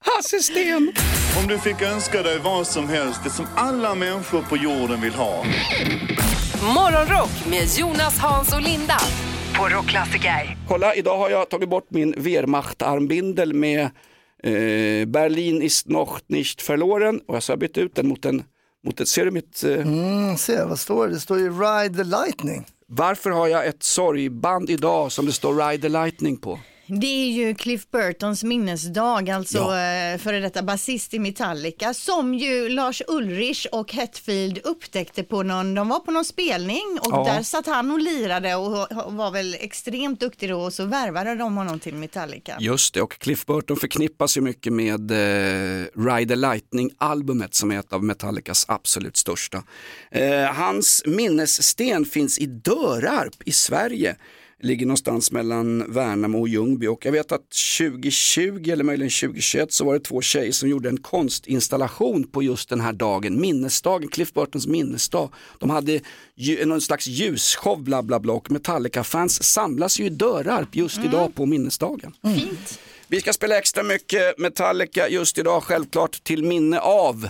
Hasse 0.05 0.39
Sten. 0.39 0.93
Om 1.41 1.47
du 1.47 1.59
fick 1.59 1.81
önska 1.81 2.21
dig 2.23 2.39
vad 2.39 2.67
som 2.67 2.89
helst, 2.89 3.19
det 3.23 3.29
som 3.29 3.45
alla 3.55 3.95
människor 3.95 4.41
på 4.41 4.57
jorden 4.57 5.01
vill 5.01 5.13
ha. 5.13 5.43
Morgonrock 6.75 7.45
med 7.49 7.67
Jonas, 7.77 8.17
Hans 8.17 8.53
och 8.53 8.61
Linda 8.61 8.97
på 9.57 9.69
Rockklassiker. 9.69 10.57
Kolla, 10.67 10.95
idag 10.95 11.17
har 11.17 11.29
jag 11.29 11.49
tagit 11.49 11.69
bort 11.69 11.85
min 11.89 12.13
Wehrmacht-armbindel 12.17 13.53
med 13.53 13.81
eh, 14.43 15.05
Berlin 15.07 15.61
ist 15.61 15.87
noch 15.87 16.19
nicht 16.27 16.69
verloren 16.69 17.19
och 17.27 17.35
jag 17.35 17.41
har 17.47 17.57
bytt 17.57 17.77
ut 17.77 17.95
den 17.95 18.07
mot 18.07 18.25
en, 18.25 18.43
mot 18.85 18.99
ett, 18.99 19.07
ser 19.07 19.25
du 19.25 19.31
mitt, 19.31 19.63
eh, 19.63 19.71
Mm, 19.73 20.37
se, 20.37 20.63
vad 20.63 20.79
står 20.79 21.07
det? 21.07 21.13
Det 21.13 21.19
står 21.19 21.39
ju 21.39 21.49
Ride 21.49 21.97
the 21.97 22.03
Lightning 22.03 22.65
varför 22.95 23.29
har 23.29 23.47
jag 23.47 23.67
ett 23.67 23.83
sorgband 23.83 24.69
idag 24.69 25.11
som 25.11 25.25
det 25.25 25.31
står 25.31 25.69
Ride 25.69 25.81
the 25.81 25.89
Lightning 25.89 26.37
på? 26.37 26.59
Det 26.87 27.07
är 27.07 27.31
ju 27.31 27.55
Cliff 27.55 27.91
Burtons 27.91 28.43
minnesdag, 28.43 29.29
alltså 29.29 29.57
Ja. 29.57 30.11
eh, 30.13 30.17
före 30.17 30.39
detta 30.39 30.63
basist 30.63 31.13
i 31.13 31.19
Metallica, 31.19 31.93
som 31.93 32.33
ju 32.33 32.69
Lars 32.69 33.01
Ulrich 33.07 33.65
och 33.71 33.93
Hetfield 33.93 34.57
upptäckte 34.63 35.23
på 35.23 35.43
någon, 35.43 35.73
de 35.75 35.89
var 35.89 35.99
på 35.99 36.11
någon 36.11 36.25
spelning 36.25 36.97
och 37.01 37.07
Ja. 37.11 37.23
där 37.33 37.43
satt 37.43 37.65
han 37.65 37.91
och 37.91 37.99
lirade 37.99 38.55
och 38.55 38.91
och 39.05 39.13
var 39.13 39.31
väl 39.31 39.55
extremt 39.59 40.19
duktig 40.19 40.49
då 40.49 40.59
och 40.61 40.73
så 40.73 40.85
värvade 40.85 41.35
de 41.35 41.57
honom 41.57 41.79
till 41.79 41.95
Metallica. 41.95 42.57
Just 42.59 42.93
det, 42.93 43.01
och 43.01 43.17
Cliff 43.19 43.45
Burton 43.45 43.77
förknippas 43.77 44.37
ju 44.37 44.41
mycket 44.41 44.73
med 44.73 45.11
eh, 45.11 45.85
Ride 45.95 46.29
the 46.29 46.35
Lightning-albumet 46.35 47.53
som 47.53 47.71
är 47.71 47.79
ett 47.79 47.93
av 47.93 48.03
Metallicas 48.03 48.65
absolut 48.67 49.17
största. 49.17 49.63
Eh, 50.11 50.43
hans 50.43 51.03
minnessten 51.05 52.05
finns 52.05 52.39
i 52.39 52.45
Dörarp 52.45 53.35
i 53.45 53.51
Sverige. 53.51 54.15
Ligger 54.63 54.85
någonstans 54.85 55.31
mellan 55.31 55.93
Värnamo 55.93 56.39
och 56.39 56.47
Ljungby 56.47 56.87
och 56.87 57.05
jag 57.05 57.11
vet 57.11 57.31
att 57.31 57.41
2020 57.77 58.69
eller 58.71 58.83
möjligen 58.83 59.11
2021 59.11 59.73
så 59.73 59.85
var 59.85 59.93
det 59.93 59.99
två 59.99 60.21
tjejer 60.21 60.51
som 60.51 60.69
gjorde 60.69 60.89
en 60.89 60.97
konstinstallation 60.97 62.27
på 62.27 62.43
just 62.43 62.69
den 62.69 62.81
här 62.81 62.93
dagen, 62.93 63.41
minnesdagen, 63.41 64.07
Cliff 64.07 64.33
Burtons 64.33 64.67
minnesdag. 64.67 65.29
De 65.59 65.69
hade 65.69 65.99
någon 66.65 66.81
slags 66.81 67.07
ljusshow 67.07 67.83
bla 67.83 68.03
bla 68.03 68.19
bla 68.19 68.33
och 68.33 68.51
Metallica-fans 68.51 69.43
samlas 69.43 69.99
ju 69.99 70.05
i 70.05 70.09
Dörarp 70.09 70.75
just 70.75 70.99
idag 71.05 71.35
på 71.35 71.45
minnesdagen. 71.45 72.13
Fint. 72.21 72.79
Vi 73.07 73.19
ska 73.19 73.33
spela 73.33 73.57
extra 73.57 73.83
mycket 73.83 74.37
Metallica 74.37 75.09
just 75.09 75.37
idag, 75.37 75.63
självklart 75.63 76.23
till 76.23 76.43
minne 76.43 76.79
av 76.79 77.29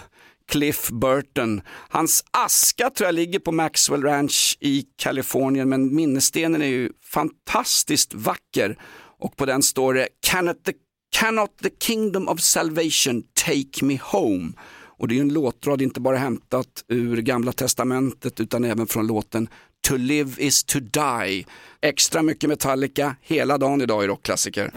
Cliff 0.52 0.90
Burton. 0.90 1.62
Hans 1.90 2.24
aska 2.32 2.90
tror 2.90 3.06
jag 3.06 3.16
ligger 3.16 3.40
på 3.40 3.52
Maxwell 3.52 4.04
Ranch 4.04 4.58
i 4.60 4.86
Kalifornien 4.96 5.70
men 5.70 5.96
minnesstenen 5.96 6.62
är 6.62 6.68
ju 6.68 6.90
fantastiskt 7.02 8.14
vacker 8.14 8.78
och 9.20 9.38
på 9.38 9.46
den 9.46 9.64
står 9.64 9.94
det 9.94 10.08
Cannot 10.22 10.64
the, 10.64 10.74
cannot 11.20 11.58
the 11.64 11.70
kingdom 11.80 12.28
of 12.28 12.42
salvation 12.42 13.24
take 13.46 13.86
me 13.86 14.00
home. 14.04 14.52
Och 14.98 15.08
det 15.08 15.14
är 15.14 15.16
ju 15.16 15.22
en 15.22 15.34
låtrad 15.34 15.82
inte 15.82 16.02
bara 16.02 16.18
hämtat 16.18 16.84
ur 16.88 17.18
gamla 17.22 17.52
testamentet 17.52 18.40
utan 18.40 18.64
även 18.64 18.88
från 18.88 19.08
låten 19.08 19.48
To 19.88 19.98
live 19.98 20.42
is 20.44 20.64
to 20.64 20.80
die. 20.80 21.46
Extra 21.82 22.22
mycket 22.22 22.50
Metallica 22.50 23.16
hela 23.22 23.58
dagen 23.58 23.82
idag 23.82 24.04
i 24.04 24.08
rockklassiker. 24.08 24.72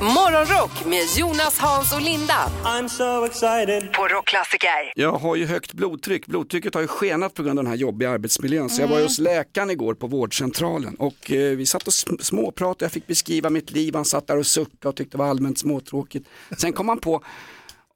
Morgonrock 0.00 0.86
med 0.86 1.02
Jonas, 1.16 1.58
Hans 1.58 1.92
och 1.94 2.00
Linda. 2.02 2.50
I'm 2.64 2.88
so 2.88 3.24
excited. 3.24 3.92
På 3.92 4.08
Rockklassiker. 4.08 4.92
Jag 4.96 5.12
har 5.12 5.36
ju 5.36 5.46
högt 5.46 5.72
blodtryck. 5.72 6.26
Blodtrycket 6.26 6.74
har 6.74 6.80
ju 6.80 6.86
skenat 6.86 7.34
på 7.34 7.42
grund 7.42 7.58
av 7.58 7.64
den 7.64 7.70
här 7.70 7.78
jobbiga 7.78 8.10
arbetsmiljön. 8.10 8.70
Så 8.70 8.82
jag 8.82 8.88
var 8.88 8.96
ju 8.98 9.02
hos 9.02 9.18
läkaren 9.18 9.70
igår 9.70 9.94
på 9.94 10.06
vårdcentralen 10.06 10.94
och 10.94 11.30
eh, 11.30 11.56
vi 11.56 11.66
satt 11.66 11.82
och 11.86 11.92
sm- 11.92 12.22
småpratade. 12.22 12.84
Jag 12.84 12.92
fick 12.92 13.06
beskriva 13.06 13.50
mitt 13.50 13.70
liv. 13.70 13.94
Han 13.94 14.04
satt 14.04 14.26
där 14.26 14.36
och 14.38 14.46
suckade 14.46 14.88
och 14.88 14.96
tyckte 14.96 15.16
det 15.16 15.18
var 15.22 15.30
allmänt 15.30 15.58
småtråkigt. 15.58 16.28
Sen 16.58 16.72
kom 16.72 16.88
han 16.88 16.98
på 17.00 17.22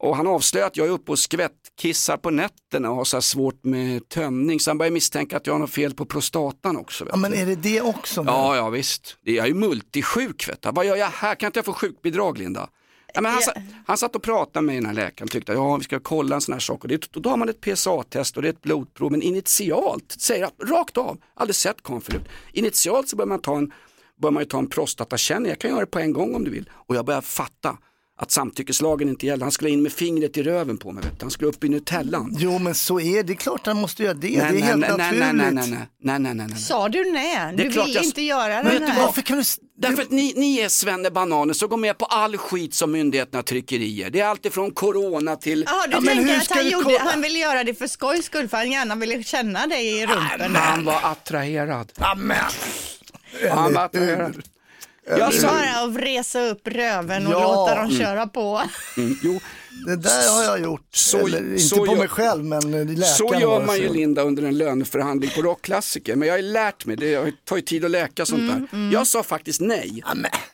och 0.05 0.17
han 0.17 0.27
avslöjade 0.27 0.67
att 0.67 0.77
jag 0.77 0.87
är 0.87 0.91
uppe 0.91 1.13
och 1.13 1.19
skvättkissar 1.19 2.17
på 2.17 2.31
nätterna 2.31 2.91
och 2.91 2.97
har 2.97 3.05
så 3.05 3.17
här 3.17 3.21
svårt 3.21 3.65
med 3.65 4.09
tömning. 4.09 4.61
Så 4.61 4.71
han 4.71 4.79
började 4.79 4.95
misstänka 4.95 5.37
att 5.37 5.47
jag 5.47 5.55
har 5.55 5.59
något 5.59 5.71
fel 5.71 5.95
på 5.95 6.05
prostatan 6.05 6.77
också. 6.77 7.05
Vet 7.05 7.13
Ja, 7.13 7.17
men 7.19 7.35
är 7.35 7.47
det 7.47 7.55
det 7.57 7.81
också? 7.81 8.23
nu? 8.23 8.31
Ja, 8.31 8.57
ja 8.57 8.69
visst. 8.71 9.17
Det- 9.25 9.33
Jag 9.33 9.45
är 9.45 9.49
ju 9.49 9.55
multisjuk. 9.55 10.49
Vet 10.49 10.63
du. 10.63 10.69
Vad 10.73 10.87
gör 10.87 10.97
jag 10.97 11.07
här? 11.07 11.35
Kan 11.35 11.47
inte 11.47 11.59
jag 11.59 11.65
få 11.65 11.73
sjukbidrag 11.73 12.39
Linda? 12.39 12.69
Ja, 13.15 13.21
men 13.21 13.33
han, 13.33 13.43
sa, 13.43 13.53
han 13.87 13.97
satt 13.99 14.17
och 14.17 14.23
pratade 14.23 14.67
med 14.67 14.75
den 14.77 14.87
här 14.87 14.93
läkaren 14.93 15.29
tyckte 15.29 15.53
ja 15.53 15.77
vi 15.77 15.85
ska 15.85 16.01
kolla 16.01 16.35
en 16.35 16.41
sån 16.41 16.53
här 16.53 16.61
sak. 16.61 16.83
Och 16.85 16.89
det, 16.89 17.13
då 17.13 17.31
har 17.31 17.37
man 17.37 17.49
ett 17.49 17.61
PSA-test 17.61 18.37
och 18.37 18.43
det 18.43 18.49
är 18.49 18.53
ett 18.53 18.63
blodprov. 18.63 19.11
Men 19.11 19.23
initialt, 19.23 20.13
säger 20.19 20.41
jag 20.59 20.71
rakt 20.73 20.97
av, 20.97 21.19
aldrig 21.35 21.57
sett 21.57 21.83
kom 21.83 22.01
förut. 22.01 22.23
Initialt 22.53 23.09
så 23.09 23.17
bör 23.17 23.27
man 23.27 23.41
ta 23.41 23.57
en, 23.57 23.73
bör 24.23 24.31
man 24.31 24.43
ju 24.43 24.49
ta 24.49 24.59
en 24.59 24.67
prostatakänning. 24.69 25.49
Jag 25.49 25.59
kan 25.59 25.71
göra 25.71 25.81
det 25.81 25.87
på 25.87 25.99
en 25.99 26.13
gång 26.13 26.35
om 26.35 26.45
du 26.45 26.51
vill. 26.51 26.71
Och 26.75 26.97
jag 26.97 27.05
börjar 27.07 27.21
fatta 27.21 27.77
att 28.17 28.31
samtyckeslagen 28.31 29.09
inte 29.09 29.27
gäller. 29.27 29.43
Han 29.43 29.53
skulle 29.53 29.71
in 29.71 29.83
med 29.83 29.93
fingret 29.93 30.37
i 30.37 30.43
röven 30.43 30.77
på 30.79 30.93
mig. 30.93 31.05
Vet 31.05 31.19
du. 31.21 31.25
Han 31.25 31.31
skulle 31.31 31.49
upp 31.51 31.65
i 31.65 31.69
nutellan. 31.69 32.37
Jo 32.39 32.59
men 32.59 32.75
så 32.75 33.01
är 33.01 33.15
det, 33.17 33.23
det 33.23 33.33
är 33.33 33.37
klart 33.37 33.67
han 33.67 33.77
måste 33.77 34.03
göra 34.03 34.15
det, 34.15 34.29
Nej, 34.29 34.37
det 34.37 34.45
är 34.47 34.53
nej, 34.53 34.63
helt 34.63 34.81
nej, 34.81 34.91
nej, 34.91 34.99
naturligt. 34.99 35.21
nej, 35.21 35.33
nej, 35.35 35.53
nej, 35.53 35.69
nej, 35.71 35.89
nej, 36.03 36.19
nej, 36.19 36.35
nej, 36.35 36.47
nej. 36.51 36.59
Sa 36.59 36.89
du 36.89 37.05
nej? 37.13 37.55
Du 37.57 37.63
vill 37.69 37.77
jag- 37.95 38.05
inte 38.05 38.23
göra 38.23 38.63
Men 38.63 38.75
den 38.75 38.83
här? 38.91 39.03
varför 39.07 39.23
kan 39.23 39.39
du... 39.39 39.45
Därför 39.79 40.03
att 40.03 40.11
ni, 40.11 40.33
ni 40.37 40.59
är 40.61 40.69
svennebananer 40.69 41.55
så 41.55 41.67
går 41.67 41.77
med 41.77 41.99
på 41.99 42.05
all 42.05 42.37
skit 42.37 42.75
som 42.75 42.93
myndigheterna 42.93 43.43
trycker 43.43 43.79
i 43.79 44.01
er. 44.01 44.11
Det 44.11 44.21
är 44.21 44.27
allt 44.27 44.47
ifrån 44.47 44.71
corona 44.71 45.37
till... 45.37 45.65
Ja, 45.69 45.99
du 46.01 46.07
tänker 46.07 46.37
att 46.37 46.51
han, 46.51 46.69
gjorde, 46.71 46.99
han 46.99 47.23
ville 47.23 47.39
göra 47.39 47.65
det 47.65 47.75
för 47.75 47.87
skojs 47.87 48.25
skull 48.25 48.49
för 48.49 48.57
han 48.57 48.71
gärna 48.73 48.95
ville 48.95 49.23
känna 49.23 49.67
dig 49.67 49.87
i 49.99 50.07
rumpen. 50.07 50.55
Han 50.57 50.85
var 50.85 51.01
attraherad. 51.03 51.93
Amen. 51.99 52.37
Han 53.51 53.73
var 53.75 53.85
attraherad. 53.85 54.43
Det 55.07 55.19
Jag 55.19 55.35
sa... 55.35 55.47
bara 55.47 55.85
att 55.85 55.97
resa 55.97 56.41
upp 56.41 56.69
röven 56.69 57.27
och 57.27 57.33
Ja. 57.33 57.43
låta 57.43 57.75
dem 57.75 57.85
Mm. 57.85 57.99
köra 57.99 58.27
på. 58.27 58.63
Mm, 58.97 59.17
jo, 59.23 59.41
Det 59.87 59.97
där 59.97 60.35
har 60.37 60.43
jag 60.45 60.61
gjort, 60.63 60.87
Så- 60.95 61.27
Eller, 61.27 61.39
inte 61.39 61.59
så 61.59 61.77
på 61.77 61.87
gör- 61.87 61.97
mig 61.97 62.09
själv 62.09 62.45
men 62.45 62.61
läkaren 62.71 63.03
så 63.05 63.35
gör 63.41 63.67
man 63.67 63.77
ju. 63.79 63.93
Linda 63.93 64.23
under 64.23 64.43
en 64.43 64.59
löneförhandling 64.59 65.31
på 65.37 65.43
rockklassiker. 65.43 66.17
Men 66.17 66.29
jag 66.29 66.35
har 66.35 66.39
ju 66.43 66.49
lärt 66.53 66.87
mig, 66.87 66.97
det 66.97 67.33
tar 67.45 67.57
ju 67.57 67.63
tid 67.63 67.85
att 67.85 67.91
läka 67.91 68.27
sånt 68.27 68.41
Mm, 68.41 68.67
där. 68.71 68.93
Jag 68.93 69.07
sa 69.07 69.23
faktiskt 69.23 69.61
nej. 69.61 70.03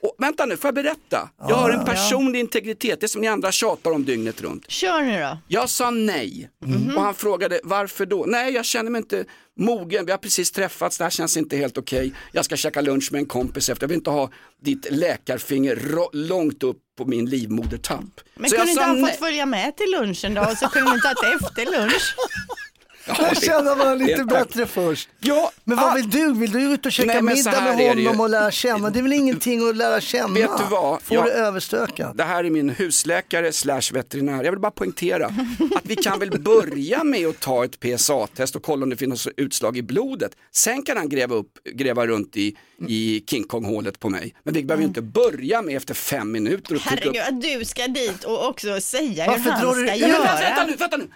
Och, 0.00 0.14
vänta 0.18 0.46
nu, 0.46 0.56
får 0.56 0.68
jag 0.68 0.74
berätta? 0.74 1.30
Jag 1.48 1.56
har 1.56 1.70
en 1.70 1.84
personlig 1.84 2.40
integritet, 2.40 3.00
det 3.00 3.08
som 3.08 3.20
ni 3.20 3.28
andra 3.28 3.52
tjatar 3.52 3.90
om 3.90 4.04
dygnet 4.04 4.40
runt. 4.42 4.70
Kör 4.70 5.00
nu 5.02 5.20
då. 5.20 5.38
Jag 5.48 5.70
sa 5.70 5.90
nej 5.90 6.50
och 6.96 7.02
han 7.02 7.14
frågade 7.14 7.60
varför 7.64 8.06
då? 8.06 8.24
Nej, 8.28 8.52
jag 8.54 8.64
känner 8.64 8.90
mig 8.90 8.98
inte 8.98 9.24
mogen, 9.58 10.04
vi 10.06 10.10
har 10.10 10.18
precis 10.18 10.50
träffats, 10.52 10.98
det 10.98 11.04
här 11.04 11.10
känns 11.10 11.36
inte 11.36 11.56
helt 11.56 11.78
okej. 11.78 12.12
Jag 12.32 12.44
ska 12.44 12.56
käka 12.56 12.80
lunch 12.80 13.12
med 13.12 13.18
en 13.18 13.26
kompis 13.26 13.68
efter, 13.68 13.84
jag 13.84 13.88
vill 13.88 13.96
inte 13.98 14.10
ha 14.10 14.30
ditt 14.62 14.86
läkarfinger 14.90 15.78
långt 16.12 16.62
upp 16.62 16.78
på 17.00 17.10
min 17.10 17.26
livmodertapp. 17.26 18.20
Men 18.34 18.50
Så 18.50 18.56
kunde 18.56 18.70
inte 18.70 18.84
han 18.84 19.00
fått 19.00 19.18
följa 19.18 19.46
med 19.46 19.76
till 19.76 19.90
lunchen 19.90 20.34
då 20.34 20.42
och 20.42 20.56
så 20.58 20.68
kunde 20.68 20.92
ni 20.94 21.00
tagit 21.00 21.42
efter 21.42 21.80
lunch? 21.80 22.14
Jag 23.06 23.42
känner 23.42 23.76
man 23.76 23.98
lite 23.98 24.24
bättre 24.24 24.66
först. 24.66 25.08
Ja, 25.20 25.52
Men 25.64 25.76
vad 25.76 25.90
ah. 25.90 25.94
vill 25.94 26.10
du? 26.10 26.32
Vill 26.34 26.50
du 26.52 26.60
ut 26.62 26.86
och 26.86 26.92
käka 26.92 27.12
Nej, 27.20 27.22
middag 27.34 27.50
här 27.50 27.76
med 27.76 27.88
honom 28.06 28.20
och 28.20 28.30
lära 28.30 28.50
känna? 28.50 28.90
Det 28.90 28.98
är 28.98 29.02
väl 29.02 29.12
ingenting 29.12 29.68
att 29.68 29.76
lära 29.76 30.00
känna? 30.00 30.34
Vet 30.34 30.58
du 30.58 30.64
vad? 30.70 31.02
Få 31.02 31.14
Jag- 31.14 31.24
det 31.24 31.30
överstökat. 31.32 32.16
Det 32.16 32.24
här 32.24 32.44
är 32.44 32.50
min 32.50 32.70
husläkare 32.70 33.52
slash 33.52 33.80
veterinär. 33.92 34.44
Jag 34.44 34.50
vill 34.52 34.60
bara 34.60 34.70
poängtera 34.70 35.26
att 35.26 35.82
vi 35.82 35.96
kan 35.96 36.18
väl 36.18 36.40
börja 36.40 37.04
med 37.04 37.26
att 37.28 37.40
ta 37.40 37.64
ett 37.64 37.80
PSA-test 37.80 38.56
och 38.56 38.62
kolla 38.62 38.82
om 38.82 38.90
det 38.90 38.96
finns 38.96 39.28
utslag 39.36 39.76
i 39.76 39.82
blodet. 39.82 40.32
Sen 40.54 40.82
kan 40.82 40.96
han 40.96 41.08
gräva, 41.08 41.34
upp, 41.34 41.52
gräva 41.74 42.06
runt 42.06 42.36
i, 42.36 42.56
i 42.88 43.24
King 43.30 43.44
Kong-hålet 43.44 44.00
på 44.00 44.08
mig. 44.08 44.34
Men 44.44 44.54
vi 44.54 44.64
behöver 44.64 44.82
ju 44.82 44.88
inte 44.88 45.02
börja 45.02 45.62
med 45.62 45.76
efter 45.76 45.94
fem 45.94 46.32
minuter 46.32 46.74
och 46.74 46.80
trycka 46.82 47.08
upp. 47.08 47.16
Herregud, 47.16 47.52
att 47.54 47.58
du 47.60 47.64
ska 47.64 47.88
dit 47.88 48.24
och 48.24 48.48
också 48.48 48.80
säga 48.80 49.26
Varför 49.26 49.42
hur 49.44 49.50
han 49.50 49.60
ska 49.72 49.74
du- 49.74 49.84
men 49.86 49.98
göra. 49.98 50.34
vänta 50.40 50.66
nu, 50.66 50.76
vänta 50.76 50.96
nu. 50.96 51.08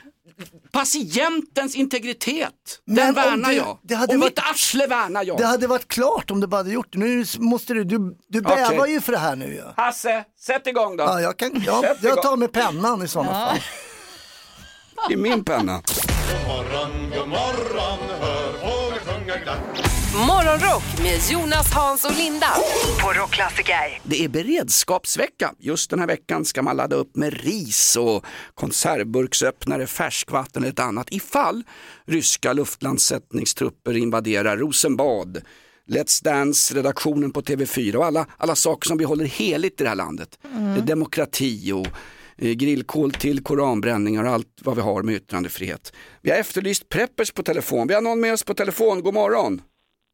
Patientens 0.72 1.74
integritet, 1.74 2.53
Men 2.85 2.97
den 2.97 3.09
om 3.09 3.14
värnar 3.14 3.49
du- 3.49 3.55
jag. 3.57 3.78
det 3.82 3.95
hade 3.95 4.14
och 4.14 4.20
varit- 4.20 4.30
mitt 4.37 4.51
arsle 4.51 4.87
värnar 4.87 5.24
jag. 5.24 5.39
Det 5.39 5.45
hade 5.47 5.66
varit 5.66 5.89
klart 5.89 6.30
om 6.30 6.41
du 6.41 6.47
bara 6.47 6.57
hade 6.57 6.70
gjort 6.70 6.87
det. 6.93 6.99
Nu 6.99 7.24
måste 7.39 7.74
du, 7.74 7.85
du, 7.85 8.16
du 8.28 8.41
bävar 8.41 8.87
ju 8.87 9.01
för 9.01 9.12
det 9.12 9.18
här 9.18 9.37
nu 9.37 9.55
ju. 9.55 9.62
Hasse, 9.76 10.24
sätt 10.41 10.66
igång 10.66 10.97
då. 10.97 11.05
Ja, 11.05 11.20
jag, 11.20 11.37
kan, 11.37 11.62
ja, 11.66 11.82
jag 11.85 12.05
igång. 12.12 12.22
tar 12.22 12.37
med 12.37 12.53
pennan 12.53 13.03
i 13.03 13.09
sådana 13.09 13.32
fall. 13.32 13.59
Det 15.09 15.14
är 15.14 15.18
min 15.18 15.45
penna. 15.45 15.72
God 15.82 16.49
morgon, 16.49 17.11
god 17.18 17.28
morgon, 17.28 17.99
hör 18.20 18.53
fåglar 18.53 18.99
sjunga 19.14 19.37
glatt. 19.37 19.84
Morgonrock 20.15 21.03
med 21.03 21.21
Jonas, 21.31 21.73
Hans 21.73 22.05
och 22.05 22.17
Linda. 22.17 22.47
På 23.03 23.12
Rockklassiker. 23.21 24.01
Det 24.03 24.25
är 24.25 24.29
beredskapsvecka. 24.29 25.55
Just 25.59 25.91
den 25.91 25.99
här 25.99 26.07
veckan 26.07 26.45
ska 26.45 26.62
man 26.62 26.77
ladda 26.77 26.97
upp 26.97 27.17
med 27.17 27.45
ris 27.45 27.97
och 27.97 28.25
konservburksöppnare, 28.55 29.87
färskvatten 29.87 30.62
eller 30.62 30.73
ett 30.73 30.79
annat 30.79 31.12
ifall 31.12 31.62
ryska 32.07 32.53
luftlandsättningstrupper 32.53 33.97
invaderar 33.97 34.57
Rosenbad. 34.57 35.43
Let's 35.89 36.25
Dance, 36.25 36.75
redaktionen 36.75 37.31
på 37.31 37.43
TV4 37.43 37.95
och 37.95 38.05
alla, 38.05 38.27
alla 38.37 38.55
saker 38.55 38.89
som 38.89 38.99
vi 38.99 39.05
håller 39.05 39.25
heligt 39.25 39.81
i 39.81 39.85
det 39.85 39.89
här 39.89 39.97
landet. 39.97 40.39
Det 40.43 40.81
är 40.81 40.87
demokrati 40.87 41.73
och 41.73 41.87
eh, 42.39 42.53
grillkol 42.53 43.12
till 43.12 43.45
koranbränningar 43.45 44.25
och 44.25 44.31
allt 44.31 44.61
vad 44.62 44.77
vi 44.77 44.83
har 44.83 45.03
med 45.03 45.15
yttrandefrihet. 45.15 45.93
Vi 46.23 46.31
har 46.31 46.39
efterlyst 46.39 46.89
preppers 46.89 47.33
på 47.33 47.43
telefon. 47.43 47.89
Vi 47.89 47.95
har 47.95 48.03
någon 48.03 48.21
med 48.21 48.33
oss 48.33 48.45
på 48.45 48.55
telefon. 48.55 49.03
God 49.03 49.15
morgon. 49.15 49.61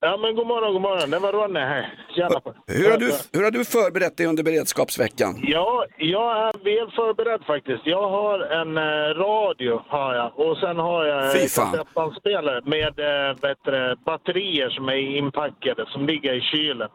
Ja, 0.02 0.16
men 0.16 0.34
god 0.34 0.46
morgon, 0.46 0.72
god 0.72 0.82
morgon. 0.82 1.10
Det 1.10 1.18
var 1.18 1.32
Ronny 1.32 1.60
här. 1.60 1.94
Tjena 2.14 2.40
Hur 2.66 2.90
har 2.90 2.98
du, 2.98 3.12
hur 3.32 3.44
har 3.44 3.50
du 3.50 3.64
förberett 3.64 4.16
dig 4.16 4.26
under 4.26 4.42
beredskapsveckan? 4.42 5.40
Ja, 5.42 5.84
jag 5.98 6.30
är 6.48 6.52
väl 6.52 6.90
förberedd 6.90 7.44
faktiskt. 7.44 7.82
Jag 7.84 8.10
har 8.10 8.38
en 8.40 8.76
eh, 8.76 9.14
radio 9.26 9.82
har 9.88 10.14
jag 10.14 10.38
och 10.38 10.56
sen 10.56 10.76
har 10.76 11.04
jag 11.04 11.32
Fy 11.32 11.38
en 11.38 11.48
kassettbandspelare 11.48 12.60
med 12.64 12.98
eh, 13.00 13.36
det, 13.64 13.96
batterier 14.04 14.70
som 14.70 14.88
är 14.88 15.16
inpackade 15.18 15.86
som 15.88 16.06
ligger 16.06 16.34
i 16.34 16.40
kylen. 16.40 16.88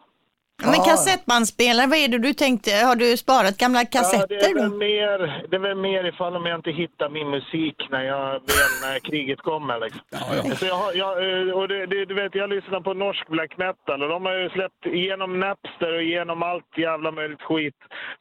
Men 0.64 0.74
kassettbandspelare, 0.84 1.88
vad 1.88 1.98
är 2.00 2.08
det 2.08 2.18
du 2.18 2.34
tänkte? 2.34 2.72
Har 2.76 2.96
du 2.96 3.18
sparat 3.18 3.58
gamla 3.58 3.80
Ja, 3.80 3.84
det, 3.84 3.98
kassetter 3.98 4.36
är 4.50 4.54
väl 4.54 4.72
mer, 4.74 5.46
det 5.50 5.56
är 5.56 5.60
väl 5.60 5.76
mer 5.78 6.04
ifall 6.04 6.36
om 6.36 6.46
jag 6.46 6.56
inte 6.60 6.72
hittar 6.72 7.10
min 7.10 7.30
musik 7.30 7.76
när, 7.92 8.04
jag, 8.04 8.42
när 8.82 9.00
kriget 9.00 9.40
kommer. 9.42 9.80
Liksom. 9.80 10.02
Så 10.60 10.66
jag, 10.66 10.76
har, 10.76 10.94
jag, 10.94 11.12
eh, 11.48 11.54
och 11.54 11.68
det, 11.68 11.86
det, 11.86 12.06
du 12.06 12.14
vet, 12.14 12.36
jag 12.36 12.50
lyssnar 12.50 12.80
på 12.82 12.94
norsk 12.94 13.28
black 13.28 13.58
metal 13.58 14.04
och 14.04 14.10
de 14.10 14.26
har 14.26 14.34
ju 14.38 14.50
släppt 14.50 14.86
igenom 14.86 15.40
Napster 15.40 15.96
och 15.96 16.02
igenom 16.04 16.44
allt 16.44 16.78
jävla 16.78 17.12
möjligt 17.12 17.42
skit. 17.42 17.76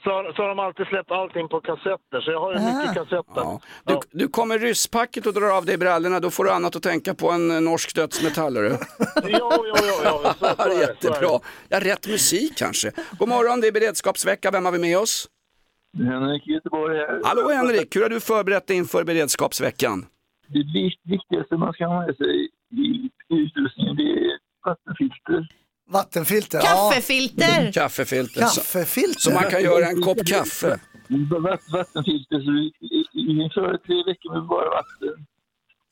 Så, 0.04 0.10
har- 0.10 0.32
så 0.32 0.42
har 0.42 0.48
de 0.48 0.58
alltid 0.58 0.86
släppt 0.86 1.10
allting 1.10 1.48
på 1.48 1.60
kassetter, 1.60 2.20
så 2.20 2.30
jag 2.30 2.40
har 2.40 2.52
ju 2.54 2.58
mycket 2.60 2.94
kassetter. 2.94 3.42
Ja. 3.44 3.60
Du, 3.84 3.94
du 4.10 4.28
kommer 4.28 4.58
rysspacket 4.58 5.26
och 5.26 5.34
drar 5.34 5.56
av 5.56 5.64
dig 5.64 5.78
brallorna, 5.78 6.20
då 6.20 6.30
får 6.30 6.44
du 6.44 6.50
annat 6.50 6.76
att 6.76 6.82
tänka 6.82 7.14
på 7.14 7.30
än 7.30 7.50
eh, 7.50 7.60
norsk 7.60 7.94
dödsmetallare. 7.94 8.68
Jo, 9.24 9.50
jo, 9.52 9.74
jo, 9.82 9.94
jo. 10.04 10.10
Så, 10.24 10.34
så 10.38 10.46
är 10.46 10.56
det, 10.56 10.56
så 10.56 10.62
är 10.62 10.68
det. 10.68 10.74
Jättebra. 10.80 11.40
Ja, 11.68 11.80
rätt 11.80 12.06
musik 12.24 12.56
kanske. 12.56 12.92
God 13.18 13.28
morgon, 13.28 13.60
det 13.60 13.66
är 13.66 13.72
beredskapsvecka. 13.72 14.50
Vem 14.50 14.64
har 14.64 14.72
vi 14.72 14.78
med 14.78 14.98
oss? 14.98 15.28
Henrik 15.96 16.46
Göteborg 16.46 16.96
här. 16.96 17.20
Hallå 17.24 17.48
Henrik, 17.48 17.96
hur 17.96 18.02
har 18.02 18.08
du 18.08 18.20
förberett 18.20 18.66
dig 18.66 18.76
inför 18.76 19.04
beredskapsveckan? 19.04 20.06
Det 20.48 20.58
vik- 20.58 21.00
viktigaste 21.04 21.56
man 21.56 21.72
ska 21.72 21.86
ha 21.86 22.06
med 22.06 22.16
sig 22.16 22.48
i 22.70 23.10
utrustningen 23.28 23.96
det 23.96 24.02
är 24.02 24.38
vattenfilter. 24.64 25.48
Vattenfilter, 25.90 26.60
Kaffefilter! 26.60 27.72
Kaffefilter. 27.72 28.40
Kaffefilter? 28.40 29.20
Så 29.20 29.30
man 29.30 29.42
kan 29.50 29.62
göra 29.62 29.86
en 29.86 30.02
kopp 30.02 30.26
kaffe. 30.26 30.80
Vatt- 31.40 31.72
Vattenfilter, 31.72 32.38
så 32.40 32.50
i- 32.50 32.72
i- 33.12 33.42
inför 33.42 33.76
tre 33.86 33.96
veckor 34.06 34.32
med 34.34 34.42
bara 34.48 34.70
vatten. 34.70 35.26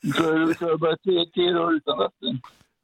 Inför, 0.05 0.43
inför 0.49 0.77
bara 0.77 0.97
tre, 0.97 1.27
tre 1.35 1.53
dagar 1.53 1.77
utan 1.77 1.99
vatten. 1.99 2.41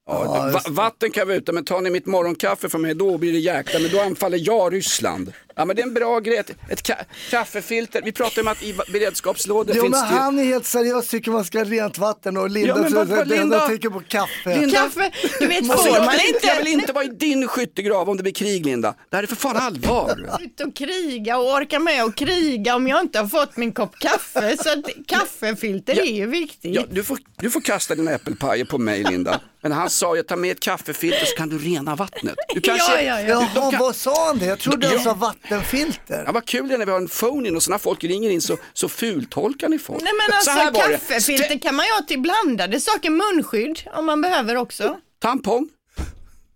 Ja, 0.09 0.51
va- 0.53 0.63
vatten 0.69 1.11
kan 1.11 1.29
vi 1.29 1.35
utan, 1.35 1.55
men 1.55 1.65
tar 1.65 1.81
ni 1.81 1.91
mitt 1.91 2.07
morgonkaffe 2.07 2.69
från 2.69 2.83
mig, 2.83 2.95
då 2.95 3.19
blir 3.19 3.33
det 3.33 3.39
jäkla, 3.39 3.81
men 3.81 3.91
då 3.91 4.01
anfaller 4.01 4.39
jag 4.43 4.73
Ryssland. 4.75 5.33
Ja 5.57 5.65
men 5.65 5.77
det 5.77 5.83
är 5.83 5.87
en 5.87 5.95
bra 5.95 6.21
grej, 6.21 6.37
ett, 6.37 6.51
ett 6.71 6.83
ka 6.83 6.95
kaffefilter. 7.31 8.03
Vi 8.05 8.13
pratade 8.13 8.41
om 8.41 8.49
att 8.49 8.63
i 8.63 8.77
beredskapslådor 8.93 9.75
Jo, 9.77 9.83
finns 9.83 9.93
men 9.93 10.03
det 10.09 10.15
ju... 10.15 10.19
han 10.21 10.39
är 10.39 10.45
helt 10.45 10.67
seriös, 10.67 11.09
tycker 11.09 11.31
man 11.31 11.45
ska 11.45 11.59
ha 11.59 11.65
rent 11.65 11.99
vatten 11.99 12.37
och 12.37 12.51
Linda, 12.51 12.69
Ja, 12.69 12.83
men 12.83 12.95
vad- 12.95 13.09
vad, 13.09 13.29
Linda? 13.29 13.61
tänker 13.69 13.91
på 13.91 14.01
kaffe. 14.09 14.61
Linda, 14.61 14.77
Kaffe, 14.79 15.11
du 15.41 15.47
vet 15.47 15.67
får 15.67 16.05
man 16.05 16.15
inte, 16.15 16.47
jag 16.47 16.57
inte 16.57 16.63
vill 16.65 16.73
inte 16.81 16.93
vara 16.93 17.05
i 17.05 17.09
din 17.09 17.49
skyttegrav 17.49 18.11
om 18.11 18.17
det 18.17 18.23
blir 18.23 18.33
krig 18.33 18.67
Linda. 18.67 18.95
Det 19.11 19.17
här 19.17 19.23
är 19.23 19.27
för 19.27 19.37
fan 19.37 19.57
allvar. 19.57 20.39
ut 20.41 20.61
och 20.61 20.77
kriga 20.77 21.39
och 21.39 21.53
orka 21.55 21.79
med 21.79 22.05
och 22.05 22.15
kriga 22.17 22.75
om 22.77 22.89
jag 22.89 23.01
inte 23.01 23.19
har 23.19 23.27
fått 23.29 23.57
min 23.57 23.73
kopp 23.73 23.99
kaffe. 23.99 24.57
Så 24.57 24.73
att 24.73 24.85
kaffefilter 25.07 26.01
är 26.01 26.13
ju 26.17 26.27
viktigt. 26.27 26.75
Ja, 26.75 26.83
du, 26.91 27.05
får, 27.05 27.19
du 27.37 27.51
får 27.51 27.61
kasta 27.61 27.95
dina 27.95 28.11
äppelpajer 28.13 28.65
på 28.65 28.79
mig 28.79 29.03
Linda. 29.05 29.41
Men 29.61 29.73
han 29.73 29.91
sa 29.99 30.19
att 30.19 30.29
ta 30.29 30.37
med 30.37 30.51
ett 30.53 30.61
kaffefilter 30.61 31.25
så 31.27 31.37
kan 31.37 31.49
du 31.49 31.59
rena 31.59 31.97
vattnet. 31.97 32.35
Du 32.55 32.61
kanske, 32.71 33.03
Ja, 33.03 33.21
ja, 33.21 33.21
ja. 33.21 33.39
Du, 33.41 33.45
de 33.55 33.61
Jaha, 33.61 33.71
kan, 33.71 33.81
vad 33.81 33.97
sa 33.97 34.27
han 34.27 34.39
det? 34.39 34.47
Jag 34.47 34.59
trodde 34.59 34.87
han 34.87 34.97
Ja. 34.97 35.03
sa 35.03 35.15
vattenfilter. 35.15 36.23
ja, 36.27 36.33
vad 36.33 36.45
kul 36.47 36.69
det 36.69 36.75
är 36.75 36.79
när 36.79 36.87
vi 36.87 36.93
har 36.93 36.99
en 37.01 37.09
phone 37.09 37.49
in 37.49 37.57
och 37.57 37.63
så 37.63 37.71
när 37.71 37.79
folk 37.79 38.05
ringer 38.05 38.31
in 38.31 38.41
så, 38.41 38.59
så 38.73 38.89
fultolkar 38.89 39.69
ni 39.69 39.79
folk. 39.79 40.03
Nej 40.03 40.13
men 40.19 40.43
så 40.43 40.51
här 40.51 40.67
alltså 40.67 40.83
det. 40.89 40.93
kaffefilter 40.93 41.45
Stä- 41.55 41.59
kan 41.63 41.75
man 41.75 41.87
ju 41.87 41.93
ha 41.93 42.03
till 42.03 42.21
blandade 42.21 42.81
saker, 42.81 43.11
munskydd 43.11 43.81
om 43.95 44.07
man 44.07 44.21
behöver 44.21 44.57
också. 44.57 45.01
Tampong, 45.23 45.69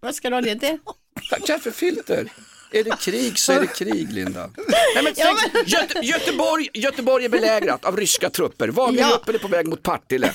Vad 0.01 0.15
ska 0.15 0.31
du 0.31 0.37
ha 0.37 0.41
det 0.43 0.59
till? 0.59 0.79
kaffefilter. 1.47 2.29
Är 2.73 2.85
det 2.85 2.97
krig 3.01 3.39
så 3.39 3.53
är 3.53 3.61
det 3.61 3.67
krig 3.67 4.13
Linda. 4.13 4.51
Nej, 4.95 5.05
men, 5.05 5.13
Ja, 5.17 5.37
tänk, 5.53 5.69
Göte, 5.69 5.99
Göteborg, 6.03 6.69
Göteborg 6.75 7.25
är 7.25 7.29
belägrat 7.29 7.85
av 7.85 7.97
ryska 7.97 8.31
trupper. 8.31 8.69
Wagnergruppen 8.69 9.35
är 9.35 9.39
på 9.39 9.49
väg 9.49 9.69
mot 9.69 9.83
Partille. 9.83 10.35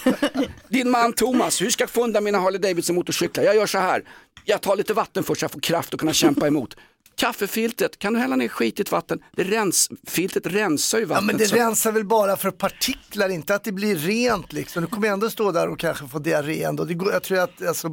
Din 0.70 0.90
man 0.90 1.14
Thomas, 1.14 1.62
hur 1.62 1.70
ska 1.70 1.82
jag 1.82 1.90
få 1.90 2.04
undan 2.04 2.24
mina 2.24 2.40
Harley 2.40 2.60
Davidson 2.60 2.96
motorcyklar? 2.96 3.44
Jag 3.44 3.56
gör 3.56 3.66
så 3.66 3.78
här. 3.78 4.04
Jag 4.46 4.62
tar 4.62 4.76
lite 4.76 4.94
vatten 4.94 5.24
först 5.24 5.40
så 5.40 5.44
jag 5.44 5.52
får 5.52 5.60
kraft 5.60 5.94
att 5.94 6.00
kunna 6.00 6.14
kämpa 6.14 6.48
emot. 6.48 6.76
Kaffefiltret, 7.18 8.00
kan 8.00 8.14
du 8.14 8.20
hälla 8.20 8.36
ner 8.36 8.48
skitigt 8.48 8.92
vatten? 8.92 9.20
Det 9.36 9.44
rens, 9.44 9.90
filtret 10.08 10.46
rensar 10.46 10.98
ju 10.98 11.04
Ja, 11.04 11.08
vattnet. 11.08 11.26
men 11.26 11.38
det 11.38 11.48
så- 11.48 11.56
rensar 11.56 11.92
väl 11.92 12.06
bara 12.06 12.38
för 12.38 12.52
partiklar, 12.52 13.30
inte 13.30 13.56
att 13.56 13.64
det 13.64 13.72
blir 13.72 13.96
rent 13.96 14.54
liksom. 14.54 14.82
Du 14.82 14.88
kommer 14.88 15.08
ändå 15.08 15.30
stå 15.30 15.52
där 15.52 15.68
och 15.70 15.80
kanske 15.80 16.08
få 16.08 16.20
diarré 16.20 16.64
ändå. 16.64 16.84
Det 16.86 16.94
går, 16.94 17.14
jag 17.14 17.24
tror 17.24 17.40
att, 17.40 17.68
alltså, 17.68 17.88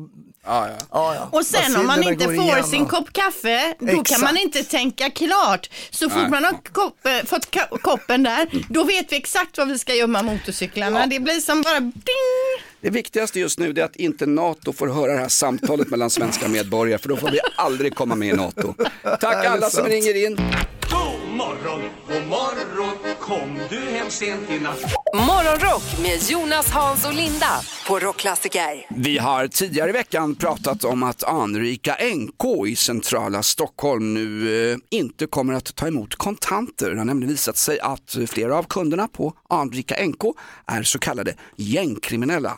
Ja, 0.47 0.68
ja. 0.68 0.75
ja, 0.91 1.14
ja. 1.14 1.29
Och 1.39 1.47
sen 1.47 1.77
om 1.77 1.87
man 1.87 2.03
inte 2.03 2.25
får 2.25 2.35
igenom. 2.35 2.62
sin 2.70 2.87
kopp 2.87 3.12
kaffe, 3.12 3.75
då 3.79 3.87
Exakt. 3.87 4.09
kan 4.11 4.20
man 4.20 4.37
inte 4.37 4.62
tänka 4.64 5.11
klart. 5.11 5.70
Så 5.91 6.11
fort 6.11 6.18
Nej. 6.22 6.31
man 6.31 6.45
har 6.45 6.53
kopp, 6.72 7.07
eh, 7.07 7.27
fått 7.27 7.51
ka- 7.51 7.79
koppen 7.83 8.22
där, 8.22 8.49
då 8.68 8.85
vet 8.85 9.12
vi 9.12 9.16
exakt 9.16 9.59
vad 9.59 9.68
vi 9.68 9.79
ska 9.79 9.95
gömma 9.95 10.22
motorcyklarna. 10.22 11.07
Det 11.07 11.20
blir 11.20 11.41
som 11.41 11.62
bara 11.62 11.81
ding! 11.81 11.95
Det 12.85 12.91
viktigaste 12.91 13.41
just 13.41 13.59
nu 13.59 13.70
är 13.70 13.82
att 13.82 13.97
inte 13.97 14.26
NATO 14.26 14.72
får 14.72 14.89
höra 14.89 15.12
det 15.12 15.18
här 15.18 15.28
samtalet 15.28 15.91
mellan 15.91 16.11
svenska 16.11 16.49
medborgare 16.49 16.99
för 16.99 17.09
då 17.09 17.16
får 17.16 17.30
vi 17.30 17.39
aldrig 17.57 17.95
komma 17.95 18.14
med 18.14 18.28
i 18.28 18.32
NATO. 18.32 18.74
Tack 19.20 19.47
alla 19.47 19.70
som 19.70 19.87
ringer 19.87 20.26
in. 20.26 20.39
Morgon, 21.35 21.82
god 22.09 22.26
morgon, 22.28 23.16
kom 23.20 23.59
du 23.70 23.78
hem 23.78 24.11
sent 24.11 24.51
i 24.51 24.59
natt? 24.59 24.95
Morgonrock 25.14 25.82
med 26.03 26.30
Jonas, 26.30 26.70
Hans 26.70 27.07
och 27.07 27.14
Linda 27.14 27.61
på 27.89 27.99
Rockklassiker. 27.99 28.87
Vi 28.97 29.18
har 29.18 29.49
tidigare 29.49 29.91
i 29.91 29.93
veckan 29.93 30.35
pratat 30.35 30.85
om 30.85 31.03
att 31.03 31.24
anrika 31.24 31.97
NK 32.14 32.66
i 32.68 32.76
centrala 32.76 33.43
Stockholm 33.43 34.14
nu 34.14 34.70
eh, 34.72 34.78
inte 34.91 35.26
kommer 35.26 35.55
att 35.55 35.76
ta 35.76 35.87
emot 35.87 36.14
kontanter. 36.14 36.91
Det 36.91 36.99
har 36.99 37.05
nämligen 37.05 37.30
visat 37.30 37.57
sig 37.57 37.80
att 37.80 38.16
flera 38.28 38.59
av 38.59 38.62
kunderna 38.62 39.09
på 39.09 39.32
anrika 39.49 40.07
NK 40.07 40.22
är 40.66 40.82
så 40.82 40.99
kallade 40.99 41.35
gängkriminella. 41.57 42.57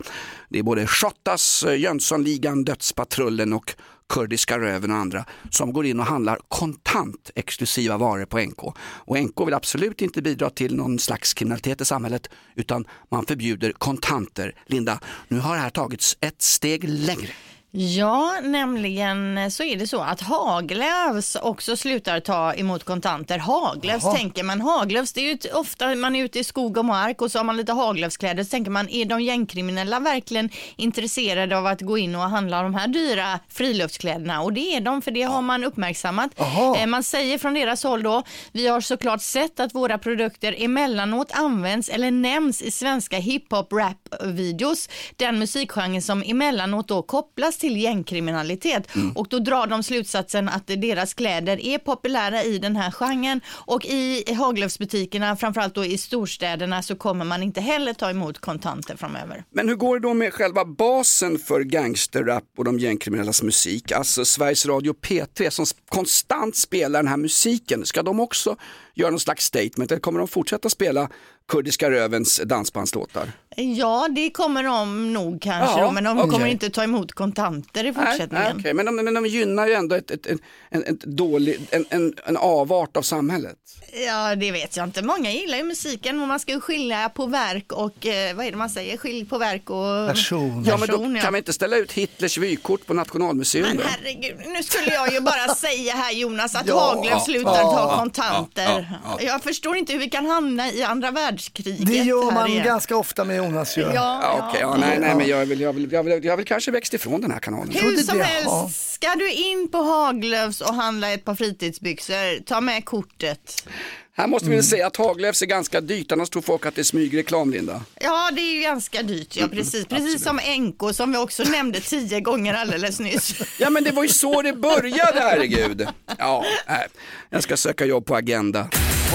Det 0.49 0.59
är 0.59 0.63
både 0.63 0.87
Shottaz, 0.87 1.63
eh, 1.63 1.81
Jönssonligan, 1.81 2.65
Dödspatrullen 2.65 3.53
och 3.53 3.75
Kurdiska 4.09 4.59
röven 4.59 4.91
och 4.91 4.97
andra 4.97 5.25
som 5.51 5.73
går 5.73 5.87
in 5.87 6.01
och 6.01 6.07
handlar 6.07 6.39
kontant 6.49 7.31
exklusiva 7.35 7.97
varor 7.97 8.25
på 8.25 8.39
NK. 8.39 8.63
Och 8.79 9.19
NK 9.19 9.47
vill 9.47 9.55
absolut 9.55 10.03
inte 10.03 10.23
bidra 10.23 10.51
till 10.51 10.77
någon 10.77 10.99
slags 10.99 11.35
kriminalitet 11.35 11.81
i 11.81 11.85
samhället 11.85 12.29
utan 12.55 12.87
man 13.11 13.27
förbjuder 13.27 13.73
kontanter. 13.73 14.55
Linda, 14.67 15.01
nu 15.29 15.39
har 15.39 15.55
det 15.55 15.61
här 15.61 15.71
tagits 15.71 16.17
ett 16.21 16.43
steg 16.43 16.89
längre. 16.89 17.31
Ja, 17.79 18.39
nämligen 18.43 19.51
så 19.51 19.63
är 19.63 19.77
det 19.77 19.87
så 19.87 20.01
att 20.01 20.21
Haglöfs 20.21 21.37
också 21.43 21.77
slutar 21.77 22.21
ta 22.21 22.55
emot 22.55 22.85
kontanter. 22.85 23.39
Haglöfs 23.39 24.05
Jaha. 24.05 24.15
tänker 24.17 24.43
man, 24.43 24.61
Haglöfs 24.61 25.13
det 25.13 25.21
är 25.21 25.25
ju 25.25 25.39
ofta 25.53 25.95
man 25.95 26.17
är 26.17 26.25
ute 26.25 26.39
i 26.39 26.45
skog 26.45 26.77
och 26.77 26.85
mark 26.85 27.23
och 27.23 27.31
så 27.31 27.39
har 27.39 27.45
man 27.45 27.57
lite 27.57 27.73
Haglöfskläder 27.73 28.45
så 28.45 28.51
tänker 28.51 28.71
man, 28.71 28.89
är 28.89 29.05
de 29.05 29.21
gängkriminella 29.23 30.01
verkligen 30.01 30.51
intresserade 30.77 31.59
av 31.59 31.67
att 31.67 31.81
gå 31.81 31.99
in 31.99 32.15
och 32.15 32.23
handla 32.23 32.63
de 32.63 32.75
här 32.75 32.89
dyra 32.89 33.41
friluftskläderna? 33.49 34.43
Och 34.43 34.53
det 34.53 34.77
är 34.77 34.81
de, 34.81 35.03
för 35.03 35.11
det 35.11 35.23
har 35.23 35.43
man 35.43 35.65
uppmärksammat. 35.65 36.31
Jaha. 36.37 36.77
Eh, 36.77 36.87
Man 36.87 37.03
säger 37.03 37.39
från 37.39 37.55
deras 37.55 37.85
håll 37.85 38.03
då, 38.03 38.23
vi 38.53 38.67
har 38.67 38.81
såklart 38.81 39.23
sett 39.23 39.61
att 39.61 39.75
våra 39.75 39.99
produkter 39.99 40.55
emellanåt 40.59 41.33
används 41.33 41.89
eller 41.89 42.11
nämns 42.11 42.63
i 42.63 42.71
svenska 42.71 43.17
hiphop 43.17 43.73
rap 43.73 44.23
videos, 44.25 44.89
den 45.17 45.39
musikgenre 45.39 46.01
som 46.03 46.23
emellanåt 46.23 46.89
då 46.89 47.03
kopplas 47.03 47.57
till 47.59 47.66
gängkriminalitet 47.71 48.89
och 49.15 49.27
då 49.29 49.39
drar 49.39 49.67
de 49.67 49.83
slutsatsen 49.83 50.49
att 50.49 50.67
deras 50.67 51.15
kläder 51.15 51.61
är 51.61 51.79
populära 51.79 52.43
i 52.43 52.59
den 52.59 52.77
här 52.77 52.91
genren 52.91 53.41
och 53.49 53.85
i 53.85 54.35
Haglöfsbutikerna, 54.35 55.37
framförallt 55.37 55.75
då 55.75 55.85
i 55.85 55.99
storstäderna 55.99 56.83
så 56.83 56.97
kommer 56.97 57.25
man 57.25 57.43
inte 57.43 57.61
heller 57.61 57.93
ta 57.93 58.11
emot 58.11 58.39
kontanter 58.39 58.97
framöver. 58.97 59.45
Men 59.51 59.69
hur 59.69 59.77
går 59.77 60.01
det 60.01 60.09
då 60.09 60.15
med 60.15 60.33
själva 60.33 60.65
basen 60.65 61.39
för 61.39 61.61
gangsterrap 61.61 62.45
och 62.57 62.65
de 62.65 62.79
gängkriminellas 62.79 63.43
musik? 63.43 63.93
Alltså 63.93 64.25
Sveriges 64.25 64.67
Radio 64.67 64.95
P3 65.03 65.51
som 65.51 65.67
konstant 65.89 66.57
spelar 66.57 67.03
den 67.03 67.09
här 67.09 67.17
musiken. 67.17 67.87
Ska 67.87 68.03
de 68.03 68.21
också 68.21 68.57
göra 68.97 69.11
någon 69.11 69.21
slags 69.21 69.45
statement 69.45 69.93
eller 69.93 70.01
kommer 70.01 70.19
de 70.19 70.29
fortsätta 70.29 70.69
spela 70.69 71.09
Kurdiska 71.49 71.91
rövens 71.91 72.41
dansbandslåtar? 72.45 73.33
Ja, 73.57 74.09
det 74.15 74.31
kommer 74.31 74.63
de 74.63 75.13
nog 75.13 75.41
kanske, 75.43 75.81
Ja, 75.81 75.87
då, 75.87 75.93
men 75.93 76.05
de 76.05 76.19
okej. 76.19 76.31
kommer 76.31 76.47
inte 76.47 76.71
ta 76.71 76.83
emot 76.85 77.13
kontanter 77.13 77.85
i 77.85 77.93
fortsättningen. 77.93 78.31
nej, 78.31 78.53
okej, 78.59 78.75
men, 78.75 78.87
de, 78.87 78.97
men 78.97 79.15
de 79.15 79.27
gynnar 79.27 79.67
ju 79.67 79.73
ändå 79.73 79.97
ett, 79.97 80.11
ett, 80.11 80.27
ett, 80.27 80.41
en, 80.71 80.85
ett 80.85 81.01
dålig, 81.01 81.61
en, 81.71 81.85
en, 81.91 82.15
en 82.25 82.37
avart 82.37 82.97
av 82.97 83.03
samhället. 83.03 83.57
Ja, 84.05 84.35
det 84.37 84.53
vet 84.53 84.77
jag 84.77 84.85
inte. 84.85 85.03
Många 85.03 85.31
gillar 85.31 85.59
ju 85.59 85.65
musiken 85.65 86.21
och 86.23 86.29
man 86.29 86.41
ska 86.41 86.53
ju 86.53 86.61
skilja 86.61 87.09
på 87.09 87.27
verk 87.27 87.73
och, 87.73 88.07
eh, 88.07 88.37
vad 88.37 88.47
är 88.47 88.51
det 88.51 88.57
man 88.57 88.71
säger, 88.71 88.97
skilj 88.97 89.25
på 89.27 89.39
verk 89.39 89.71
och 89.71 90.09
Person. 90.09 90.65
Ja, 90.69 90.77
men 90.77 90.89
då 90.89 90.97
person, 90.97 91.17
ja. 91.17 91.23
kan 91.23 91.33
man 91.33 91.39
inte 91.39 91.53
ställa 91.53 91.77
ut 91.77 91.93
Hitlers 91.93 92.39
vykort 92.39 92.87
på 92.87 92.95
Nationalmuseum 92.95 93.67
Men 93.67 93.77
då? 93.77 93.83
herregud, 93.87 94.37
nu 94.47 94.63
skulle 94.63 94.95
jag 94.95 95.13
ju 95.13 95.21
bara 95.21 95.49
säga 95.55 95.93
här 95.93 96.13
Jonas 96.13 96.55
att 96.55 96.67
Ja, 96.67 96.81
Haglöf 96.81 97.11
ja, 97.13 97.21
slutar 97.21 97.51
ja, 97.55 97.63
ta 97.63 97.93
ja, 97.93 97.97
kontanter. 97.99 98.99
ja, 99.05 99.17
ja. 99.19 99.27
Jag 99.27 99.43
förstår 99.43 99.77
inte 99.77 99.93
hur 99.93 100.01
vi 100.01 100.11
kan 100.11 100.27
hamna 100.27 100.73
i 100.73 100.83
andra 100.83 101.11
världskriget. 101.11 101.87
Det 101.87 101.95
gör 101.95 102.25
här 102.25 102.33
man 102.33 102.51
igen. 102.51 102.65
ganska 102.65 102.97
ofta 102.97 103.25
med 103.25 103.37
Jonas 103.37 103.79
ju. 103.79 103.83
Ja, 103.83 104.21
Ja, 104.23 104.49
okej, 104.49 104.61
ja, 104.61 104.77
nej, 104.77 104.99
nej, 105.01 105.15
men 105.15 105.29
jag 105.29 105.47
vill, 105.47 105.61
jag, 105.61 105.73
vill, 105.73 105.93
jag, 105.93 106.03
vill, 106.03 106.25
jag 106.25 106.37
vill 106.37 106.47
kanske 106.47 106.71
växt 106.71 106.95
ifrån 106.95 107.21
den 107.21 107.31
här 107.31 107.39
kanalen. 107.39 107.71
Hur 107.73 107.81
trodde 107.81 108.03
som 108.03 108.19
det, 108.19 108.25
helst, 108.25 108.47
ja. 108.47 108.71
Ska 109.07 109.15
du 109.19 109.33
in 109.33 109.69
på 109.69 109.79
Haglöfs 109.79 110.61
och 110.61 110.75
handla 110.75 111.13
ett 111.13 111.25
par 111.25 111.35
fritidsbyxor, 111.35 112.45
ta 112.45 112.61
med 112.61 112.85
kortet. 112.85 113.69
Här 114.17 114.27
måste 114.27 114.49
vi 114.49 114.55
väl 114.55 114.65
säga 114.65 114.87
att 114.87 114.97
Haglöfs 114.97 115.43
är 115.43 115.47
ganska 115.47 115.81
dyrt, 115.81 116.13
annars 116.13 116.31
tror 116.31 116.43
folk 116.43 116.67
att 116.67 116.75
det 116.75 116.81
är 116.81 116.85
smygreklam, 116.85 117.51
Linda. 117.51 117.83
Ja, 118.01 118.31
det 118.33 118.41
är 118.41 118.55
ju 118.55 118.61
ganska 118.61 119.03
dyrt, 119.03 119.37
Mm, 119.37 119.51
ja 119.51 119.57
precis. 119.57 119.87
Precis 119.87 120.25
som 120.25 120.41
NK 120.59 120.95
som 120.95 121.13
vi 121.13 121.19
också 121.19 121.43
nämnde 121.45 121.81
tio 121.81 122.21
gånger 122.21 122.55
alldeles 122.55 123.01
nyss. 123.01 123.35
Ja, 123.59 123.71
men 123.71 123.85
det 123.85 123.91
var 123.91 124.03
ju 124.03 124.09
så 124.09 124.43
det 124.43 124.53
började, 124.53 125.21
herregud. 125.21 125.89
Ja, 126.19 126.45
nej. 126.69 126.87
jag 127.31 127.43
ska 127.43 127.57
söka 127.57 127.85
jobb 127.85 128.07
på 128.07 128.17
Agenda. 128.17 128.69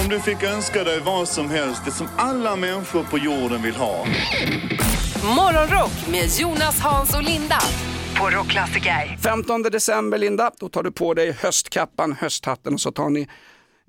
Om 0.03 0.09
du 0.09 0.19
fick 0.19 0.43
önska 0.43 0.83
dig 0.83 0.99
vad 0.99 1.27
som 1.27 1.49
helst, 1.49 1.81
det 1.85 1.91
som 1.91 2.07
alla 2.17 2.55
människor 2.55 3.03
på 3.03 3.17
jorden 3.17 3.61
vill 3.61 3.75
ha. 3.75 4.05
Morgonrock 5.23 6.07
med 6.11 6.29
Jonas, 6.39 6.79
Hans 6.79 7.13
och 7.13 7.23
Linda 7.23 7.61
på 8.19 8.29
Rockklassiker. 8.29 9.17
15 9.23 9.61
december, 9.61 10.17
Linda, 10.17 10.51
då 10.59 10.69
tar 10.69 10.83
du 10.83 10.91
på 10.91 11.13
dig 11.13 11.31
höstkappan, 11.31 12.15
hösthatten 12.19 12.73
och 12.73 12.81
så 12.81 12.91
tar 12.91 13.09
ni 13.09 13.27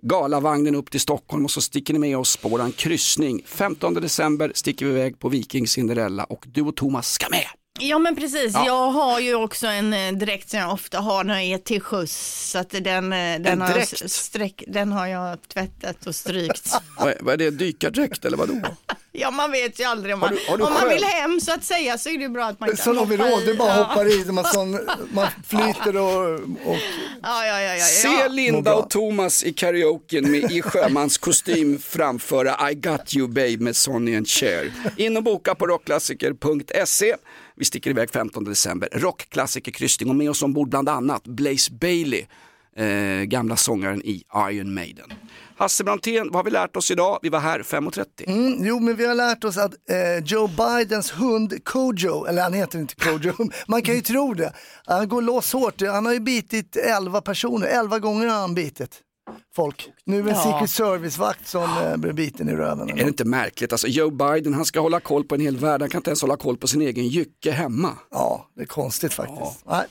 galavagnen 0.02 0.74
upp 0.74 0.90
till 0.90 1.00
Stockholm 1.00 1.44
och 1.44 1.50
så 1.50 1.60
sticker 1.60 1.92
ni 1.94 1.98
med 1.98 2.18
oss 2.18 2.36
på 2.36 2.48
våran 2.48 2.72
kryssning. 2.72 3.42
15 3.46 3.94
december 3.94 4.52
sticker 4.54 4.86
vi 4.86 4.92
iväg 4.92 5.18
på 5.18 5.28
Viking 5.28 5.66
Cinderella 5.66 6.24
och 6.24 6.44
du 6.46 6.62
och 6.62 6.76
Thomas 6.76 7.12
ska 7.12 7.26
med. 7.30 7.61
Ja 7.80 7.98
men 7.98 8.16
precis, 8.16 8.54
Ja. 8.54 8.66
jag 8.66 8.90
har 8.90 9.20
ju 9.20 9.34
också 9.34 9.66
en 9.66 9.92
eh, 9.92 10.12
dräkt 10.12 10.50
som 10.50 10.58
jag 10.60 10.72
ofta 10.72 10.98
har 10.98 11.24
när 11.24 11.34
jag 11.34 11.44
är 11.44 11.58
till 11.58 11.80
skjuts. 11.80 12.50
Så 12.50 12.58
att 12.58 12.70
den, 12.70 13.12
eh, 13.12 13.40
den, 13.40 13.60
har, 13.60 13.78
jag 13.78 14.10
sträck, 14.10 14.64
den 14.66 14.92
har 14.92 15.06
jag 15.06 15.38
tvättat 15.48 16.06
och 16.06 16.14
strykt. 16.14 16.70
Vad 16.98 17.08
är, 17.08 17.16
vad 17.20 17.34
är 17.34 17.38
det, 17.38 17.50
dykardräkt 17.50 18.24
eller 18.24 18.36
vadå? 18.36 18.54
ja 19.12 19.30
man 19.30 19.50
vet 19.52 19.80
ju 19.80 19.84
aldrig 19.84 20.14
om 20.14 20.22
Har 20.22 20.28
man, 20.28 20.38
du- 20.38 20.50
har 20.50 20.58
du 20.58 20.64
om 20.64 20.72
man 20.72 20.88
vill 20.88 21.04
hem 21.04 21.40
så 21.40 21.52
att 21.52 21.64
säga 21.64 21.98
så 21.98 22.08
är 22.08 22.18
det 22.18 22.28
bra 22.28 22.44
att 22.46 22.60
man 22.60 22.76
kan 22.76 22.98
overall, 22.98 23.42
i. 23.42 23.46
du 23.46 23.54
bara 23.54 23.72
hoppar 23.72 24.06
i, 24.20 24.32
man, 24.32 24.44
sån, 24.54 24.78
man 25.12 25.26
flyter 25.46 25.96
och, 25.96 26.34
och 26.40 26.76
Ja, 27.22 27.46
ja, 27.46 27.60
ja, 27.60 27.74
ja, 27.76 27.84
Se. 27.84 28.28
Linda 28.28 28.74
och 28.74 28.90
Thomas 28.90 29.44
i 29.44 29.52
karaoken 29.52 30.30
med, 30.30 30.52
i 30.52 30.62
sjömanskostym 30.62 31.78
framföra 31.78 32.70
I 32.70 32.74
got 32.74 33.16
you 33.16 33.28
babe 33.28 33.56
med 33.58 33.76
Sonny 33.76 34.16
and 34.16 34.28
Cher. 34.28 34.72
In 34.96 35.16
och 35.16 35.22
boka 35.22 35.54
på 35.54 35.66
rockklassiker.se. 35.66 37.14
Vi 37.56 37.64
sticker 37.64 37.90
iväg 37.90 38.10
15 38.10 38.44
december. 38.44 38.88
rockklassiker 38.92 39.72
kryssning 39.72 40.08
och 40.10 40.16
med 40.16 40.30
oss 40.30 40.42
ombord 40.42 40.68
bland 40.68 40.88
annat 40.88 41.22
Blaze 41.24 41.72
Bailey. 41.72 42.26
eh, 42.76 43.22
gamla 43.24 43.56
sångaren 43.56 44.02
i 44.04 44.22
Iron 44.50 44.74
Maiden. 44.74 45.12
Hasse 45.56 45.84
Brontén, 45.84 46.26
vad 46.26 46.34
har 46.34 46.44
vi 46.44 46.50
lärt 46.50 46.76
oss 46.76 46.90
idag? 46.90 47.18
Vi 47.22 47.28
var 47.28 47.40
här 47.40 47.62
5.30. 47.62 48.04
Mm, 48.26 48.66
jo, 48.66 48.80
men 48.80 48.96
vi 48.96 49.06
har 49.06 49.14
lärt 49.14 49.44
oss 49.44 49.56
att 49.56 49.72
eh, 49.90 50.24
Joe 50.24 50.46
Bidens 50.48 51.10
hund 51.12 51.64
Kojo, 51.64 52.24
eller 52.26 52.42
han 52.42 52.52
heter 52.52 52.78
inte 52.78 52.94
Kojo, 52.94 53.32
man 53.66 53.82
kan 53.82 53.94
ju 53.94 54.00
tro 54.00 54.34
det. 54.34 54.52
Han 54.86 55.08
går 55.08 55.22
loss 55.22 55.52
hårt, 55.52 55.80
han 55.80 56.06
har 56.06 56.12
ju 56.12 56.20
bitit 56.20 56.76
11 56.76 57.20
personer, 57.20 57.66
11 57.66 57.98
gånger 57.98 58.26
har 58.26 58.40
han 58.40 58.54
bitit 58.54 59.00
folk. 59.56 59.88
Nu 60.04 60.20
en 60.20 60.26
Ja. 60.28 60.34
Secret 60.42 60.70
Service-vakt 60.70 61.48
som 61.48 61.62
eh, 61.78 61.96
blev 61.96 62.14
biten 62.14 62.48
i 62.48 62.52
röven. 62.52 62.90
Är 62.90 62.94
det 62.96 63.02
inte 63.02 63.24
märkligt? 63.24 63.72
Alltså 63.72 63.88
Joe 63.88 64.10
Biden, 64.10 64.54
han 64.54 64.64
ska 64.64 64.80
hålla 64.80 65.00
koll 65.00 65.24
på 65.24 65.34
en 65.34 65.40
hel 65.40 65.56
värld, 65.56 65.80
han 65.80 65.90
kan 65.90 65.98
inte 65.98 66.10
ens 66.10 66.20
hålla 66.22 66.36
koll 66.36 66.56
på 66.56 66.68
sin 66.68 66.82
egen 66.82 67.06
jycke 67.08 67.50
hemma. 67.50 67.98
Ja, 68.10 68.48
det 68.56 68.62
är 68.62 68.66
konstigt 68.66 69.12
faktiskt. 69.14 69.64
Nej. 69.66 69.84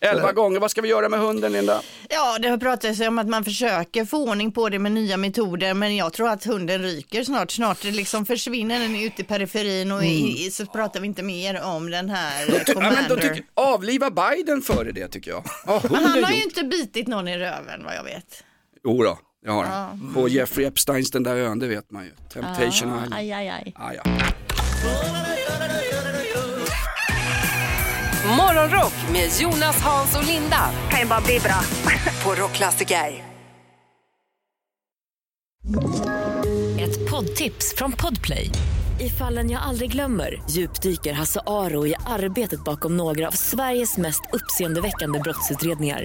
11 0.00 0.32
gånger, 0.32 0.60
vad 0.60 0.70
ska 0.70 0.80
vi 0.80 0.88
göra 0.88 1.08
med 1.08 1.20
hunden 1.20 1.52
Linda? 1.52 1.82
Ja, 2.08 2.38
det 2.38 2.48
har 2.48 2.58
pratats 2.58 3.00
om 3.00 3.18
att 3.18 3.28
man 3.28 3.44
försöker 3.44 4.04
få 4.04 4.28
ordning 4.30 4.52
på 4.52 4.68
det 4.68 4.78
med 4.78 4.92
nya 4.92 5.16
metoder, 5.16 5.74
men 5.74 5.96
jag 5.96 6.12
tror 6.12 6.28
att 6.28 6.44
hunden 6.44 6.82
ryker 6.82 7.24
snart. 7.24 7.50
Snart 7.50 7.84
liksom 7.84 8.26
försvinner 8.26 8.80
den 8.80 8.96
ut 8.96 9.20
i 9.20 9.24
periferin 9.24 9.92
och 9.92 10.04
i, 10.04 10.50
så 10.50 10.66
pratar 10.66 11.00
vi 11.00 11.06
inte 11.06 11.22
mer 11.22 11.62
om 11.64 11.90
den 11.90 12.10
här 12.10 12.62
Ja, 12.66 12.80
men 12.80 13.08
då 13.08 13.16
tycker, 13.16 13.44
avliva 13.54 14.10
Biden 14.10 14.62
före 14.62 14.92
det 14.92 15.08
tycker 15.08 15.30
jag. 15.30 15.44
Ja, 15.66 15.82
Men 15.90 16.04
han 16.04 16.24
har 16.24 16.30
ju 16.30 16.36
gjort- 16.36 16.44
inte 16.44 16.64
bitit 16.64 17.06
någon 17.06 17.28
i 17.28 17.38
röven 17.38 17.84
vad 17.84 17.94
jag 17.96 18.04
vet. 18.04 18.44
Jo 18.88 19.02
då, 19.02 19.18
det 19.44 19.50
har. 19.50 19.64
Ja. 19.64 19.90
På 20.14 20.28
Jeffrey 20.28 20.66
Epsteins 20.66 21.10
den 21.10 21.22
där 21.22 21.36
ön, 21.36 21.58
det 21.58 21.68
vet 21.68 21.90
man 21.90 22.04
ju. 22.04 22.10
Temptation 22.32 22.68
Island. 22.68 23.14
Aj, 23.14 23.32
aj, 23.32 23.48
aj. 23.48 23.72
Ah, 23.76 23.92
ja. 23.92 24.02
Morgonrock 28.36 28.92
med 29.12 29.30
Jonas, 29.40 29.82
Hans 29.82 30.16
och 30.16 30.24
Linda. 30.24 30.70
Kan 30.90 31.00
ju 31.00 31.06
bara 31.06 31.20
bli 31.20 31.40
bra. 31.40 31.60
På 32.24 32.42
Rockklassiker. 32.42 33.24
Ett 36.80 37.10
poddtips 37.10 37.74
från 37.76 37.92
Podplay. 37.92 38.50
I 39.00 39.08
fallen 39.08 39.50
jag 39.50 39.62
aldrig 39.62 39.92
glömmer 39.92 40.42
djupdyker 40.50 41.12
Hasse 41.12 41.40
Aro 41.46 41.86
i 41.86 41.94
arbetet 42.06 42.64
bakom 42.64 42.96
några 42.96 43.28
av 43.28 43.32
Sveriges 43.32 43.96
mest 43.96 44.22
uppseendeväckande 44.32 45.18
brottsutredningar. 45.18 46.04